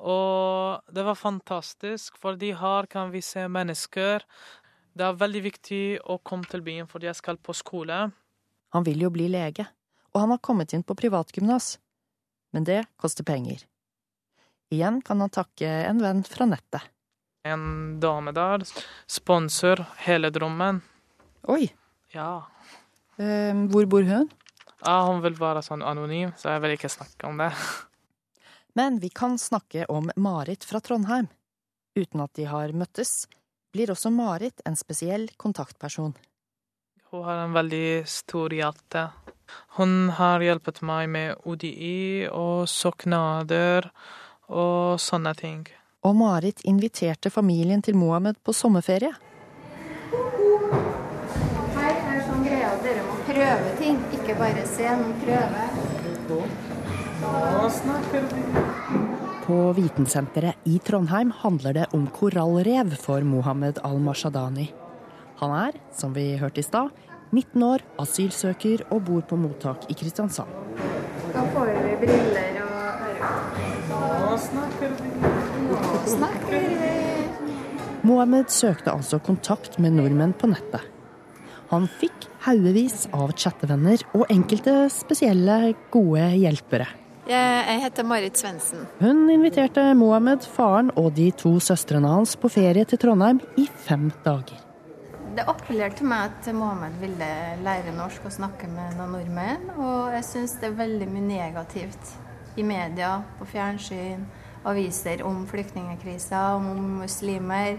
Og 0.00 0.80
det 0.90 1.04
var 1.04 1.14
fantastisk, 1.14 2.16
fordi 2.18 2.54
her 2.56 2.86
kan 2.90 3.10
vi 3.12 3.20
se 3.22 3.46
mennesker. 3.48 4.24
Det 4.96 5.06
er 5.06 5.18
veldig 5.20 5.42
viktig 5.44 5.82
å 6.02 6.18
komme 6.18 6.48
til 6.50 6.64
byen 6.66 6.88
fordi 6.90 7.06
jeg 7.10 7.20
skal 7.20 7.38
på 7.38 7.54
skole. 7.54 8.08
Han 8.74 8.86
vil 8.86 9.04
jo 9.06 9.10
bli 9.14 9.28
lege, 9.30 9.66
og 10.14 10.24
han 10.24 10.32
har 10.34 10.42
kommet 10.42 10.72
inn 10.74 10.82
på 10.82 10.96
privatgymnas. 10.98 11.76
Men 12.50 12.64
det 12.66 12.84
koster 12.98 13.22
penger. 13.24 13.66
Igjen 14.70 15.00
kan 15.02 15.20
han 15.20 15.32
takke 15.34 15.66
en 15.66 15.98
venn 16.02 16.22
fra 16.24 16.46
nettet. 16.46 16.84
En 17.42 17.98
dame 18.00 18.32
der 18.36 18.62
sponser 19.08 19.82
hele 20.04 20.30
drømmen. 20.30 20.82
Oi! 21.48 21.70
Ja. 22.12 22.44
Eh, 23.16 23.56
hvor 23.72 23.86
bor 23.90 24.04
hun? 24.06 24.28
ja. 24.84 24.96
Hun 25.08 25.22
vil 25.24 25.36
være 25.40 25.62
sånn 25.64 25.82
anonym, 25.84 26.32
så 26.36 26.54
jeg 26.54 26.62
vil 26.64 26.76
ikke 26.76 26.92
snakke 26.92 27.28
om 27.28 27.40
det. 27.40 27.50
Men 28.78 29.00
vi 29.02 29.10
kan 29.10 29.38
snakke 29.38 29.88
om 29.90 30.10
Marit 30.16 30.64
fra 30.64 30.80
Trondheim. 30.80 31.28
Uten 31.98 32.22
at 32.22 32.34
de 32.38 32.46
har 32.46 32.70
møttes, 32.72 33.26
blir 33.74 33.90
også 33.90 34.12
Marit 34.14 34.62
en 34.66 34.78
spesiell 34.78 35.28
kontaktperson. 35.36 36.14
Hun 37.10 37.24
har 37.26 37.42
en 37.42 37.56
veldig 37.56 38.06
stor 38.06 38.54
hjerte. 38.54 39.08
Hun 39.80 40.12
har 40.14 40.44
hjulpet 40.44 40.78
meg 40.86 41.08
med 41.10 41.42
ODI 41.42 42.28
og 42.30 42.68
søknader 42.70 43.90
og 44.50 45.00
sånne 45.00 45.34
ting. 45.38 45.64
Og 46.04 46.16
Marit 46.16 46.62
inviterte 46.68 47.30
familien 47.30 47.82
til 47.82 47.96
Mohammed 47.96 48.40
på 48.44 48.54
sommerferie. 48.56 49.12
Her 51.76 51.94
er 51.94 52.22
sånn 52.26 52.44
greie 52.44 52.66
at 52.66 52.82
dere 52.84 53.04
må 53.06 53.18
prøve 53.28 53.74
ting, 53.80 54.00
ikke 54.16 54.36
bare 54.40 54.66
se, 54.68 54.90
men 55.00 55.16
prøve. 55.24 55.70
På 59.44 59.72
Vitensenteret 59.72 60.54
i 60.64 60.78
Trondheim 60.78 61.32
handler 61.42 61.74
det 61.74 61.86
om 61.96 62.06
korallrev 62.14 62.94
for 63.02 63.26
Mohammed 63.26 63.80
al-Mashadani. 63.84 64.68
Han 65.42 65.56
er, 65.56 65.80
som 65.96 66.14
vi 66.14 66.36
hørte 66.38 66.62
i 66.62 66.66
stad, 66.66 66.94
19 67.32 67.66
år, 67.66 67.84
asylsøker 68.02 68.86
og 68.90 69.04
bor 69.10 69.26
på 69.26 69.40
mottak 69.42 69.90
i 69.90 69.98
Kristiansand. 69.98 70.54
Da 71.34 71.44
får 71.54 71.74
vi 71.82 71.98
briller. 72.06 72.59
Snakker 74.40 74.94
vi. 75.00 75.10
Snakker 76.10 76.64
vi. 76.68 76.94
Mohammed 78.02 78.48
søkte 78.50 78.92
altså 78.94 79.20
kontakt 79.22 79.78
med 79.78 79.92
nordmenn 79.98 80.32
på 80.32 80.48
nettet. 80.50 80.86
Han 81.70 81.84
fikk 82.00 82.26
haugevis 82.42 83.04
av 83.14 83.34
chattevenner 83.38 84.02
og 84.16 84.24
enkelte 84.32 84.88
spesielle 84.90 85.74
gode 85.92 86.24
hjelpere. 86.40 86.88
Jeg 87.30 87.82
heter 87.84 88.06
Marit 88.08 88.40
Svendsen. 88.40 88.88
Hun 88.98 89.28
inviterte 89.30 89.84
Mohammed, 89.94 90.42
faren 90.56 90.90
og 90.98 91.12
de 91.14 91.28
to 91.30 91.52
søstrene 91.62 92.10
hans 92.10 92.34
på 92.40 92.50
ferie 92.50 92.82
til 92.88 92.98
Trondheim 92.98 93.38
i 93.60 93.68
fem 93.84 94.08
dager. 94.24 94.64
Det 95.36 95.44
appellerte 95.46 96.02
meg 96.02 96.32
at 96.32 96.48
Mohammed 96.56 96.96
ville 96.98 97.28
lære 97.62 97.94
norsk 97.94 98.26
og 98.26 98.34
snakke 98.34 98.66
med 98.72 98.96
noen 98.98 99.14
nordmenn. 99.14 99.70
Og 99.76 100.10
jeg 100.16 100.26
syns 100.26 100.56
det 100.58 100.72
er 100.72 100.80
veldig 100.80 101.06
mye 101.12 101.28
negativt 101.28 102.16
i 102.60 102.66
media, 102.66 103.16
på 103.38 103.48
fjernsyn, 103.48 104.26
aviser 104.68 105.22
om 105.26 105.42
flyktningkrisa, 105.48 106.42
om 106.56 107.00
muslimer. 107.00 107.78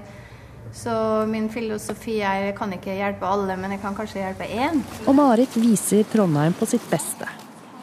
Så 0.74 0.94
min 1.28 1.50
filosofi 1.52 2.20
er 2.24 2.48
jeg 2.48 2.56
kan 2.58 2.72
ikke 2.74 2.96
hjelpe 2.96 3.28
alle, 3.28 3.58
men 3.60 3.76
jeg 3.76 3.82
kan 3.84 3.96
kanskje 3.98 4.22
hjelpe 4.22 4.48
én. 4.48 4.82
Og 5.06 5.16
Marit 5.18 5.56
viser 5.60 6.06
Trondheim 6.12 6.56
på 6.58 6.68
sitt 6.70 6.86
beste. 6.92 7.28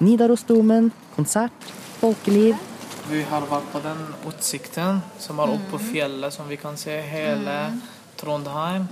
Nidarosdomen, 0.01 0.93
konsert, 1.17 1.71
folkeliv. 1.99 2.57
Vi 3.09 3.23
har 3.25 3.47
vært 3.49 3.71
på 3.73 3.81
den 3.85 4.01
utsikten 4.29 5.03
som 5.21 5.41
er 5.41 5.55
oppe 5.55 5.73
på 5.73 5.81
fjellet, 5.91 6.33
som 6.33 6.49
vi 6.49 6.59
kan 6.61 6.77
se 6.81 6.97
hele 7.09 7.57
Trondheim. 8.21 8.87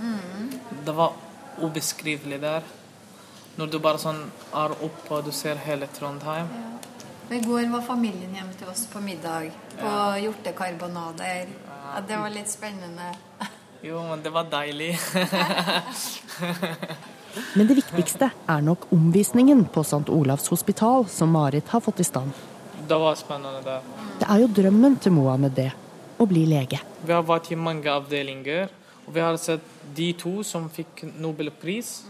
Det 0.85 0.95
var 0.95 1.13
ubeskrivelig 1.61 2.41
der. 2.41 2.65
Når 3.57 3.71
du 3.73 3.79
bare 3.81 4.01
sånn 4.01 4.19
er 4.53 4.73
oppe 4.85 5.15
og 5.17 5.25
du 5.25 5.31
ser 5.33 5.57
hele 5.65 5.89
Trondheim. 5.95 6.49
I 7.29 7.39
går 7.39 7.65
var 7.71 7.81
familien 7.81 8.35
hjemme 8.35 8.53
til 8.55 8.69
oss 8.71 8.85
på 8.87 9.01
middag 9.03 9.49
på 9.75 9.93
hjortekarbonader. 10.23 11.49
Ja, 11.67 12.01
det 12.07 12.19
var 12.21 12.31
litt 12.31 12.47
spennende. 12.49 13.09
Jo, 13.83 13.99
men 14.07 14.21
det 14.23 14.31
var 14.31 14.47
deilig. 14.51 14.93
Men 17.53 17.67
det 17.69 17.75
viktigste 17.77 18.31
er 18.49 18.61
nok 18.65 18.87
omvisningen 18.95 19.59
på 19.69 19.83
St. 19.85 20.07
Olavs 20.09 20.47
hospital 20.49 21.03
som 21.11 21.29
Marit 21.29 21.67
har 21.69 21.83
fått 21.85 21.99
i 22.01 22.05
stand. 22.07 22.31
det 22.87 22.97
var 22.97 23.15
spennende 23.15 23.61
Det, 23.61 23.75
Det 24.19 24.25
er 24.29 24.39
jo 24.41 24.47
drømmen 24.47 24.95
til 24.97 25.11
Mohammed 25.11 25.51
det, 25.51 25.71
å 26.17 26.25
bli 26.25 26.45
lege. 26.49 26.79
Vi 27.05 27.13
har 27.13 27.21
vært 27.21 27.51
i 27.51 27.55
mange 27.55 27.91
avdelinger, 27.93 28.71
og 29.05 29.13
vi 29.13 29.19
har 29.21 29.37
sett 29.37 29.61
de 29.95 30.13
to 30.13 30.41
som 30.43 30.69
fikk 30.69 31.03
Nobelpris. 31.19 32.05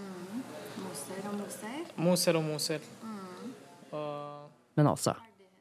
Moser 0.79 1.27
og 1.27 1.35
moser. 1.41 1.81
Moser 1.97 2.39
og 2.39 2.43
Moser. 2.47 2.79
Men 4.77 4.91
altså, 4.93 5.15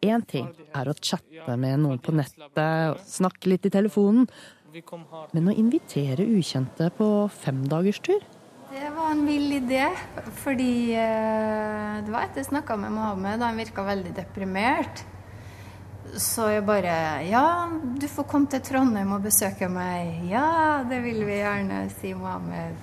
én 0.05 0.25
ting 0.29 0.51
er 0.77 0.89
å 0.89 0.95
chatte 1.01 1.57
med 1.59 1.81
noen 1.83 2.01
på 2.03 2.15
nettet 2.15 3.03
snakke 3.09 3.51
litt 3.51 3.67
i 3.67 3.73
telefonen, 3.73 4.29
men 5.33 5.49
å 5.49 5.55
invitere 5.57 6.27
ukjente 6.37 6.91
på 6.99 7.09
femdagerstur? 7.33 8.25
Det 8.77 8.91
var 8.93 9.15
en 9.15 9.23
vill 9.25 9.55
idé, 9.57 9.87
fordi 10.43 10.93
eh, 10.93 11.93
det 12.05 12.13
var 12.13 12.27
etter 12.27 12.43
jeg 12.43 12.51
snakka 12.51 12.77
med 12.77 12.93
Mohammed, 12.93 13.39
og 13.41 13.47
han 13.47 13.61
virka 13.63 13.85
veldig 13.87 14.13
deprimert. 14.19 15.01
Så 16.21 16.51
jeg 16.53 16.65
bare 16.67 17.25
Ja, 17.27 17.71
du 17.73 18.05
får 18.11 18.29
komme 18.29 18.51
til 18.53 18.61
Trondheim 18.67 19.15
og 19.17 19.25
besøke 19.25 19.71
meg. 19.73 20.27
Ja, 20.29 20.85
det 20.89 21.01
vil 21.07 21.25
vi 21.25 21.39
gjerne, 21.41 21.87
sier 21.97 22.21
Mohammed. 22.21 22.77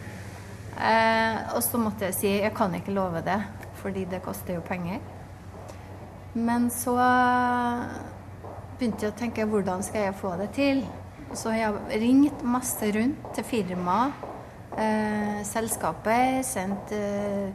Eh, 0.74 1.54
og 1.54 1.62
så 1.62 1.78
måtte 1.78 2.10
jeg 2.10 2.18
si 2.18 2.32
jeg 2.40 2.56
kan 2.58 2.74
ikke 2.74 2.96
love 2.96 3.22
det, 3.26 3.38
fordi 3.84 4.08
det 4.10 4.24
koster 4.26 4.58
jo 4.58 4.66
penger. 4.66 5.04
Men 6.34 6.70
så 6.74 6.96
begynte 8.80 9.06
jeg 9.06 9.14
å 9.14 9.18
tenke 9.18 9.46
hvordan 9.46 9.84
skal 9.86 10.08
jeg 10.08 10.18
få 10.18 10.34
det 10.40 10.50
til? 10.58 10.82
Så 11.38 11.54
jeg 11.54 11.68
har 11.70 12.00
ringt 12.02 12.42
masse 12.46 12.90
rundt 12.94 13.30
til 13.38 13.46
firma, 13.46 13.98
eh, 14.78 15.42
selskaper, 15.46 16.42
sendt 16.46 16.94
eh, 16.94 17.54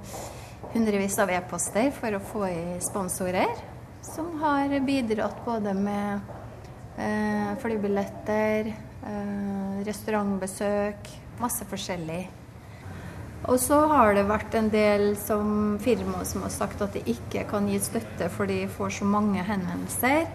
hundrevis 0.74 1.18
av 1.18 1.30
e-poster 1.30 1.90
for 1.94 2.14
å 2.14 2.22
få 2.22 2.46
i 2.50 2.78
sponsorer, 2.82 3.50
som 4.02 4.32
har 4.42 4.72
bidratt 4.86 5.44
både 5.46 5.74
med 5.74 6.34
eh, 6.98 7.54
flybilletter, 7.62 8.72
eh, 9.10 9.78
restaurantbesøk, 9.86 11.14
masse 11.42 11.66
forskjellig. 11.70 12.37
Og 13.46 13.60
så 13.62 13.78
har 13.86 14.16
det 14.16 14.26
vært 14.28 14.54
en 14.58 14.68
del 14.72 15.12
som 15.20 15.78
firmaer 15.80 16.26
som 16.26 16.42
har 16.44 16.52
sagt 16.52 16.82
at 16.84 16.96
de 16.96 17.04
ikke 17.06 17.46
kan 17.48 17.68
gi 17.70 17.78
støtte 17.80 18.28
fordi 18.34 18.62
de 18.64 18.72
får 18.72 18.98
så 18.98 19.08
mange 19.08 19.44
henvendelser. 19.46 20.26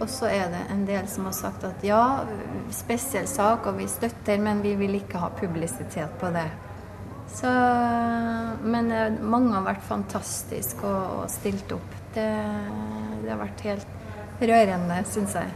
Og 0.00 0.08
så 0.10 0.30
er 0.32 0.48
det 0.50 0.62
en 0.72 0.86
del 0.88 1.06
som 1.10 1.28
har 1.28 1.36
sagt 1.36 1.64
at 1.68 1.84
ja, 1.86 2.24
spesiell 2.74 3.28
sak, 3.30 3.68
og 3.68 3.76
vi 3.78 3.86
støtter, 3.90 4.40
men 4.42 4.62
vi 4.64 4.72
vil 4.80 4.96
ikke 4.98 5.20
ha 5.22 5.28
publisitet 5.36 6.16
på 6.18 6.32
det. 6.34 6.48
Så, 7.32 7.50
men 8.64 8.90
mange 9.22 9.54
har 9.54 9.64
vært 9.64 9.84
fantastiske 9.86 10.84
og, 10.88 11.22
og 11.22 11.30
stilt 11.32 11.70
opp. 11.76 11.98
Det, 12.16 12.28
det 13.22 13.30
har 13.30 13.40
vært 13.40 13.62
helt 13.68 14.42
rørende, 14.42 14.98
syns 15.08 15.36
jeg. 15.38 15.52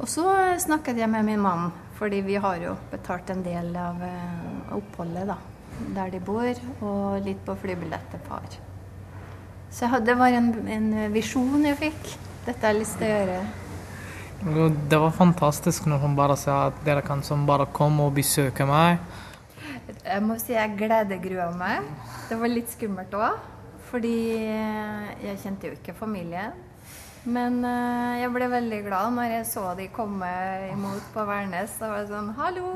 Og 0.00 0.08
så 0.08 0.24
snakket 0.64 0.98
jeg 0.98 1.10
med 1.12 1.28
min 1.28 1.42
mann, 1.44 1.68
fordi 2.00 2.22
vi 2.24 2.38
har 2.40 2.56
jo 2.62 2.74
betalt 2.90 3.28
en 3.30 3.42
del 3.44 3.74
av 3.76 4.00
eh, 4.00 4.74
oppholdet 4.78 5.28
da, 5.28 5.36
der 5.98 6.12
de 6.14 6.20
bor, 6.24 6.62
og 6.80 7.26
litt 7.26 7.42
på 7.44 7.56
flybilletter 7.60 8.22
par. 8.24 8.46
Så 9.70 9.90
det 10.02 10.16
var 10.18 10.32
en, 10.34 10.48
en 10.64 10.88
visjon 11.12 11.66
jeg 11.68 11.76
fikk. 11.78 12.14
Dette 12.46 12.64
har 12.64 12.72
jeg 12.72 12.80
lyst 12.80 12.96
til 12.98 13.06
å 13.06 13.18
gjøre. 13.18 13.42
Det 14.88 14.98
var 15.02 15.12
fantastisk 15.12 15.84
når 15.92 16.00
hun 16.06 16.16
bare 16.16 16.38
sa 16.40 16.70
at 16.70 16.80
dere 16.86 17.04
kan 17.04 17.20
som 17.22 17.44
bare 17.46 17.68
komme 17.76 18.08
og 18.08 18.16
besøke 18.16 18.64
meg. 18.64 18.96
Jeg 20.00 20.24
må 20.24 20.38
si 20.40 20.56
jeg 20.56 20.78
gledegrua 20.80 21.50
meg. 21.60 21.84
Det 22.30 22.40
var 22.40 22.50
litt 22.50 22.72
skummelt 22.72 23.12
òg, 23.12 23.36
fordi 23.90 24.16
jeg 24.40 25.36
kjente 25.44 25.68
jo 25.68 25.76
ikke 25.76 25.98
familien. 26.00 26.56
Men 27.28 27.58
uh, 27.66 28.16
jeg 28.16 28.32
ble 28.32 28.46
veldig 28.48 28.78
glad 28.86 29.12
når 29.12 29.34
jeg 29.34 29.48
så 29.50 29.64
de 29.76 29.90
komme 29.92 30.28
imot 30.70 31.10
på 31.12 31.24
Værnes. 31.28 31.74
Da 31.80 31.90
var 31.90 32.00
jeg 32.00 32.12
sånn 32.14 32.30
Hallo! 32.38 32.70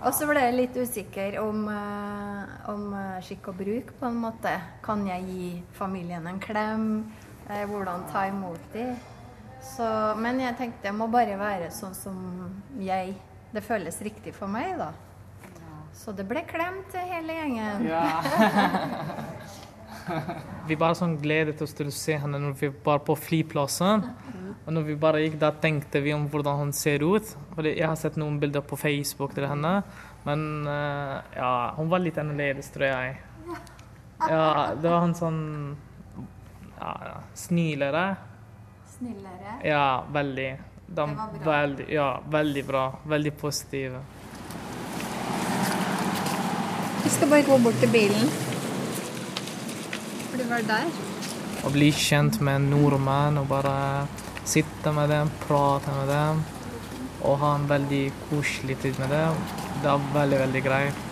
Og 0.00 0.14
så 0.16 0.24
ble 0.28 0.40
jeg 0.46 0.54
litt 0.54 0.76
usikker 0.78 1.34
om, 1.42 1.66
uh, 1.68 2.44
om 2.72 2.86
eh, 2.96 3.18
skikk 3.26 3.50
og 3.50 3.58
bruk, 3.58 3.90
på 3.98 4.06
en 4.08 4.16
måte. 4.22 4.54
Kan 4.80 5.02
jeg 5.04 5.26
gi 5.28 5.48
familien 5.76 6.24
en 6.30 6.38
klem? 6.40 6.86
Uh, 7.50 7.66
Hvordan 7.68 8.06
ta 8.08 8.22
imot 8.30 8.70
de? 8.72 8.86
Så, 9.60 9.84
men 10.16 10.40
jeg 10.40 10.56
tenkte 10.56 10.88
jeg 10.88 10.96
må 10.96 11.10
bare 11.12 11.36
være 11.36 11.68
sånn 11.74 11.92
som 11.92 12.16
jeg 12.80 13.12
Det 13.52 13.60
føles 13.66 13.98
riktig 14.00 14.32
for 14.32 14.48
meg, 14.48 14.78
da. 14.78 14.94
Så 15.92 16.14
det 16.16 16.24
ble 16.24 16.46
klem 16.48 16.78
til 16.94 17.02
hele 17.10 17.34
gjengen. 17.34 17.90
Vi 20.68 20.76
bare 20.78 20.96
sånn 20.98 21.16
gledet 21.20 21.60
oss 21.64 21.74
til 21.76 21.90
å 21.90 21.94
se 21.94 22.16
henne 22.20 22.38
når 22.40 22.54
vi 22.60 22.70
var 22.84 23.00
på 23.06 23.16
flyplassen. 23.18 24.04
Og 24.60 24.74
når 24.76 24.84
vi 24.86 24.96
bare 25.00 25.22
gikk 25.24 25.38
der, 25.40 25.56
tenkte 25.62 26.02
vi 26.04 26.12
om 26.14 26.26
hvordan 26.30 26.58
hun 26.60 26.72
ser 26.76 27.02
ut. 27.02 27.26
Fordi 27.56 27.72
jeg 27.74 27.88
har 27.88 27.98
sett 27.98 28.18
noen 28.20 28.38
bilder 28.42 28.62
på 28.66 28.78
Facebook 28.78 29.34
til 29.34 29.48
henne, 29.50 29.80
men 30.26 30.46
eh, 30.68 31.14
ja, 31.38 31.52
hun 31.78 31.88
var 31.90 32.02
litt 32.04 32.18
annerledes, 32.20 32.68
tror 32.74 32.90
jeg. 32.90 33.16
Ja, 34.28 34.74
det 34.76 34.84
var 34.84 35.06
en 35.06 35.16
sånn 35.16 35.40
ja, 36.76 36.92
ja, 37.08 37.14
snillere. 37.34 38.04
Snillere. 38.98 39.56
Ja, 39.64 40.04
veldig. 40.12 40.50
De, 40.86 40.94
Det 40.94 41.00
var 41.06 41.34
bra. 41.38 41.50
Veldig, 41.50 41.88
ja, 41.94 42.10
veldig 42.28 42.64
bra. 42.68 42.84
Veldig 43.14 43.34
positive. 43.40 44.04
Vi 47.04 47.10
skal 47.16 47.32
bare 47.32 47.48
gå 47.48 47.58
bort 47.64 47.80
til 47.80 47.92
bilen. 47.96 48.49
Du 50.40 50.46
var 50.48 50.62
der. 50.64 50.86
Å 51.68 51.70
bli 51.74 51.90
kjent 51.92 52.38
med 52.40 52.56
en 52.56 52.70
nordmann 52.72 53.36
og 53.36 53.50
bare 53.50 54.06
sitte 54.48 54.88
med 54.96 55.10
dem, 55.12 55.28
prate 55.42 55.92
med 55.92 56.06
dem 56.08 56.38
og 57.20 57.34
ha 57.42 57.50
en 57.58 57.66
veldig 57.68 58.06
koselig 58.30 58.78
tid 58.80 58.96
med 59.02 59.10
dem. 59.12 59.42
Det 59.82 59.90
er 59.92 60.06
veldig, 60.14 60.38
veldig 60.40 60.62
greit. 60.64 61.02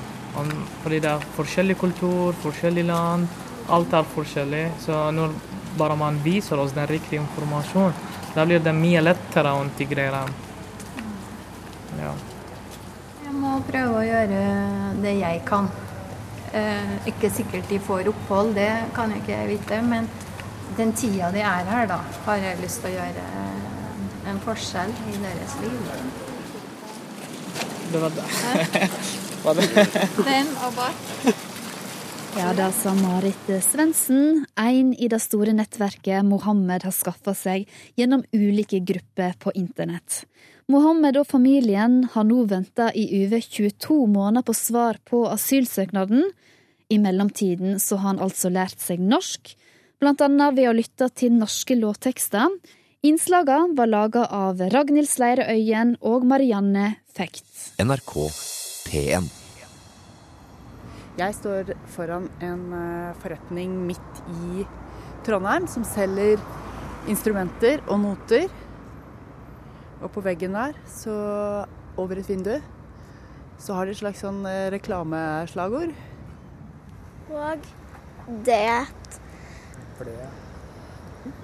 Fordi 0.83 1.01
det 1.05 1.11
er 1.11 1.27
forskjellig 1.35 1.77
kultur, 1.77 2.33
forskjellig 2.41 2.87
land. 2.89 3.29
Alt 3.69 3.93
er 3.99 4.09
forskjellig. 4.15 4.63
Så 4.81 4.97
når 5.13 5.35
bare 5.77 5.99
man 6.01 6.23
viser 6.25 6.63
oss 6.63 6.73
den 6.73 6.89
riktige 6.89 7.21
informasjonen, 7.21 7.93
da 8.33 8.47
blir 8.49 8.65
det 8.65 8.73
mye 8.77 9.03
lettere 9.05 9.53
å 9.53 9.61
integrere. 9.67 10.23
Ja. 12.01 12.15
Jeg 13.27 13.37
må 13.37 13.59
prøve 13.69 14.01
å 14.01 14.09
gjøre 14.09 14.41
det 15.05 15.15
jeg 15.21 15.45
kan. 15.53 15.69
Eh, 16.57 16.95
ikke 17.11 17.31
sikkert 17.31 17.69
de 17.69 17.79
får 17.83 18.09
opphold, 18.09 18.55
det 18.57 18.71
kan 18.97 19.13
jeg 19.13 19.25
ikke 19.25 19.43
vite. 19.51 19.81
Men 19.85 20.09
den 20.79 20.95
tida 20.97 21.33
de 21.35 21.43
er 21.45 21.69
her, 21.69 21.89
da, 21.91 22.01
har 22.27 22.41
jeg 22.43 22.63
lyst 22.63 22.83
til 22.83 22.93
å 22.93 22.97
gjøre 22.97 23.27
en 24.29 24.41
forskjell 24.45 24.95
i 25.13 25.21
deres 25.25 25.59
liv. 25.63 25.77
Det 27.93 28.01
var 28.05 28.17
det. 28.17 28.89
Var 29.45 29.55
det? 29.55 29.69
Den 30.27 30.49
og 30.67 30.73
bak. 30.75 31.37
Ja, 32.37 32.51
det 32.55 32.73
sa 32.75 32.91
Marit 32.95 33.47
Svendsen, 33.65 34.45
en 34.59 34.91
i 34.93 35.09
det 35.11 35.21
store 35.23 35.55
nettverket 35.57 36.27
Mohammed 36.27 36.85
har 36.85 36.95
skaffa 36.95 37.33
seg 37.39 37.71
gjennom 37.99 38.25
ulike 38.35 38.83
grupper 38.85 39.39
på 39.41 39.55
internett. 39.59 40.25
Mohammed 40.69 41.17
og 41.17 41.25
familien 41.25 42.03
har 42.13 42.27
nå 42.29 42.43
venta 42.45 42.91
i 42.93 43.07
over 43.23 43.41
22 43.41 43.95
måneder 44.13 44.45
på 44.45 44.53
svar 44.53 44.99
på 45.09 45.23
asylsøknaden. 45.31 46.27
I 46.93 46.99
mellomtiden 47.01 47.79
så 47.81 47.97
har 47.97 48.11
han 48.11 48.21
altså 48.21 48.51
lært 48.53 48.77
seg 48.85 49.01
norsk, 49.01 49.55
annet 50.05 50.59
ved 50.59 50.69
å 50.69 50.75
lytte 50.77 51.09
til 51.17 51.33
norske 51.41 51.73
låttekster. 51.73 52.53
Innslagene 53.01 53.79
var 53.81 53.89
laga 53.89 54.27
av 54.29 54.61
Ragnhild 54.61 55.09
Sleire 55.09 55.49
Øyen 55.49 55.97
og 56.05 56.29
Marianne 56.29 56.99
Fekt. 57.17 57.49
NRK 57.81 58.15
P1. 58.91 59.33
Jeg 61.17 61.41
står 61.41 61.73
foran 61.97 62.29
en 62.45 62.65
eh, 62.77 63.17
forretning 63.25 63.73
midt 63.89 64.25
i 64.37 64.69
Trondheim 65.25 65.65
som 65.65 65.89
selger 65.89 66.37
instrumenter 67.09 67.81
og 67.89 68.05
noter. 68.05 68.51
Og 69.99 70.11
på 70.15 70.23
veggen 70.23 70.55
der, 70.55 70.77
så 70.87 71.15
over 71.99 72.21
et 72.21 72.29
vindu, 72.29 72.55
så 73.59 73.75
har 73.75 73.89
de 73.89 73.95
et 73.97 73.99
slags 73.99 74.23
sånn 74.23 74.45
eh, 74.47 74.69
reklameslagord. 74.71 75.91
Og 77.29 77.67
det 78.47 78.87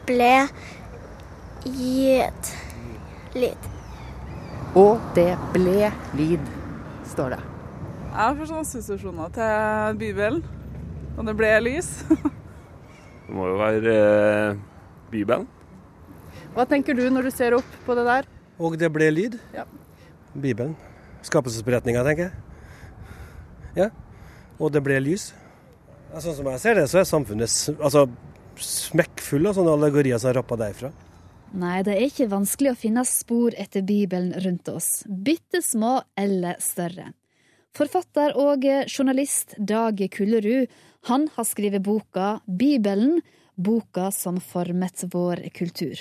ble 0.07 0.35
gitt 1.65 2.53
lyd. 3.35 3.67
Og 4.79 5.03
det 5.19 5.33
ble 5.55 5.91
lyd, 6.19 6.53
står 7.11 7.35
det. 7.35 7.41
Jeg 8.15 8.39
får 8.39 8.49
sånne 8.51 8.65
assosiasjoner 8.69 9.35
til 9.35 9.99
Bibelen. 9.99 10.45
Og 11.19 11.27
det 11.27 11.35
ble 11.39 11.51
lys. 11.63 11.91
Det 13.25 13.35
må 13.35 13.49
jo 13.49 13.59
være 13.59 13.93
eh, 13.99 14.57
Bibelen. 15.11 15.47
Hva 16.55 16.67
tenker 16.71 16.95
du 16.95 17.07
når 17.11 17.27
du 17.27 17.35
ser 17.35 17.57
opp 17.57 17.77
på 17.87 17.97
det 17.99 18.05
der? 18.07 18.34
Og 18.59 18.77
det 18.79 18.91
ble 18.95 19.09
lyd. 19.11 19.39
Ja. 19.55 19.65
Bibelen. 20.35 20.75
Skapelsesberetninga, 21.27 22.05
tenker 22.07 22.29
jeg. 22.29 22.35
Ja. 23.75 23.89
Og 24.61 24.71
det 24.75 24.85
ble 24.87 25.01
lys. 25.03 25.33
Ja, 26.13 26.21
sånn 26.23 26.37
som 26.37 26.47
jeg 26.53 26.63
ser 26.63 26.79
det, 26.79 26.87
så 26.91 27.01
er 27.01 27.09
samfunnet 27.09 27.51
altså, 27.83 28.05
smekkfull 28.63 29.51
av 29.51 29.57
sånne 29.57 29.75
allegorier 29.75 30.21
som 30.23 30.31
er 30.31 30.39
rappa 30.39 30.59
derfra. 30.61 30.93
Nei, 31.55 31.81
det 31.87 31.95
er 31.95 32.09
ikke 32.09 32.31
vanskelig 32.31 32.73
å 32.73 32.79
finne 32.79 33.05
spor 33.07 33.55
etter 33.59 33.83
Bibelen 33.87 34.33
rundt 34.43 34.71
oss, 34.71 35.03
bitte 35.07 35.63
små 35.63 36.01
eller 36.19 36.59
større. 36.63 37.13
Forfatter 37.75 38.37
og 38.39 38.67
journalist 38.87 39.57
Dag 39.59 39.99
Kullerud, 40.15 40.71
han 41.11 41.27
har 41.35 41.47
skrevet 41.47 41.83
boka 41.83 42.37
Bibelen, 42.47 43.19
boka 43.55 44.11
som 44.15 44.39
formet 44.43 45.03
vår 45.11 45.49
kultur. 45.55 45.99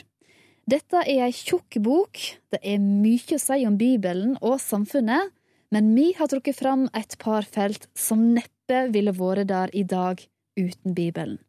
Dette 0.63 1.01
er 1.03 1.25
ei 1.25 1.33
tjukk 1.35 1.75
bok, 1.83 2.19
det 2.53 2.59
er 2.63 2.79
mye 2.79 3.35
å 3.35 3.41
si 3.41 3.65
om 3.67 3.75
Bibelen 3.75 4.37
og 4.39 4.61
samfunnet, 4.63 5.33
men 5.75 5.89
vi 5.91 6.13
har 6.15 6.29
trukket 6.31 6.55
fram 6.55 6.85
et 6.95 7.17
par 7.19 7.43
felt 7.43 7.89
som 7.99 8.21
neppe 8.31 8.85
ville 8.93 9.11
vært 9.17 9.49
der 9.49 9.73
i 9.75 9.83
dag 9.83 10.21
uten 10.55 10.95
Bibelen. 10.95 11.41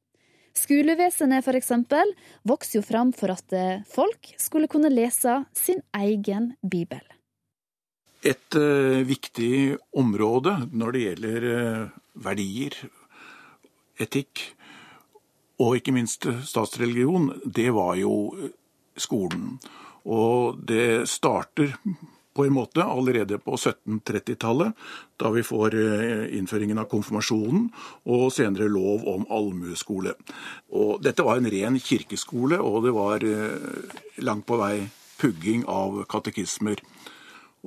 Skolevesenet, 0.54 1.44
for 1.46 1.58
eksempel, 1.58 2.10
vokste 2.46 2.78
jo 2.80 2.82
fram 2.86 3.12
for 3.14 3.30
at 3.34 3.54
eh, 3.54 3.84
folk 3.90 4.32
skulle 4.38 4.70
kunne 4.70 4.90
lese 4.90 5.40
sin 5.54 5.82
egen 5.98 6.52
bibel. 6.62 7.02
Et 8.24 8.58
uh, 8.58 9.02
viktig 9.04 9.76
område 9.98 10.56
når 10.72 10.94
det 10.94 11.02
gjelder 11.04 11.46
uh, 11.46 11.96
verdier, 12.26 12.78
etikk 14.00 14.42
og 15.62 15.78
ikke 15.78 15.94
minst 15.94 16.26
statsreligion, 16.48 17.30
det 17.44 17.68
var 17.74 17.98
jo 18.00 18.14
skolen. 19.00 19.58
Og 20.04 20.60
det 20.68 21.06
starter 21.08 21.76
på 22.34 22.44
en 22.44 22.52
måte 22.52 22.82
allerede 22.82 23.38
på 23.38 23.54
1730-tallet, 23.54 24.74
da 25.16 25.30
vi 25.30 25.42
får 25.46 25.76
eh, 25.78 26.24
innføringen 26.38 26.80
av 26.82 26.88
konfirmasjonen 26.90 27.68
og 28.10 28.24
senere 28.34 28.66
lov 28.68 29.06
om 29.10 29.26
allmueskole. 29.30 30.16
Og 30.74 30.98
dette 31.04 31.22
var 31.22 31.38
en 31.38 31.50
ren 31.50 31.78
kirkeskole, 31.78 32.58
og 32.58 32.82
det 32.88 32.94
var 32.96 33.26
eh, 33.28 33.94
langt 34.26 34.48
på 34.50 34.58
vei 34.58 34.88
pugging 35.20 35.62
av 35.70 36.02
katekismer. 36.10 36.82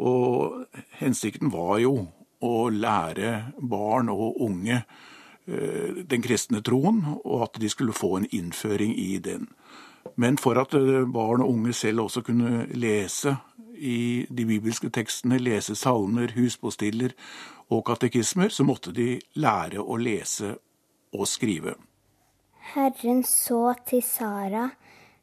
Og 0.04 0.68
hensikten 1.00 1.54
var 1.54 1.80
jo 1.82 1.96
å 2.44 2.68
lære 2.70 3.54
barn 3.58 4.12
og 4.14 4.42
unge 4.44 4.82
eh, 4.82 6.04
den 6.04 6.26
kristne 6.26 6.60
troen, 6.60 7.06
og 7.24 7.48
at 7.48 7.62
de 7.64 7.72
skulle 7.72 7.96
få 7.96 8.18
en 8.20 8.28
innføring 8.36 8.94
i 9.00 9.16
den. 9.24 9.48
Men 10.18 10.38
for 10.42 10.58
at 10.58 10.74
eh, 10.74 11.06
barn 11.06 11.44
og 11.46 11.52
unge 11.54 11.74
selv 11.78 12.08
også 12.08 12.24
kunne 12.26 12.66
lese 12.74 13.36
i 13.78 14.26
de 14.30 14.46
bibelske 14.50 14.90
tekstene, 14.90 15.38
lese 15.38 15.76
salmer, 15.78 16.34
huspostiller 16.36 17.14
og 17.70 17.84
katekismer, 17.86 18.50
så 18.50 18.66
måtte 18.66 18.94
de 18.96 19.20
lære 19.38 19.84
å 19.84 19.98
lese 20.02 20.56
og 21.14 21.28
skrive. 21.30 21.76
Herren 22.74 23.22
så 23.24 23.76
til 23.88 24.02
Sara 24.04 24.70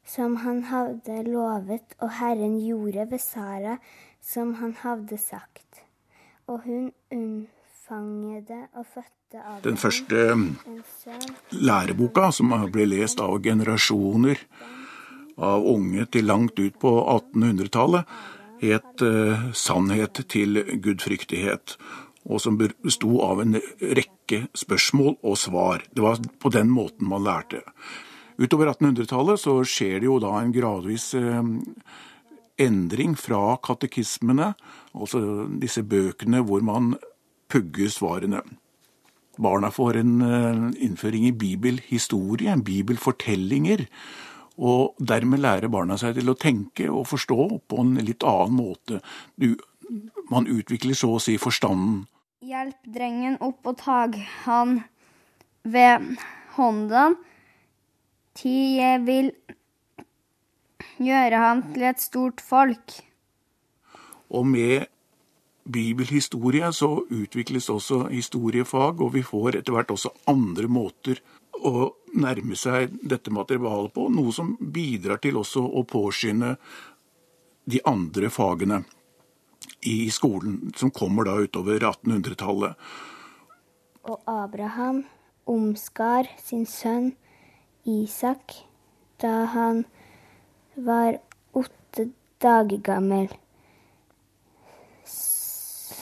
som 0.07 0.36
han 0.45 0.62
hadde 0.68 1.22
lovet, 1.26 1.97
og 1.99 2.12
Herren 2.20 2.59
gjorde 2.61 3.09
ved 3.11 3.22
Sara 3.24 3.78
som 4.22 4.55
han 4.61 4.76
hadde 4.82 5.18
sagt. 5.18 5.82
Og 6.47 6.61
hun 6.66 6.92
unnfangede 7.12 8.66
og 8.76 8.86
fødte 8.95 9.42
av 9.42 9.62
Den 9.64 9.76
første 9.80 10.36
læreboka, 11.51 12.30
som 12.30 12.53
ble 12.72 12.86
lest 12.86 13.20
av 13.20 13.40
generasjoner 13.42 14.45
av 15.39 15.66
unge 15.66 16.07
til 16.12 16.28
langt 16.28 16.59
ut 16.61 16.78
på 16.80 16.93
1800-tallet, 17.03 18.07
het 18.64 19.03
eh, 19.03 19.51
'Sannhet 19.53 20.24
til 20.28 20.62
gudfryktighet', 20.80 21.76
og 22.24 22.41
som 22.41 22.57
besto 22.57 23.20
av 23.20 23.43
en 23.43 23.59
rekke 23.80 24.47
spørsmål 24.57 25.18
og 25.22 25.37
svar. 25.39 25.85
Det 25.95 26.03
var 26.03 26.18
på 26.41 26.49
den 26.49 26.70
måten 26.70 27.09
man 27.09 27.24
lærte. 27.24 27.61
Utover 28.39 28.72
1800-tallet 28.72 29.41
så 29.41 29.61
skjer 29.62 30.01
det 30.01 30.09
jo 30.09 30.18
da 30.18 30.41
en 30.41 30.53
gradvis 30.55 31.12
eh, 31.14 31.43
endring 32.59 33.14
fra 33.18 33.57
katekismene, 33.62 34.55
altså 34.95 35.47
disse 35.61 35.82
bøkene 35.82 36.43
hvor 36.47 36.62
man 36.64 36.95
pugger 37.51 37.91
svarene. 37.93 38.43
Barna 39.39 39.70
får 39.70 39.99
en 40.01 40.14
eh, 40.22 40.85
innføring 40.87 41.28
i 41.28 41.35
bibelhistorie, 41.35 42.55
bibelfortellinger, 42.64 43.87
og 44.55 44.94
dermed 44.98 45.42
lærer 45.42 45.70
barna 45.72 45.96
seg 45.98 46.14
til 46.18 46.30
å 46.30 46.38
tenke 46.38 46.86
og 46.90 47.09
forstå 47.11 47.38
på 47.70 47.80
en 47.82 47.94
litt 48.07 48.24
annen 48.26 48.55
måte. 48.59 49.00
Du, 49.34 49.55
man 50.30 50.46
utvikler 50.50 50.94
så 50.98 51.16
å 51.16 51.22
si 51.22 51.36
forstanden. 51.40 52.05
Hjelp 52.44 52.90
drengen 52.94 53.38
opp 53.42 53.66
og 53.66 53.78
tag 53.80 54.18
han 54.44 54.82
ved 55.64 56.14
hånden, 56.59 57.16
ti 58.36 58.76
jeg 58.78 59.02
vil 59.07 59.30
gjøre 61.02 61.40
han 61.40 61.62
til 61.72 61.86
et 61.88 62.02
stort 62.02 62.42
folk. 62.44 62.98
Og 64.34 64.46
med 64.46 64.90
bibelhistorie 65.64 66.68
så 66.76 66.90
utvikles 67.09 67.70
også 67.72 68.05
historiefag, 68.11 69.00
og 69.00 69.14
vi 69.16 69.24
får 69.24 69.61
etter 69.61 69.74
hvert 69.74 69.94
også 69.94 70.12
andre 70.30 70.68
måter 70.68 71.22
å 71.62 71.94
nærme 72.14 72.57
seg 72.59 72.94
dette 73.02 73.30
materialet 73.34 73.94
på, 73.94 74.09
noe 74.11 74.32
som 74.34 74.57
bidrar 74.59 75.18
til 75.22 75.36
også 75.40 75.62
å 75.64 75.84
påskynde 75.88 76.57
de 77.64 77.80
andre 77.88 78.30
fagene 78.30 78.82
i 79.88 80.11
skolen, 80.12 80.72
som 80.76 80.90
kommer 80.90 81.24
da 81.28 81.36
utover 81.40 81.80
1800-tallet. 81.80 82.74
Og 84.05 84.20
Abraham 84.28 85.05
omskar 85.48 86.28
sin 86.40 86.66
sønn 86.68 87.12
Isak 87.84 88.64
da 89.20 89.44
han 89.52 89.84
var 90.74 91.18
åtte 91.52 92.09
dager 92.40 92.78
gammel. 92.84 93.28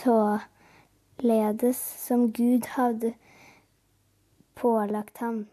Således 0.03 1.79
som 2.07 2.33
Gud 2.33 2.67
hadde 2.77 3.15
pålagt 4.63 5.21
ham. 5.23 5.45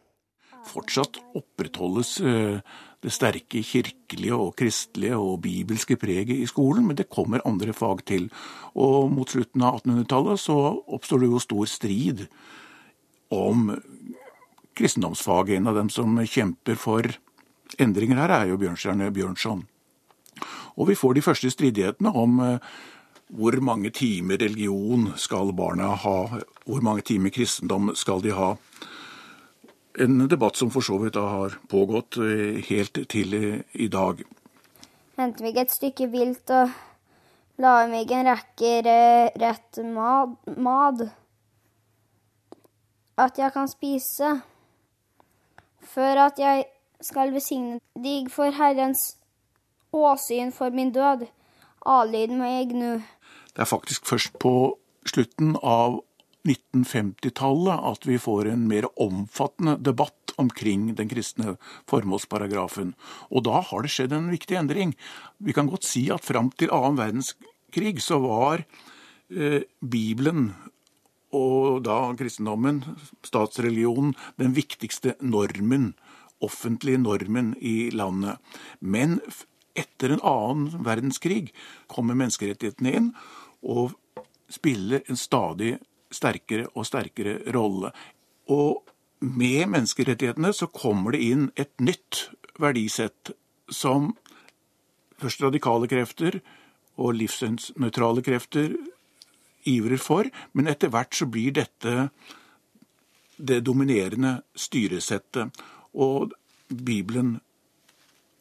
Fortsatt 0.70 1.18
opprettholdes 1.38 2.18
eh, 2.22 2.60
det 2.99 3.14
sterke 3.16 3.62
kirkelige 3.64 4.36
og 4.36 4.55
kristelige 4.60 5.18
og 5.18 5.39
bibelske 5.45 5.95
preget 5.99 6.36
i 6.36 6.47
skolen, 6.49 6.88
men 6.88 6.97
det 6.99 7.10
kommer 7.10 7.45
andre 7.47 7.74
fag 7.74 8.03
til. 8.10 8.28
Og 8.76 9.12
mot 9.14 9.30
slutten 9.30 9.64
av 9.64 9.80
1800-tallet 9.80 10.41
så 10.43 10.57
oppstår 10.88 11.24
det 11.24 11.32
jo 11.32 11.41
stor 11.43 11.72
strid 11.72 12.26
om 13.32 13.72
kristendomsfaget. 14.76 15.57
En 15.57 15.72
av 15.72 15.80
dem 15.80 15.89
som 15.93 16.20
kjemper 16.20 16.76
for 16.80 17.07
endringer 17.80 18.20
her, 18.20 18.36
er 18.36 18.51
jo 18.51 18.60
Bjørnstjerne 18.60 19.12
Bjørnson. 19.16 19.64
Og 20.80 20.91
vi 20.91 20.99
får 20.99 21.16
de 21.16 21.24
første 21.24 21.51
stridighetene 21.51 22.12
om 22.16 22.39
eh, 22.43 22.70
hvor 23.30 23.55
mange 23.62 23.91
timer 23.93 24.39
religion 24.41 25.12
skal 25.20 25.53
barna 25.55 25.93
ha, 25.95 26.20
hvor 26.66 26.84
mange 26.84 27.05
timer 27.05 27.32
kristendom 27.34 27.93
skal 27.95 28.24
de 28.26 28.34
ha. 28.36 28.55
En 29.99 30.27
debatt 30.31 30.55
som 30.55 30.71
for 30.71 30.85
så 30.85 30.97
vidt 31.01 31.17
da 31.17 31.25
har 31.27 31.57
pågått 31.71 32.17
eh, 32.23 32.59
helt 32.69 33.01
til 33.11 33.33
i 33.73 33.87
dag. 33.91 34.21
Hentet 35.19 35.43
meg 35.43 35.57
et 35.59 35.73
stykke 35.73 36.07
vilt 36.13 36.51
og 36.55 36.71
la 37.59 37.73
meg 37.91 38.11
en 38.15 38.29
rekke 38.29 38.71
rett 39.41 39.81
mad, 39.83 40.37
mad. 40.55 41.09
At 43.19 43.35
jeg 43.37 43.51
kan 43.51 43.67
spise. 43.67 44.39
før 45.89 46.19
at 46.27 46.39
jeg 46.39 46.65
skal 47.01 47.31
besigne 47.33 47.79
deg 47.97 48.27
for 48.31 48.53
Herrens 48.53 49.17
åsyn 49.95 50.51
for 50.53 50.69
min 50.69 50.91
død. 50.93 51.25
Adlyd 51.85 52.35
meg 52.37 52.75
nå. 52.75 52.99
Det 53.55 53.63
er 53.63 53.69
faktisk 53.69 54.05
først 54.05 54.35
på 54.39 54.77
slutten 55.07 55.55
av 55.63 56.01
1950-tallet 56.49 57.85
at 57.91 58.07
vi 58.09 58.17
får 58.21 58.49
en 58.51 58.65
mer 58.69 58.87
omfattende 58.99 59.77
debatt 59.85 60.33
omkring 60.39 60.93
den 60.95 61.09
kristne 61.11 61.57
formålsparagrafen. 61.89 62.93
Og 63.29 63.45
da 63.47 63.61
har 63.69 63.83
det 63.83 63.91
skjedd 63.93 64.15
en 64.15 64.31
viktig 64.31 64.57
endring. 64.59 64.95
Vi 65.37 65.55
kan 65.55 65.69
godt 65.69 65.87
si 65.87 66.07
at 66.13 66.25
fram 66.25 66.51
til 66.55 66.71
annen 66.73 66.99
verdenskrig 66.99 67.99
så 68.03 68.21
var 68.23 68.63
eh, 69.29 69.61
Bibelen 69.79 70.53
og 71.35 71.83
da 71.85 71.97
kristendommen, 72.17 72.81
statsreligionen, 73.21 74.15
den 74.41 74.55
viktigste 74.57 75.13
normen, 75.21 75.91
offentlige 76.41 76.97
normen 76.97 77.53
i 77.61 77.91
landet. 77.93 78.39
Men 78.79 79.19
etter 79.77 80.15
en 80.15 80.23
annen 80.25 80.85
verdenskrig 80.85 81.51
kommer 81.91 82.17
menneskerettighetene 82.17 82.95
inn 82.95 83.11
og 83.61 83.93
spiller 84.49 85.03
en 85.05 85.19
stadig 85.19 85.75
sterkere 86.14 86.68
og 86.74 86.88
sterkere 86.88 87.39
rolle. 87.53 87.91
Og 88.49 88.84
med 89.20 89.68
menneskerettighetene 89.70 90.53
så 90.55 90.70
kommer 90.72 91.16
det 91.16 91.24
inn 91.26 91.49
et 91.60 91.74
nytt 91.84 92.30
verdisett 92.60 93.34
som 93.70 94.14
først 95.20 95.43
radikale 95.43 95.89
krefter 95.91 96.39
og 96.99 97.16
livssynsnøytrale 97.20 98.24
krefter 98.26 98.76
ivrer 99.70 99.99
for, 100.01 100.28
men 100.55 100.72
etter 100.72 100.91
hvert 100.91 101.16
så 101.16 101.28
blir 101.30 101.53
dette 101.55 102.10
det 103.39 103.62
dominerende 103.64 104.39
styresettet. 104.55 105.51
Og 105.95 106.34
Bibelen 106.68 107.38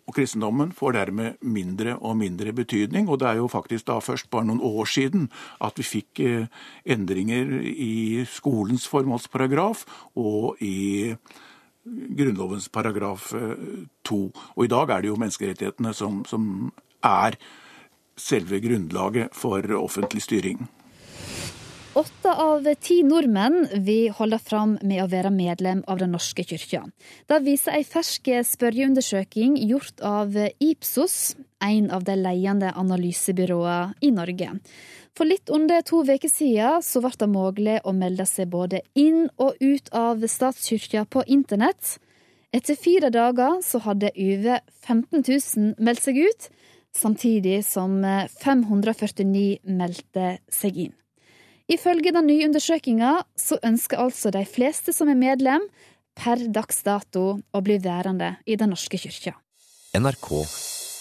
og 0.09 0.17
kristendommen 0.17 0.73
får 0.73 0.95
dermed 0.97 1.43
mindre 1.45 1.99
og 2.01 2.17
mindre 2.17 2.55
betydning. 2.57 3.09
Og 3.09 3.21
det 3.21 3.29
er 3.29 3.43
jo 3.43 3.51
faktisk 3.53 3.87
da 3.91 3.99
først 4.01 4.31
bare 4.33 4.49
noen 4.49 4.63
år 4.65 4.89
siden 4.89 5.29
at 5.65 5.77
vi 5.77 5.85
fikk 5.85 6.23
eh, 6.25 6.49
endringer 6.89 7.59
i 7.69 8.25
skolens 8.29 8.89
formålsparagraf 8.89 9.85
og 10.17 10.63
i 10.65 11.13
Grunnlovens 11.89 12.69
paragraf 12.73 13.35
eh, 13.37 13.85
to. 14.05 14.29
Og 14.57 14.65
i 14.65 14.73
dag 14.73 14.91
er 14.91 15.05
det 15.05 15.13
jo 15.13 15.21
menneskerettighetene 15.21 15.93
som, 15.97 16.25
som 16.29 16.73
er 17.05 17.37
selve 18.19 18.61
grunnlaget 18.65 19.37
for 19.37 19.63
offentlig 19.77 20.25
styring. 20.25 20.65
Åtte 21.97 22.33
av 22.35 22.67
ti 22.85 23.01
nordmenn 23.03 23.67
vil 23.85 24.11
holde 24.13 24.39
fram 24.39 24.75
med 24.85 25.01
å 25.03 25.09
være 25.09 25.31
medlem 25.33 25.81
av 25.89 25.99
Den 26.03 26.13
norske 26.13 26.45
kyrkja. 26.45 26.83
Det 27.27 27.39
viser 27.47 27.79
ei 27.79 27.85
fersk 27.89 28.29
spørreundersøking 28.45 29.57
gjort 29.71 30.03
av 30.05 30.37
Ipsos, 30.61 31.35
en 31.65 31.89
av 31.91 32.05
de 32.05 32.19
ledende 32.21 32.75
analysebyråene 32.77 33.97
i 34.05 34.13
Norge. 34.13 34.51
For 35.17 35.27
litt 35.27 35.51
under 35.51 35.83
to 35.83 36.05
uker 36.05 36.31
siden 36.31 36.85
så 36.85 37.01
ble 37.03 37.15
det 37.19 37.31
mulig 37.33 37.79
å 37.83 37.97
melde 37.97 38.29
seg 38.29 38.53
både 38.53 38.85
inn 38.95 39.25
og 39.41 39.57
ut 39.59 39.89
av 39.91 40.23
statskirka 40.29 41.07
på 41.09 41.25
internett. 41.27 41.97
Etter 42.53 42.77
fire 42.77 43.11
dager 43.11 43.59
så 43.65 43.81
hadde 43.89 44.13
over 44.13 44.61
15 44.85 45.25
000 45.25 45.75
meldt 45.81 46.05
seg 46.05 46.21
ut, 46.21 46.49
samtidig 46.95 47.65
som 47.67 47.99
549 48.05 49.65
meldte 49.65 50.37
seg 50.53 50.85
inn. 50.87 50.97
Ifølge 51.69 52.15
den 52.17 52.25
nye 52.31 52.47
undersøkinga 52.49 53.11
så 53.37 53.59
ønsker 53.61 54.01
altså 54.01 54.33
de 54.33 54.41
fleste 54.49 54.95
som 54.97 55.11
er 55.13 55.19
medlem, 55.21 55.67
per 56.19 56.41
dags 56.51 56.81
dato 56.83 57.39
å 57.55 57.61
bli 57.63 57.77
værende 57.79 58.39
i 58.49 58.57
Den 58.59 58.73
norske 58.73 58.99
kyrkja. 58.99 59.37
NRK 59.95 60.29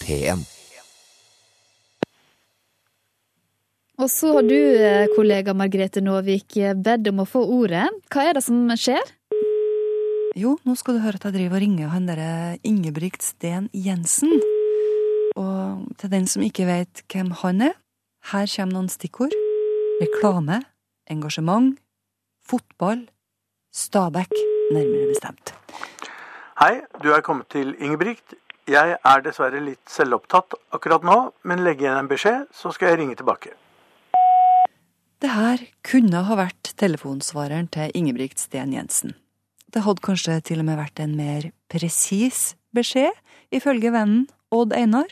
P1. 0.04 0.44
Og 3.98 4.10
så 4.12 4.30
har 4.36 4.44
du, 4.46 4.54
eh, 4.54 5.08
kollega 5.16 5.54
Margrethe 5.54 6.00
Nåvik, 6.00 6.56
eh, 6.56 6.74
bedt 6.74 7.08
om 7.08 7.24
å 7.24 7.26
få 7.26 7.42
ordet. 7.42 7.88
Hva 8.10 8.28
er 8.28 8.34
det 8.34 8.44
som 8.44 8.68
skjer? 8.68 9.02
Jo, 10.36 10.56
nå 10.64 10.76
skal 10.76 10.94
du 10.94 11.00
høre 11.00 11.16
at 11.16 11.24
jeg 11.24 11.32
driver 11.32 11.56
og 11.56 11.62
ringer 11.62 11.88
han 11.88 12.06
derre 12.06 12.60
Ingebrigt 12.62 13.22
Sten 13.22 13.68
Jensen. 13.72 14.40
Og 15.34 15.96
til 15.96 16.10
den 16.10 16.26
som 16.26 16.42
ikke 16.42 16.66
vet 16.66 17.02
hvem 17.08 17.32
han 17.32 17.62
er, 17.62 17.74
her 18.30 18.46
kommer 18.46 18.72
noen 18.74 18.88
stikkord. 18.88 19.47
Reklame, 19.98 20.60
engasjement, 21.10 21.74
fotball, 22.46 23.08
Stabæk, 23.74 24.30
nærmere 24.70 25.08
bestemt. 25.10 25.50
Hei, 26.60 26.84
du 27.02 27.10
er 27.10 27.24
kommet 27.26 27.48
til 27.50 27.72
Ingebrigt. 27.82 28.36
Jeg 28.70 28.94
er 28.94 29.24
dessverre 29.24 29.58
litt 29.58 29.90
selvopptatt 29.90 30.54
akkurat 30.76 31.02
nå, 31.02 31.16
men 31.42 31.64
legg 31.66 31.82
igjen 31.82 31.98
en 31.98 32.10
beskjed, 32.10 32.46
så 32.54 32.70
skal 32.70 32.92
jeg 32.92 33.00
ringe 33.00 33.18
tilbake. 33.18 33.56
Det 35.18 35.32
her 35.34 35.66
kunne 35.82 36.22
ha 36.28 36.38
vært 36.38 36.76
telefonsvareren 36.78 37.66
til 37.74 37.90
Ingebrigt 37.98 38.38
Sten 38.38 38.76
Jensen. 38.76 39.16
Det 39.66 39.82
hadde 39.82 40.04
kanskje 40.06 40.38
til 40.46 40.62
og 40.62 40.68
med 40.70 40.78
vært 40.78 41.02
en 41.02 41.18
mer 41.18 41.50
presis 41.66 42.52
beskjed, 42.70 43.18
ifølge 43.50 43.90
vennen 43.90 44.28
Odd 44.54 44.78
Einar. 44.78 45.10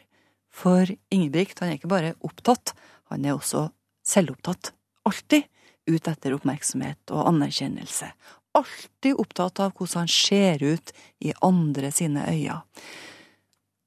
For 0.54 0.86
Ingebrigt 1.10 1.58
han 1.58 1.74
er 1.74 1.80
ikke 1.80 1.90
bare 1.90 2.14
opptatt, 2.22 2.76
han 3.10 3.26
er 3.26 3.34
også 3.34 3.66
selvopptatt. 4.06 4.75
Alltid 5.06 5.46
ute 5.86 6.12
etter 6.12 6.34
oppmerksomhet 6.34 7.14
og 7.14 7.28
anerkjennelse. 7.30 8.10
Alltid 8.56 9.20
opptatt 9.20 9.60
av 9.62 9.74
hvordan 9.76 10.06
han 10.06 10.12
ser 10.12 10.64
ut 10.64 10.92
i 11.22 11.34
andre 11.44 11.92
sine 11.94 12.24
øyne. 12.26 12.62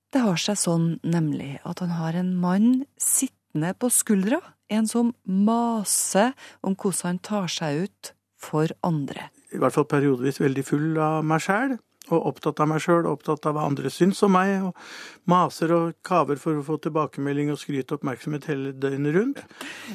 Det 0.09 0.21
har 0.23 0.39
seg 0.41 0.57
sånn 0.57 0.87
nemlig 1.05 1.59
at 1.67 1.83
han 1.83 1.91
har 1.97 2.15
en 2.17 2.31
mann 2.41 2.69
sittende 2.97 3.75
på 3.77 3.91
skuldra, 3.93 4.39
en 4.69 4.87
som 4.89 5.11
maser 5.25 6.33
om 6.65 6.73
hvordan 6.73 7.13
han 7.13 7.21
tar 7.25 7.51
seg 7.51 7.85
ut 7.85 8.13
for 8.39 8.71
andre. 8.85 9.29
I 9.53 9.61
hvert 9.61 9.75
fall 9.75 9.87
periodevis 9.89 10.41
veldig 10.41 10.65
full 10.65 10.97
av 11.01 11.23
meg 11.25 11.41
sjæl, 11.43 11.77
og 12.09 12.25
opptatt 12.31 12.61
av 12.63 12.69
meg 12.71 12.81
sjøl, 12.83 13.05
opptatt 13.09 13.45
av 13.49 13.55
hva 13.55 13.67
andre 13.69 13.91
syns 13.93 14.21
om 14.25 14.33
meg, 14.33 14.55
og 14.69 15.29
maser 15.29 15.73
og 15.75 15.99
kaver 16.05 16.41
for 16.41 16.57
å 16.57 16.65
få 16.65 16.79
tilbakemelding 16.83 17.51
og 17.53 17.59
skryt 17.61 17.91
og 17.91 17.99
oppmerksomhet 17.99 18.49
hele 18.49 18.73
døgnet 18.73 19.15
rundt. 19.17 19.43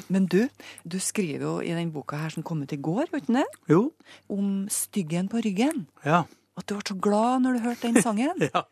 Men 0.07 0.29
du, 0.31 0.45
du 0.83 0.97
skriver 1.03 1.45
jo 1.47 1.57
i 1.63 1.75
den 1.75 1.91
boka 1.95 2.19
her 2.21 2.33
som 2.35 2.45
kom 2.45 2.63
ut 2.63 2.75
i 2.75 2.81
går, 2.81 3.11
vet 3.13 3.27
du 3.27 3.35
det? 3.39 3.45
Jo. 3.71 3.83
Om 4.31 4.65
styggen 4.71 5.31
på 5.31 5.43
ryggen. 5.45 5.85
Ja. 6.07 6.23
At 6.55 6.69
du 6.69 6.77
ble 6.77 6.85
så 6.87 6.95
glad 7.03 7.43
når 7.43 7.57
du 7.57 7.65
hørte 7.65 7.89
den 7.89 8.03
sangen. 8.03 8.45
Ja, 8.55 8.63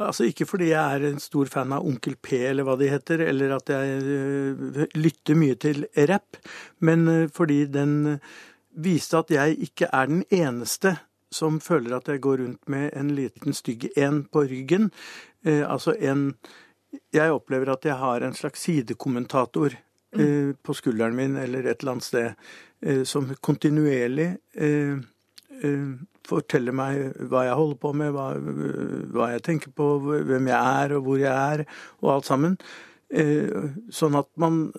altså 0.00 0.24
ikke 0.28 0.46
fordi 0.48 0.70
jeg 0.70 0.80
er 0.80 1.04
en 1.10 1.20
stor 1.20 1.48
fan 1.52 1.74
av 1.76 1.84
Onkel 1.84 2.16
P 2.16 2.38
eller 2.48 2.64
hva 2.64 2.78
de 2.80 2.88
heter, 2.88 3.26
eller 3.28 3.58
at 3.58 3.72
jeg 3.72 4.00
øh, 4.16 4.84
lytter 4.96 5.36
mye 5.36 5.56
til 5.60 5.84
rapp, 6.08 6.40
men 6.80 7.04
øh, 7.12 7.26
fordi 7.36 7.64
den 7.68 8.20
viste 8.76 9.18
at 9.18 9.32
jeg 9.32 9.56
ikke 9.68 9.88
er 9.92 10.10
den 10.10 10.22
eneste 10.30 10.96
som 11.32 11.58
føler 11.60 11.96
at 11.96 12.08
jeg 12.08 12.22
går 12.24 12.42
rundt 12.42 12.68
med 12.70 12.90
en 12.96 13.10
liten 13.16 13.56
stygg 13.56 13.88
en 13.96 14.22
på 14.30 14.44
ryggen. 14.46 14.90
Eh, 15.44 15.64
altså 15.66 15.96
en 15.98 16.36
Jeg 17.12 17.32
opplever 17.32 17.68
at 17.68 17.84
jeg 17.84 17.94
har 17.98 18.22
en 18.24 18.32
slags 18.34 18.60
sidekommentator 18.60 19.74
eh, 20.16 20.54
på 20.62 20.74
skulderen 20.74 21.16
min 21.16 21.36
eller 21.36 21.66
et 21.66 21.82
eller 21.82 21.92
annet 21.92 22.04
sted, 22.04 22.32
eh, 22.80 23.02
som 23.04 23.34
kontinuerlig 23.40 24.36
eh, 24.54 24.96
eh, 25.60 25.90
forteller 26.26 26.72
meg 26.72 27.18
hva 27.28 27.44
jeg 27.44 27.58
holder 27.58 27.80
på 27.82 27.92
med, 27.92 28.14
hva, 28.16 28.30
hva 29.12 29.28
jeg 29.34 29.42
tenker 29.42 29.74
på, 29.76 29.90
hvem 30.00 30.48
jeg 30.48 30.56
er 30.56 30.96
og 30.96 31.04
hvor 31.04 31.20
jeg 31.20 31.34
er, 31.34 31.66
og 32.00 32.14
alt 32.14 32.30
sammen. 32.30 32.56
Eh, 33.10 33.76
Sånn 33.92 34.16
at 34.16 34.30
man 34.40 34.70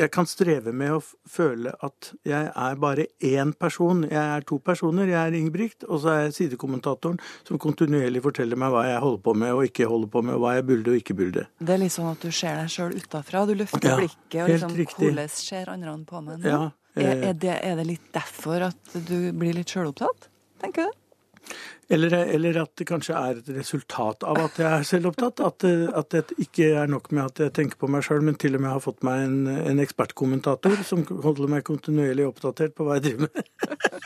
Jeg 0.00 0.12
kan 0.14 0.28
streve 0.28 0.72
med 0.72 0.94
å 0.96 1.00
føle 1.28 1.74
at 1.84 2.10
jeg 2.26 2.48
er 2.48 2.78
bare 2.80 3.04
én 3.26 3.52
person. 3.52 4.02
Jeg 4.08 4.20
er 4.20 4.46
to 4.48 4.56
personer. 4.64 5.10
Jeg 5.10 5.20
er 5.20 5.36
Ingebrigt, 5.36 5.84
og 5.84 6.00
så 6.02 6.12
er 6.14 6.22
jeg 6.26 6.36
sidekommentatoren 6.38 7.18
som 7.48 7.60
kontinuerlig 7.60 8.22
forteller 8.24 8.60
meg 8.60 8.72
hva 8.72 8.86
jeg 8.88 9.02
holder 9.04 9.22
på 9.26 9.34
med 9.42 9.54
og 9.56 9.64
ikke 9.68 9.88
holder 9.90 10.12
på 10.14 10.24
med, 10.24 10.38
og 10.38 10.44
hva 10.44 10.54
jeg 10.56 10.66
burde 10.70 10.94
og 10.94 11.00
ikke 11.02 11.16
burde. 11.18 11.46
Det 11.60 11.76
er 11.76 11.82
litt 11.82 11.96
sånn 11.96 12.10
at 12.12 12.24
du 12.24 12.30
ser 12.32 12.56
deg 12.62 12.72
sjøl 12.72 12.96
utafra. 12.96 13.44
Du 13.48 13.54
løfter 13.58 13.90
Ja, 13.90 13.98
blikket 14.00 14.40
og 14.44 14.52
liksom. 14.54 14.76
Hvordan 14.96 15.34
ser 15.34 15.74
andre 15.74 15.96
på 16.08 16.24
meg 16.24 16.40
nå? 16.40 16.48
Ja, 16.48 16.62
er, 16.96 17.10
eh, 17.10 17.28
er, 17.30 17.36
det, 17.44 17.58
er 17.60 17.76
det 17.78 17.86
litt 17.92 18.08
derfor 18.16 18.70
at 18.70 18.96
du 19.06 19.18
blir 19.36 19.54
litt 19.56 19.70
sjølopptatt? 19.70 20.30
Tenker 20.64 20.88
du? 20.88 21.54
Eller, 21.90 22.14
eller 22.36 22.60
at 22.62 22.70
det 22.78 22.86
kanskje 22.86 23.18
er 23.18 23.38
et 23.40 23.48
resultat 23.56 24.22
av 24.22 24.38
at 24.38 24.58
jeg 24.62 24.68
er 24.70 24.86
selvopptatt. 24.86 25.42
At, 25.42 25.64
at 25.66 26.14
det 26.14 26.36
ikke 26.38 26.68
er 26.78 26.90
nok 26.90 27.10
med 27.10 27.24
at 27.24 27.42
jeg 27.42 27.54
tenker 27.56 27.80
på 27.80 27.90
meg 27.90 28.04
sjøl, 28.06 28.22
men 28.22 28.38
til 28.38 28.54
og 28.54 28.62
med 28.62 28.70
har 28.70 28.84
fått 28.84 29.02
meg 29.06 29.24
en, 29.24 29.38
en 29.50 29.82
ekspertkommentator 29.82 30.84
som 30.86 31.02
holder 31.10 31.50
meg 31.50 31.66
kontinuerlig 31.66 32.28
oppdatert 32.28 32.76
på 32.78 32.86
hva 32.86 33.00
jeg 33.00 33.08
driver 33.08 33.26
med. 33.26 33.50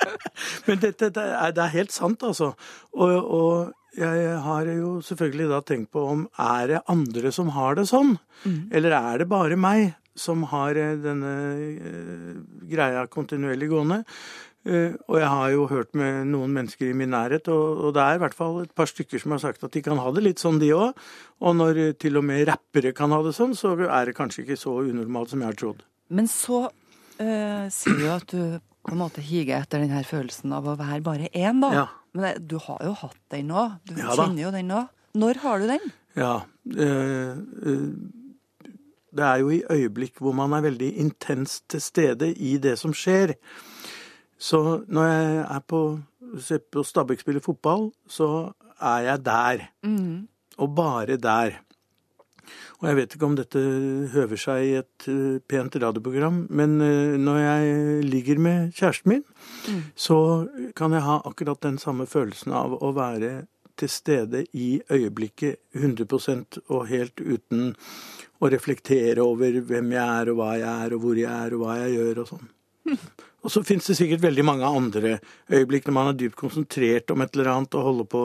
men 0.69 0.81
dette 0.87 1.11
det 1.13 1.27
er, 1.29 1.53
det 1.57 1.65
er 1.67 1.75
helt 1.75 1.93
sant, 1.93 2.25
altså. 2.25 2.55
Og, 2.97 3.13
og 3.21 3.99
jeg 4.01 4.39
har 4.47 4.71
jo 4.73 4.95
selvfølgelig 5.05 5.51
da 5.53 5.61
tenkt 5.67 5.93
på 5.95 6.07
om 6.15 6.25
er 6.41 6.73
det 6.73 6.81
andre 6.91 7.31
som 7.35 7.53
har 7.55 7.77
det 7.79 7.87
sånn? 7.93 8.17
Eller 8.75 8.97
er 8.97 9.23
det 9.23 9.29
bare 9.31 9.61
meg 9.61 9.93
som 10.19 10.45
har 10.51 10.79
eh, 10.79 10.97
denne 11.03 11.35
eh, 11.75 12.35
greia 12.71 13.07
kontinuerlig 13.11 13.71
gående? 13.73 14.03
Eh, 14.65 14.95
og 15.13 15.19
jeg 15.21 15.29
har 15.29 15.51
jo 15.53 15.67
hørt 15.69 15.91
med 15.99 16.31
noen 16.31 16.53
mennesker 16.57 16.89
i 16.89 16.97
min 16.97 17.13
nærhet, 17.13 17.51
og, 17.53 17.91
det 17.97 18.01
er 18.01 18.17
i 18.17 18.21
hvert 18.23 18.37
fall 18.37 18.63
et 18.63 18.73
par 18.77 18.89
stykker 18.89 19.21
som 19.21 19.35
har 19.37 19.43
sagt 19.43 19.67
at 19.67 19.75
de 19.77 19.83
kan 19.85 20.01
ha 20.01 20.13
det 20.17 20.25
litt 20.25 20.41
sånn, 20.41 20.61
de 20.63 20.71
òg. 20.77 21.03
Og 21.45 21.59
når 21.59 21.81
eh, 21.83 21.97
til 22.01 22.17
og 22.21 22.25
med 22.25 22.47
rappere 22.49 22.95
kan 22.97 23.13
ha 23.13 23.21
det 23.27 23.35
sånn, 23.37 23.53
så 23.59 23.75
er 23.85 24.09
det 24.09 24.17
kanskje 24.17 24.47
ikke 24.47 24.61
så 24.61 24.79
unormalt 24.87 25.35
som 25.35 25.45
jeg 25.45 25.53
har 25.53 25.59
trodd. 25.61 25.85
Men 26.15 26.31
så 26.31 26.63
øh, 26.69 27.67
sier 27.73 28.01
du 28.01 28.09
at 28.15 28.33
du 28.33 28.41
på 28.85 28.93
en 28.93 29.01
måte 29.01 29.25
higer 29.25 29.63
etter 29.63 29.81
den 29.81 29.93
her 29.93 30.05
følelsen 30.09 30.53
av 30.57 30.67
å 30.69 30.79
være 30.81 31.01
bare 31.05 31.29
én, 31.33 31.61
da. 31.61 31.71
Ja. 31.77 31.85
Men 32.17 32.49
du 32.49 32.59
har 32.63 32.81
jo 32.85 32.97
hatt 33.01 33.21
den 33.33 33.49
nå. 33.53 33.69
Du 33.89 33.97
Ja 33.99 34.17
kjenner 34.17 34.47
jo 34.47 34.53
den 34.55 34.69
nå. 34.71 34.85
Når 35.19 35.41
har 35.45 35.61
du 35.61 35.71
den? 35.71 35.93
Ja. 36.19 36.35
Øh, 36.73 37.37
det 39.15 39.25
er 39.29 39.41
jo 39.43 39.53
i 39.55 39.63
øyeblikk 39.71 40.19
hvor 40.23 40.35
man 40.37 40.57
er 40.57 40.65
veldig 40.65 40.91
intenst 41.05 41.69
til 41.71 41.83
stede 41.83 42.33
i 42.33 42.57
det 42.63 42.77
som 42.81 42.95
skjer. 42.97 43.37
Så 44.45 44.61
når 44.93 45.09
jeg 45.09 45.37
er 45.45 45.63
på, 45.73 45.81
ser 46.43 46.65
på 46.73 46.85
Stabæk 46.85 47.23
spiller 47.25 47.45
fotball, 47.45 47.89
så 48.11 48.53
er 48.77 49.07
jeg 49.09 49.25
der. 49.25 49.69
Mm. 49.87 50.27
Og 50.61 50.75
bare 50.77 51.17
der. 51.17 51.61
Og 52.83 52.89
jeg 52.91 52.97
vet 52.99 53.15
ikke 53.17 53.29
om 53.31 53.37
dette 53.39 53.61
høver 54.13 54.41
seg 54.41 54.67
i 54.67 54.75
et 54.83 55.07
eh, 55.09 55.39
pent 55.49 55.79
radioprogram, 55.81 56.43
men 56.53 56.75
eh, 56.85 57.15
når 57.17 57.39
jeg 57.41 58.05
ligger 58.05 58.43
med 58.45 58.75
kjæresten 58.77 59.15
min, 59.15 59.25
så 59.97 60.19
kan 60.77 60.93
jeg 60.93 61.07
ha 61.07 61.23
akkurat 61.25 61.63
den 61.65 61.79
samme 61.81 62.05
følelsen 62.11 62.53
av 62.53 62.77
å 62.77 62.93
være 62.97 63.47
til 63.81 63.91
stede 63.91 64.45
i 64.53 64.77
øyeblikket 64.93 65.63
100% 65.75 66.61
og 66.69 66.85
helt 66.91 67.25
uten 67.25 67.73
å 68.45 68.51
reflektere 68.53 69.25
over 69.25 69.63
hvem 69.65 69.97
jeg 69.97 70.05
er, 70.05 70.31
og 70.31 70.39
hva 70.43 70.53
jeg 70.61 70.69
er, 70.69 70.95
og 70.95 71.07
hvor 71.07 71.19
jeg 71.19 71.33
er, 71.33 71.57
og 71.57 71.65
hva 71.65 71.79
jeg 71.81 71.97
gjør 71.97 72.23
og 72.23 72.31
sånn. 72.35 72.53
Og 73.45 73.53
så 73.53 73.61
finnes 73.67 73.87
det 73.91 73.99
sikkert 73.99 74.23
veldig 74.25 74.45
mange 74.47 74.69
andre 74.69 75.19
øyeblikk 75.53 75.85
når 75.89 75.97
man 75.99 76.11
er 76.13 76.17
dypt 76.17 76.39
konsentrert 76.41 77.11
om 77.13 77.21
et 77.21 77.35
eller 77.37 77.51
annet 77.53 77.77
og 77.77 77.91
holder 77.91 78.09
på 78.09 78.23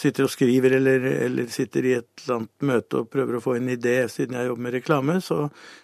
sitter 0.00 0.24
og 0.24 0.32
skriver 0.32 0.78
eller, 0.78 1.02
eller 1.26 1.48
sitter 1.52 1.84
i 1.84 1.94
et 1.98 2.22
eller 2.22 2.38
annet 2.38 2.66
møte 2.70 3.00
og 3.02 3.10
prøver 3.12 3.36
å 3.36 3.42
få 3.44 3.56
en 3.58 3.68
idé, 3.72 3.96
siden 4.08 4.38
jeg 4.38 4.48
jobber 4.48 4.64
med 4.66 4.76
reklame, 4.78 5.16
så, 5.24 5.40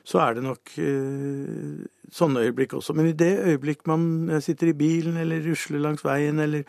så 0.06 0.22
er 0.24 0.38
det 0.38 0.44
nok 0.46 0.72
eh, 0.80 1.82
sånne 2.16 2.46
øyeblikk 2.46 2.78
også. 2.78 2.96
Men 2.96 3.10
i 3.10 3.16
det 3.18 3.32
øyeblikk 3.50 3.84
man 3.90 4.06
sitter 4.44 4.72
i 4.72 4.76
bilen 4.78 5.20
eller 5.20 5.44
rusler 5.44 5.84
langs 5.84 6.04
veien 6.06 6.40
eller 6.40 6.64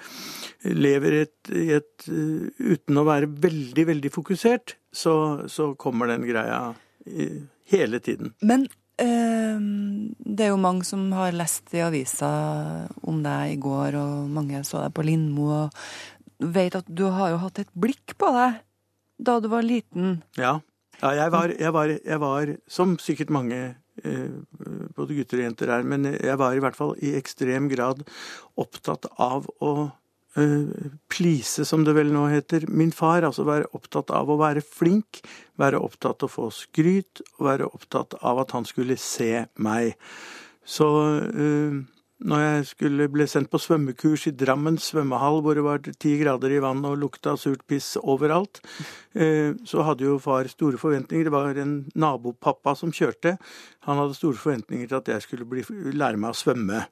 lever 0.68 1.22
et, 1.22 1.38
i 1.56 1.70
et 1.78 2.10
eh, 2.12 2.52
uten 2.74 3.00
å 3.00 3.08
være 3.08 3.32
veldig, 3.48 3.88
veldig 3.94 4.14
fokusert, 4.14 4.76
så, 4.92 5.16
så 5.48 5.72
kommer 5.80 6.12
den 6.12 6.28
greia 6.28 6.74
hele 7.72 8.04
tiden. 8.04 8.36
Men 8.44 8.68
eh, 8.68 8.81
det 9.02 10.46
er 10.46 10.52
jo 10.52 10.62
mange 10.62 10.86
som 10.88 11.08
har 11.16 11.34
lest 11.36 11.74
i 11.76 11.84
avisa 11.84 12.32
om 13.08 13.22
deg 13.24 13.56
i 13.56 13.62
går, 13.62 13.98
og 14.00 14.34
mange 14.34 14.64
så 14.68 14.84
deg 14.84 14.96
på 14.96 15.06
Lindmo, 15.08 15.48
og 15.64 16.52
vet 16.56 16.78
at 16.80 16.90
du 16.90 17.06
har 17.14 17.34
jo 17.34 17.42
hatt 17.44 17.62
et 17.62 17.72
blikk 17.78 18.16
på 18.20 18.32
deg 18.36 18.62
da 19.22 19.38
du 19.42 19.50
var 19.52 19.66
liten. 19.66 20.20
Ja. 20.40 20.58
ja 21.02 21.14
jeg, 21.20 21.34
var, 21.34 21.54
jeg, 21.54 21.74
var, 21.76 21.94
jeg 21.94 22.22
var, 22.24 22.54
som 22.70 22.96
sikkert 23.02 23.34
mange, 23.34 23.60
eh, 24.02 24.30
både 24.98 25.18
gutter 25.20 25.42
og 25.42 25.46
jenter 25.46 25.74
er, 25.78 25.86
men 25.86 26.10
jeg 26.16 26.38
var 26.42 26.58
i 26.58 26.64
hvert 26.64 26.78
fall 26.78 26.96
i 27.02 27.14
ekstrem 27.20 27.70
grad 27.72 28.02
opptatt 28.62 29.06
av 29.22 29.46
å 29.62 29.92
please, 31.12 31.66
som 31.68 31.84
det 31.84 31.96
vel 31.98 32.12
nå 32.14 32.26
heter, 32.32 32.68
min 32.72 32.94
far. 32.96 33.26
Altså 33.28 33.44
være 33.48 33.70
opptatt 33.78 34.14
av 34.16 34.32
å 34.32 34.40
være 34.40 34.64
flink, 34.64 35.24
være 35.60 35.82
opptatt 35.84 36.24
av 36.24 36.30
å 36.30 36.36
få 36.36 36.50
skryt, 36.56 37.24
og 37.38 37.48
være 37.50 37.72
opptatt 37.72 38.16
av 38.22 38.44
at 38.46 38.56
han 38.56 38.68
skulle 38.68 39.00
se 39.02 39.48
meg. 39.60 39.98
Så 40.68 40.88
eh, 41.32 41.82
når 42.22 42.42
jeg 42.44 42.66
skulle 42.70 43.08
ble 43.10 43.26
sendt 43.30 43.50
på 43.50 43.60
svømmekurs 43.62 44.28
i 44.30 44.36
Drammen 44.38 44.78
svømmehall, 44.82 45.40
hvor 45.42 45.58
det 45.58 45.66
var 45.66 45.82
ti 45.82 46.14
grader 46.20 46.54
i 46.54 46.62
vannet 46.62 46.92
og 46.92 47.00
lukta 47.02 47.34
surt 47.40 47.64
piss 47.70 47.96
overalt, 47.98 48.62
eh, 49.18 49.58
så 49.66 49.86
hadde 49.88 50.06
jo 50.06 50.20
far 50.22 50.50
store 50.52 50.78
forventninger. 50.82 51.28
Det 51.28 51.34
var 51.34 51.58
en 51.58 51.76
nabopappa 51.98 52.76
som 52.78 52.94
kjørte. 52.94 53.38
Han 53.90 54.04
hadde 54.04 54.20
store 54.20 54.38
forventninger 54.38 54.92
til 54.92 55.00
at 55.02 55.14
jeg 55.16 55.26
skulle 55.26 55.50
bli, 55.50 55.66
lære 55.98 56.22
meg 56.22 56.36
å 56.36 56.42
svømme. 56.44 56.86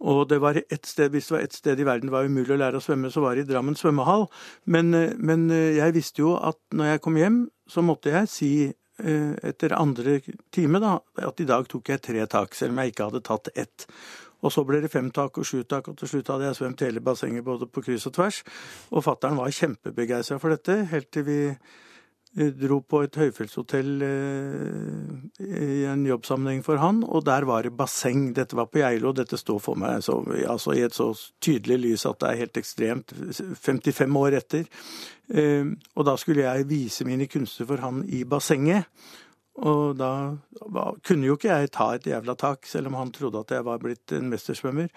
Og 0.00 0.26
det 0.28 0.40
var 0.42 0.58
et 0.60 0.86
sted, 0.86 1.08
hvis 1.10 1.28
det 1.28 1.36
var 1.36 1.44
ett 1.44 1.56
sted 1.56 1.80
i 1.80 1.86
verden 1.88 2.10
det 2.10 2.12
var 2.12 2.28
umulig 2.28 2.52
å 2.52 2.58
lære 2.60 2.80
å 2.80 2.84
svømme, 2.84 3.10
så 3.12 3.22
var 3.24 3.36
det 3.36 3.46
i 3.46 3.50
Drammen 3.50 3.78
svømmehall. 3.78 4.26
Men, 4.66 4.92
eh, 4.94 5.14
men 5.16 5.48
eh, 5.50 5.78
jeg 5.78 5.96
visste 5.96 6.22
jo 6.22 6.34
at 6.36 6.58
når 6.76 6.92
jeg 6.92 7.02
kom 7.06 7.16
hjem, 7.16 7.38
så 7.68 7.82
måtte 7.82 8.12
jeg 8.12 8.28
si 8.28 8.50
eh, 8.66 9.32
etter 9.42 9.76
andre 9.78 10.20
time 10.52 10.82
da, 10.82 10.98
at 11.24 11.40
i 11.40 11.48
dag 11.48 11.68
tok 11.68 11.94
jeg 11.94 12.04
tre 12.04 12.26
tak, 12.26 12.54
selv 12.54 12.76
om 12.76 12.82
jeg 12.82 12.92
ikke 12.92 13.08
hadde 13.08 13.24
tatt 13.24 13.50
ett. 13.56 13.88
Og 14.44 14.52
så 14.52 14.66
ble 14.68 14.82
det 14.84 14.92
fem 14.92 15.08
tak 15.10 15.38
og 15.40 15.48
sju 15.48 15.64
tak, 15.64 15.88
og 15.88 15.96
til 15.98 16.12
slutt 16.12 16.28
hadde 16.34 16.50
jeg 16.50 16.60
svømt 16.60 16.84
hele 16.84 17.00
bassenget 17.00 17.44
både 17.44 17.66
på 17.72 17.82
kryss 17.86 18.06
og 18.10 18.18
tvers. 18.18 18.42
Og 18.92 19.04
fattern 19.06 19.40
var 19.40 19.54
kjempebegeistra 19.54 20.38
for 20.42 20.52
dette, 20.52 20.82
helt 20.92 21.08
til 21.14 21.24
vi 21.26 21.40
dro 22.36 22.80
på 22.84 23.00
et 23.06 23.16
høyfjellshotell 23.16 24.02
eh, 24.04 25.42
i 25.46 25.84
en 25.88 26.04
jobbsammenheng 26.06 26.62
for 26.66 26.80
han, 26.82 27.02
og 27.04 27.24
der 27.24 27.46
var 27.48 27.64
det 27.64 27.74
basseng. 27.78 28.28
Dette 28.36 28.58
var 28.58 28.68
på 28.68 28.82
Geilo, 28.82 29.14
dette 29.16 29.38
står 29.40 29.60
for 29.64 29.80
meg 29.80 30.02
så, 30.04 30.18
altså 30.44 30.76
i 30.76 30.84
et 30.84 30.96
så 30.96 31.10
tydelig 31.42 31.78
lys 31.82 32.06
at 32.08 32.20
det 32.20 32.30
er 32.30 32.42
helt 32.44 32.60
ekstremt. 32.60 33.14
55 33.62 34.18
år 34.20 34.38
etter. 34.40 34.66
Eh, 35.32 35.72
og 35.96 36.08
da 36.08 36.16
skulle 36.20 36.44
jeg 36.44 36.68
vise 36.68 37.08
mine 37.08 37.28
kunster 37.30 37.68
for 37.68 37.80
han 37.84 38.04
i 38.04 38.24
bassenget. 38.28 38.90
Og 39.56 39.96
da 39.96 40.36
kunne 41.06 41.28
jo 41.28 41.36
ikke 41.38 41.54
jeg 41.54 41.72
ta 41.72 41.88
et 41.96 42.06
jævla 42.10 42.36
tak, 42.36 42.66
selv 42.68 42.90
om 42.90 42.98
han 43.00 43.12
trodde 43.14 43.40
at 43.40 43.54
jeg 43.56 43.64
var 43.64 43.80
blitt 43.80 44.12
en 44.12 44.28
mestersvømmer. 44.28 44.90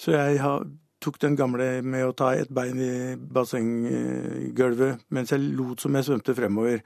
Så 0.00 0.14
jeg 0.16 0.40
har, 0.40 0.64
tok 1.08 1.20
den 1.24 1.36
gamle 1.38 1.68
med 1.82 2.06
å 2.06 2.14
ta 2.16 2.34
et 2.36 2.50
bein 2.54 2.78
i 2.80 2.94
bassenggulvet 3.16 5.08
mens 5.14 5.32
jeg 5.32 5.44
lot 5.56 5.80
som 5.80 5.96
jeg 5.96 6.06
svømte 6.08 6.36
fremover. 6.36 6.84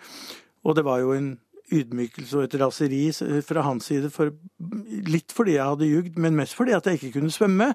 Og 0.62 0.78
det 0.78 0.86
var 0.86 1.02
jo 1.02 1.16
en 1.16 1.34
ydmykelse 1.72 2.36
og 2.38 2.46
et 2.46 2.56
raseri 2.60 3.02
fra 3.46 3.64
hans 3.64 3.86
side, 3.88 4.10
for, 4.12 4.32
litt 5.08 5.32
fordi 5.34 5.56
jeg 5.56 5.68
hadde 5.72 5.88
jugd, 5.88 6.18
men 6.20 6.36
mest 6.36 6.56
fordi 6.58 6.74
at 6.76 6.88
jeg 6.88 7.00
ikke 7.00 7.14
kunne 7.18 7.32
svømme. 7.32 7.70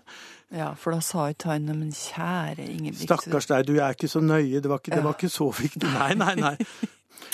Ja, 0.54 0.72
for 0.80 0.96
da 0.96 1.02
sa 1.04 1.30
ikke 1.34 1.52
han 1.54 1.70
men 1.72 1.94
kjære 1.96 2.68
Ingebrigtsen'. 2.68 3.10
Stakkars 3.10 3.50
deg, 3.50 3.66
du 3.68 3.80
er 3.80 3.96
ikke 3.98 4.12
så 4.12 4.22
nøye, 4.24 4.62
det 4.62 4.70
var 4.70 4.84
ikke, 4.84 4.96
det 4.96 5.04
var 5.04 5.18
ikke 5.18 5.32
så 5.34 5.50
viktig. 5.50 5.90
Nei, 5.96 6.14
nei, 6.20 6.36
nei. 6.40 6.56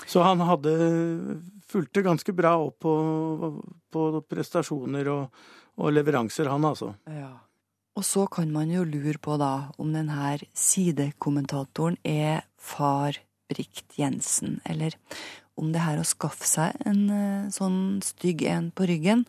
Så 0.08 0.24
han 0.24 0.40
hadde 0.48 0.74
fulgte 1.70 2.04
ganske 2.06 2.36
bra 2.38 2.56
opp 2.62 2.80
på, 2.86 2.94
på 3.92 4.04
prestasjoner 4.30 5.10
og, 5.12 5.44
og 5.82 5.94
leveranser, 5.94 6.52
han 6.52 6.70
altså. 6.70 6.94
Ja. 7.10 7.34
Og 7.94 8.06
så 8.08 8.26
kan 8.32 8.50
man 8.54 8.72
jo 8.74 8.86
lure 8.88 9.20
på 9.22 9.38
da 9.38 9.70
om 9.78 9.94
denne 9.94 10.38
sidekommentatoren 10.58 12.00
er 12.04 12.42
far 12.58 13.20
Brikt 13.52 14.00
Jensen, 14.00 14.60
eller 14.66 14.96
om 15.60 15.70
det 15.74 15.84
her 15.84 16.00
å 16.02 16.08
skaffe 16.08 16.48
seg 16.48 16.80
en 16.88 17.04
eh, 17.14 17.52
sånn 17.54 18.02
stygg 18.02 18.42
en 18.50 18.72
på 18.74 18.88
ryggen, 18.90 19.28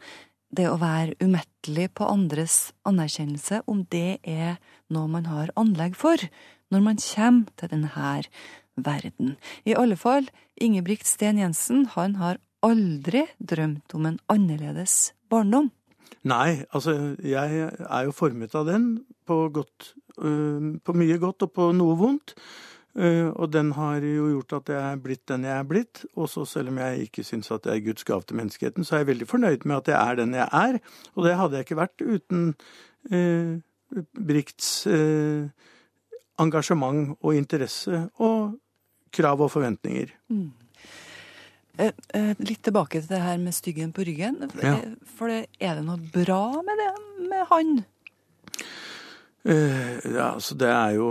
det 0.55 0.69
å 0.71 0.79
være 0.81 1.19
umettelig 1.21 1.91
på 1.99 2.07
andres 2.09 2.73
anerkjennelse, 2.89 3.65
om 3.67 3.85
det 3.93 4.21
er 4.23 4.57
noe 4.95 5.11
man 5.11 5.29
har 5.29 5.53
anlegg 5.61 5.99
for 5.99 6.21
når 6.73 6.85
man 6.87 7.01
kommer 7.03 7.51
til 7.59 7.73
denne 7.75 8.23
verden. 8.75 9.37
I 9.67 9.77
alle 9.79 9.99
fall, 9.99 10.31
Ingebrigt 10.61 11.07
Sten 11.07 11.39
Jensen, 11.43 11.85
han 11.95 12.17
har 12.23 12.41
aldri 12.65 13.27
drømt 13.39 13.95
om 13.95 14.07
en 14.09 14.21
annerledes 14.31 15.13
barndom. 15.29 15.71
Nei, 16.25 16.65
altså 16.73 17.15
jeg 17.21 17.67
er 17.69 18.05
jo 18.07 18.15
formet 18.17 18.55
av 18.57 18.69
den 18.69 18.87
på, 19.29 19.49
godt, 19.53 19.91
øh, 20.19 20.79
på 20.81 20.95
mye 20.97 21.19
godt 21.21 21.45
og 21.45 21.53
på 21.53 21.73
noe 21.77 21.99
vondt. 22.01 22.37
Uh, 22.95 23.35
og 23.43 23.49
den 23.51 23.73
har 23.75 24.05
jo 24.07 24.29
gjort 24.31 24.53
at 24.61 24.69
jeg 24.71 24.79
er 24.79 24.99
blitt 25.03 25.25
den 25.27 25.45
jeg 25.49 25.59
er 25.59 25.67
blitt. 25.67 26.05
Og 26.15 26.29
så 26.31 26.45
selv 26.47 26.71
om 26.71 26.79
jeg 26.79 27.09
ikke 27.09 27.25
syns 27.27 27.51
at 27.51 27.67
jeg 27.67 27.81
er 27.81 27.87
Guds 27.89 28.07
gave 28.07 28.23
til 28.23 28.39
menneskeheten, 28.39 28.87
så 28.87 28.95
er 28.95 29.03
jeg 29.03 29.09
veldig 29.09 29.27
fornøyd 29.27 29.67
med 29.67 29.77
at 29.81 29.91
jeg 29.91 29.99
er 29.99 30.21
den 30.21 30.37
jeg 30.39 30.49
er. 30.61 30.79
Og 31.15 31.27
det 31.27 31.35
hadde 31.41 31.59
jeg 31.59 31.67
ikke 31.67 31.81
vært 31.81 32.05
uten 32.05 32.45
eh, 33.11 33.57
Brikts 34.15 34.69
eh, 34.87 35.51
engasjement 36.39 37.17
og 37.19 37.35
interesse 37.35 38.05
og 38.23 38.55
krav 39.15 39.43
og 39.43 39.51
forventninger. 39.51 40.15
Mm. 40.31 40.53
Litt 41.75 42.61
tilbake 42.63 43.01
til 43.01 43.11
det 43.11 43.23
her 43.25 43.41
med 43.43 43.57
styggen 43.57 43.91
på 43.95 44.05
ryggen. 44.07 44.37
Ja. 44.63 44.77
For 45.17 45.33
det, 45.33 45.49
er 45.59 45.81
det 45.81 45.87
noe 45.89 45.99
bra 46.15 46.63
med 46.63 46.79
det 46.79 46.93
med 47.31 47.47
han? 47.51 47.73
Uh, 49.45 50.15
ja, 50.15 50.31
altså 50.31 50.55
det 50.57 50.71
er 50.73 50.95
jo 50.97 51.09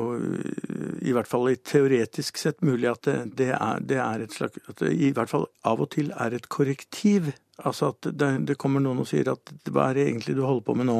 i 1.05 1.11
hvert 1.13 1.29
fall 1.29 1.51
i 1.51 1.59
teoretisk 1.61 2.39
sett 2.41 2.63
mulig 2.65 2.87
at 2.89 3.05
det, 3.05 3.17
det, 3.37 3.49
er, 3.53 3.83
det 3.85 3.99
er, 4.01 4.23
et 4.25 4.33
slags 4.33 4.57
At 4.71 4.79
det 4.81 4.89
i 4.97 5.11
hvert 5.13 5.29
fall 5.29 5.45
av 5.69 5.83
og 5.85 5.91
til 5.93 6.09
er 6.17 6.33
et 6.33 6.47
korrektiv. 6.49 7.29
Altså 7.61 7.91
at 7.93 8.09
det, 8.09 8.31
det 8.49 8.57
kommer 8.57 8.81
noen 8.81 9.03
og 9.03 9.09
sier 9.11 9.29
at 9.35 9.53
hva 9.69 9.91
er 9.91 9.99
det 9.99 10.07
egentlig 10.07 10.33
du 10.39 10.41
holder 10.47 10.65
på 10.65 10.77
med 10.79 10.89
nå? 10.89 10.97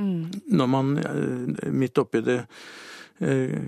Mm. 0.00 0.32
Når 0.56 0.72
man 0.72 0.96
uh, 0.96 1.68
midt 1.76 2.00
oppi 2.00 2.22
det 2.24 2.38
uh, 3.20 3.58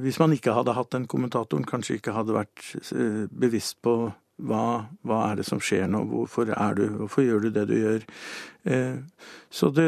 Hvis 0.00 0.16
man 0.18 0.32
ikke 0.32 0.56
hadde 0.56 0.72
hatt 0.72 0.94
den 0.96 1.04
kommentatoren, 1.04 1.68
kanskje 1.68 1.98
ikke 1.98 2.16
hadde 2.16 2.34
vært 2.34 2.64
bevisst 3.28 3.76
på 3.84 4.08
hva, 4.42 4.64
hva, 5.06 5.18
er 5.30 5.40
det 5.40 5.46
som 5.48 5.60
skjer 5.62 5.86
nå? 5.90 6.02
Hvorfor 6.10 6.50
er 6.54 6.78
du 6.78 6.82
Hvorfor 6.98 7.24
gjør 7.24 7.46
du 7.46 7.50
det 7.54 7.64
du 7.70 7.74
gjør? 7.76 8.06
Eh, 8.64 8.98
så 9.50 9.70
det, 9.74 9.86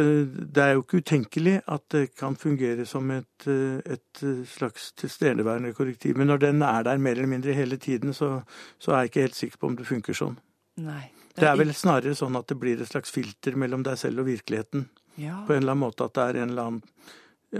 det, 0.54 0.62
er 0.62 0.72
jo 0.74 0.84
ikke 0.84 1.02
utenkelig 1.02 1.56
at 1.66 1.84
det 1.94 2.04
kan 2.18 2.36
fungere 2.36 2.86
som 2.86 3.10
et, 3.14 3.48
et 3.48 4.24
slags 4.50 4.92
tilstedeværende 5.00 5.74
korrektiv. 5.76 6.18
Men 6.20 6.32
når 6.32 6.44
den 6.46 6.62
er 6.62 6.86
der 6.86 7.02
mer 7.02 7.18
eller 7.18 7.30
mindre 7.30 7.56
hele 7.56 7.76
tiden, 7.76 8.14
så, 8.14 8.40
så 8.78 8.92
er 8.92 9.04
jeg 9.04 9.12
ikke 9.12 9.26
helt 9.28 9.40
sikker 9.40 9.60
på 9.60 9.72
om 9.72 9.78
det 9.78 9.88
funker 9.88 10.18
sånn. 10.18 10.38
Nei. 10.84 11.08
Det, 11.34 11.42
det 11.42 11.50
er 11.50 11.58
vel 11.58 11.74
snarere 11.74 12.14
sånn 12.14 12.36
at 12.38 12.46
det 12.50 12.58
blir 12.60 12.78
et 12.78 12.90
slags 12.90 13.10
filter 13.10 13.56
mellom 13.58 13.82
deg 13.86 13.98
selv 13.98 14.22
og 14.22 14.30
virkeligheten. 14.30 14.88
Ja. 15.18 15.40
På 15.46 15.54
en 15.54 15.62
eller 15.62 15.74
annen 15.74 15.86
måte 15.86 16.06
at 16.06 16.14
det 16.14 16.28
er 16.28 16.42
en 16.42 16.54
eller 16.54 16.70
annen 16.70 16.82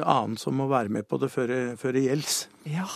annen 0.02 0.36
som 0.40 0.56
må 0.58 0.66
være 0.70 0.90
med 0.90 1.06
på 1.08 1.18
det 1.22 1.30
før, 1.30 1.52
før 1.78 1.94
det 1.94 2.04
gjelder. 2.08 2.38
Ja, 2.66 2.88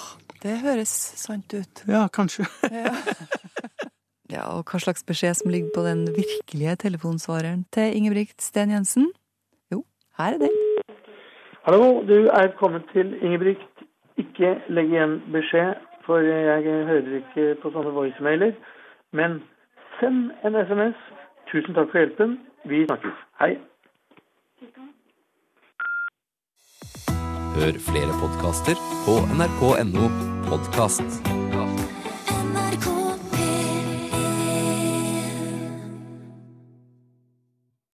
det 0.43 0.57
høres 0.65 0.95
sant 1.21 1.55
ut. 1.55 1.85
Ja, 1.87 2.07
kanskje. 2.11 2.49
ja. 2.73 2.95
Ja, 4.29 4.45
og 4.53 4.68
hva 4.68 4.79
slags 4.83 5.05
beskjed 5.09 5.39
som 5.41 5.51
ligger 5.51 5.70
på 5.74 5.83
den 5.87 6.05
virkelige 6.12 6.76
telefonsvareren 6.85 7.64
til 7.72 7.97
Ingebrigt 7.97 8.43
Sten 8.43 8.70
Jensen? 8.70 9.09
Jo, 9.72 9.85
her 10.18 10.37
er 10.37 10.39
den. 10.43 10.57
Hallo, 11.64 12.03
du 12.09 12.29
er 12.29 12.53
kommet 12.61 12.83
til 12.93 13.16
Ingebrigt. 13.24 13.64
Ikke 14.18 14.59
legg 14.68 14.93
igjen 14.93 15.22
beskjed, 15.33 15.74
for 16.07 16.18
jeg 16.18 16.62
hører 16.91 17.16
ikke 17.20 17.55
på 17.62 17.72
sånne 17.72 17.95
voicemailer. 17.97 18.53
Men 19.12 19.41
send 20.01 20.31
en 20.45 20.61
SMS. 20.66 21.01
Tusen 21.53 21.74
takk 21.74 21.89
for 21.93 22.03
hjelpen. 22.03 22.37
Vi 22.68 22.85
snakkes. 22.85 23.16
Hei. 23.41 23.57
Hør 27.57 27.81
flere 27.89 28.12
podkaster 28.20 28.76
på 29.07 29.18
nrk.no 29.39 30.12
podkast. 30.51 31.38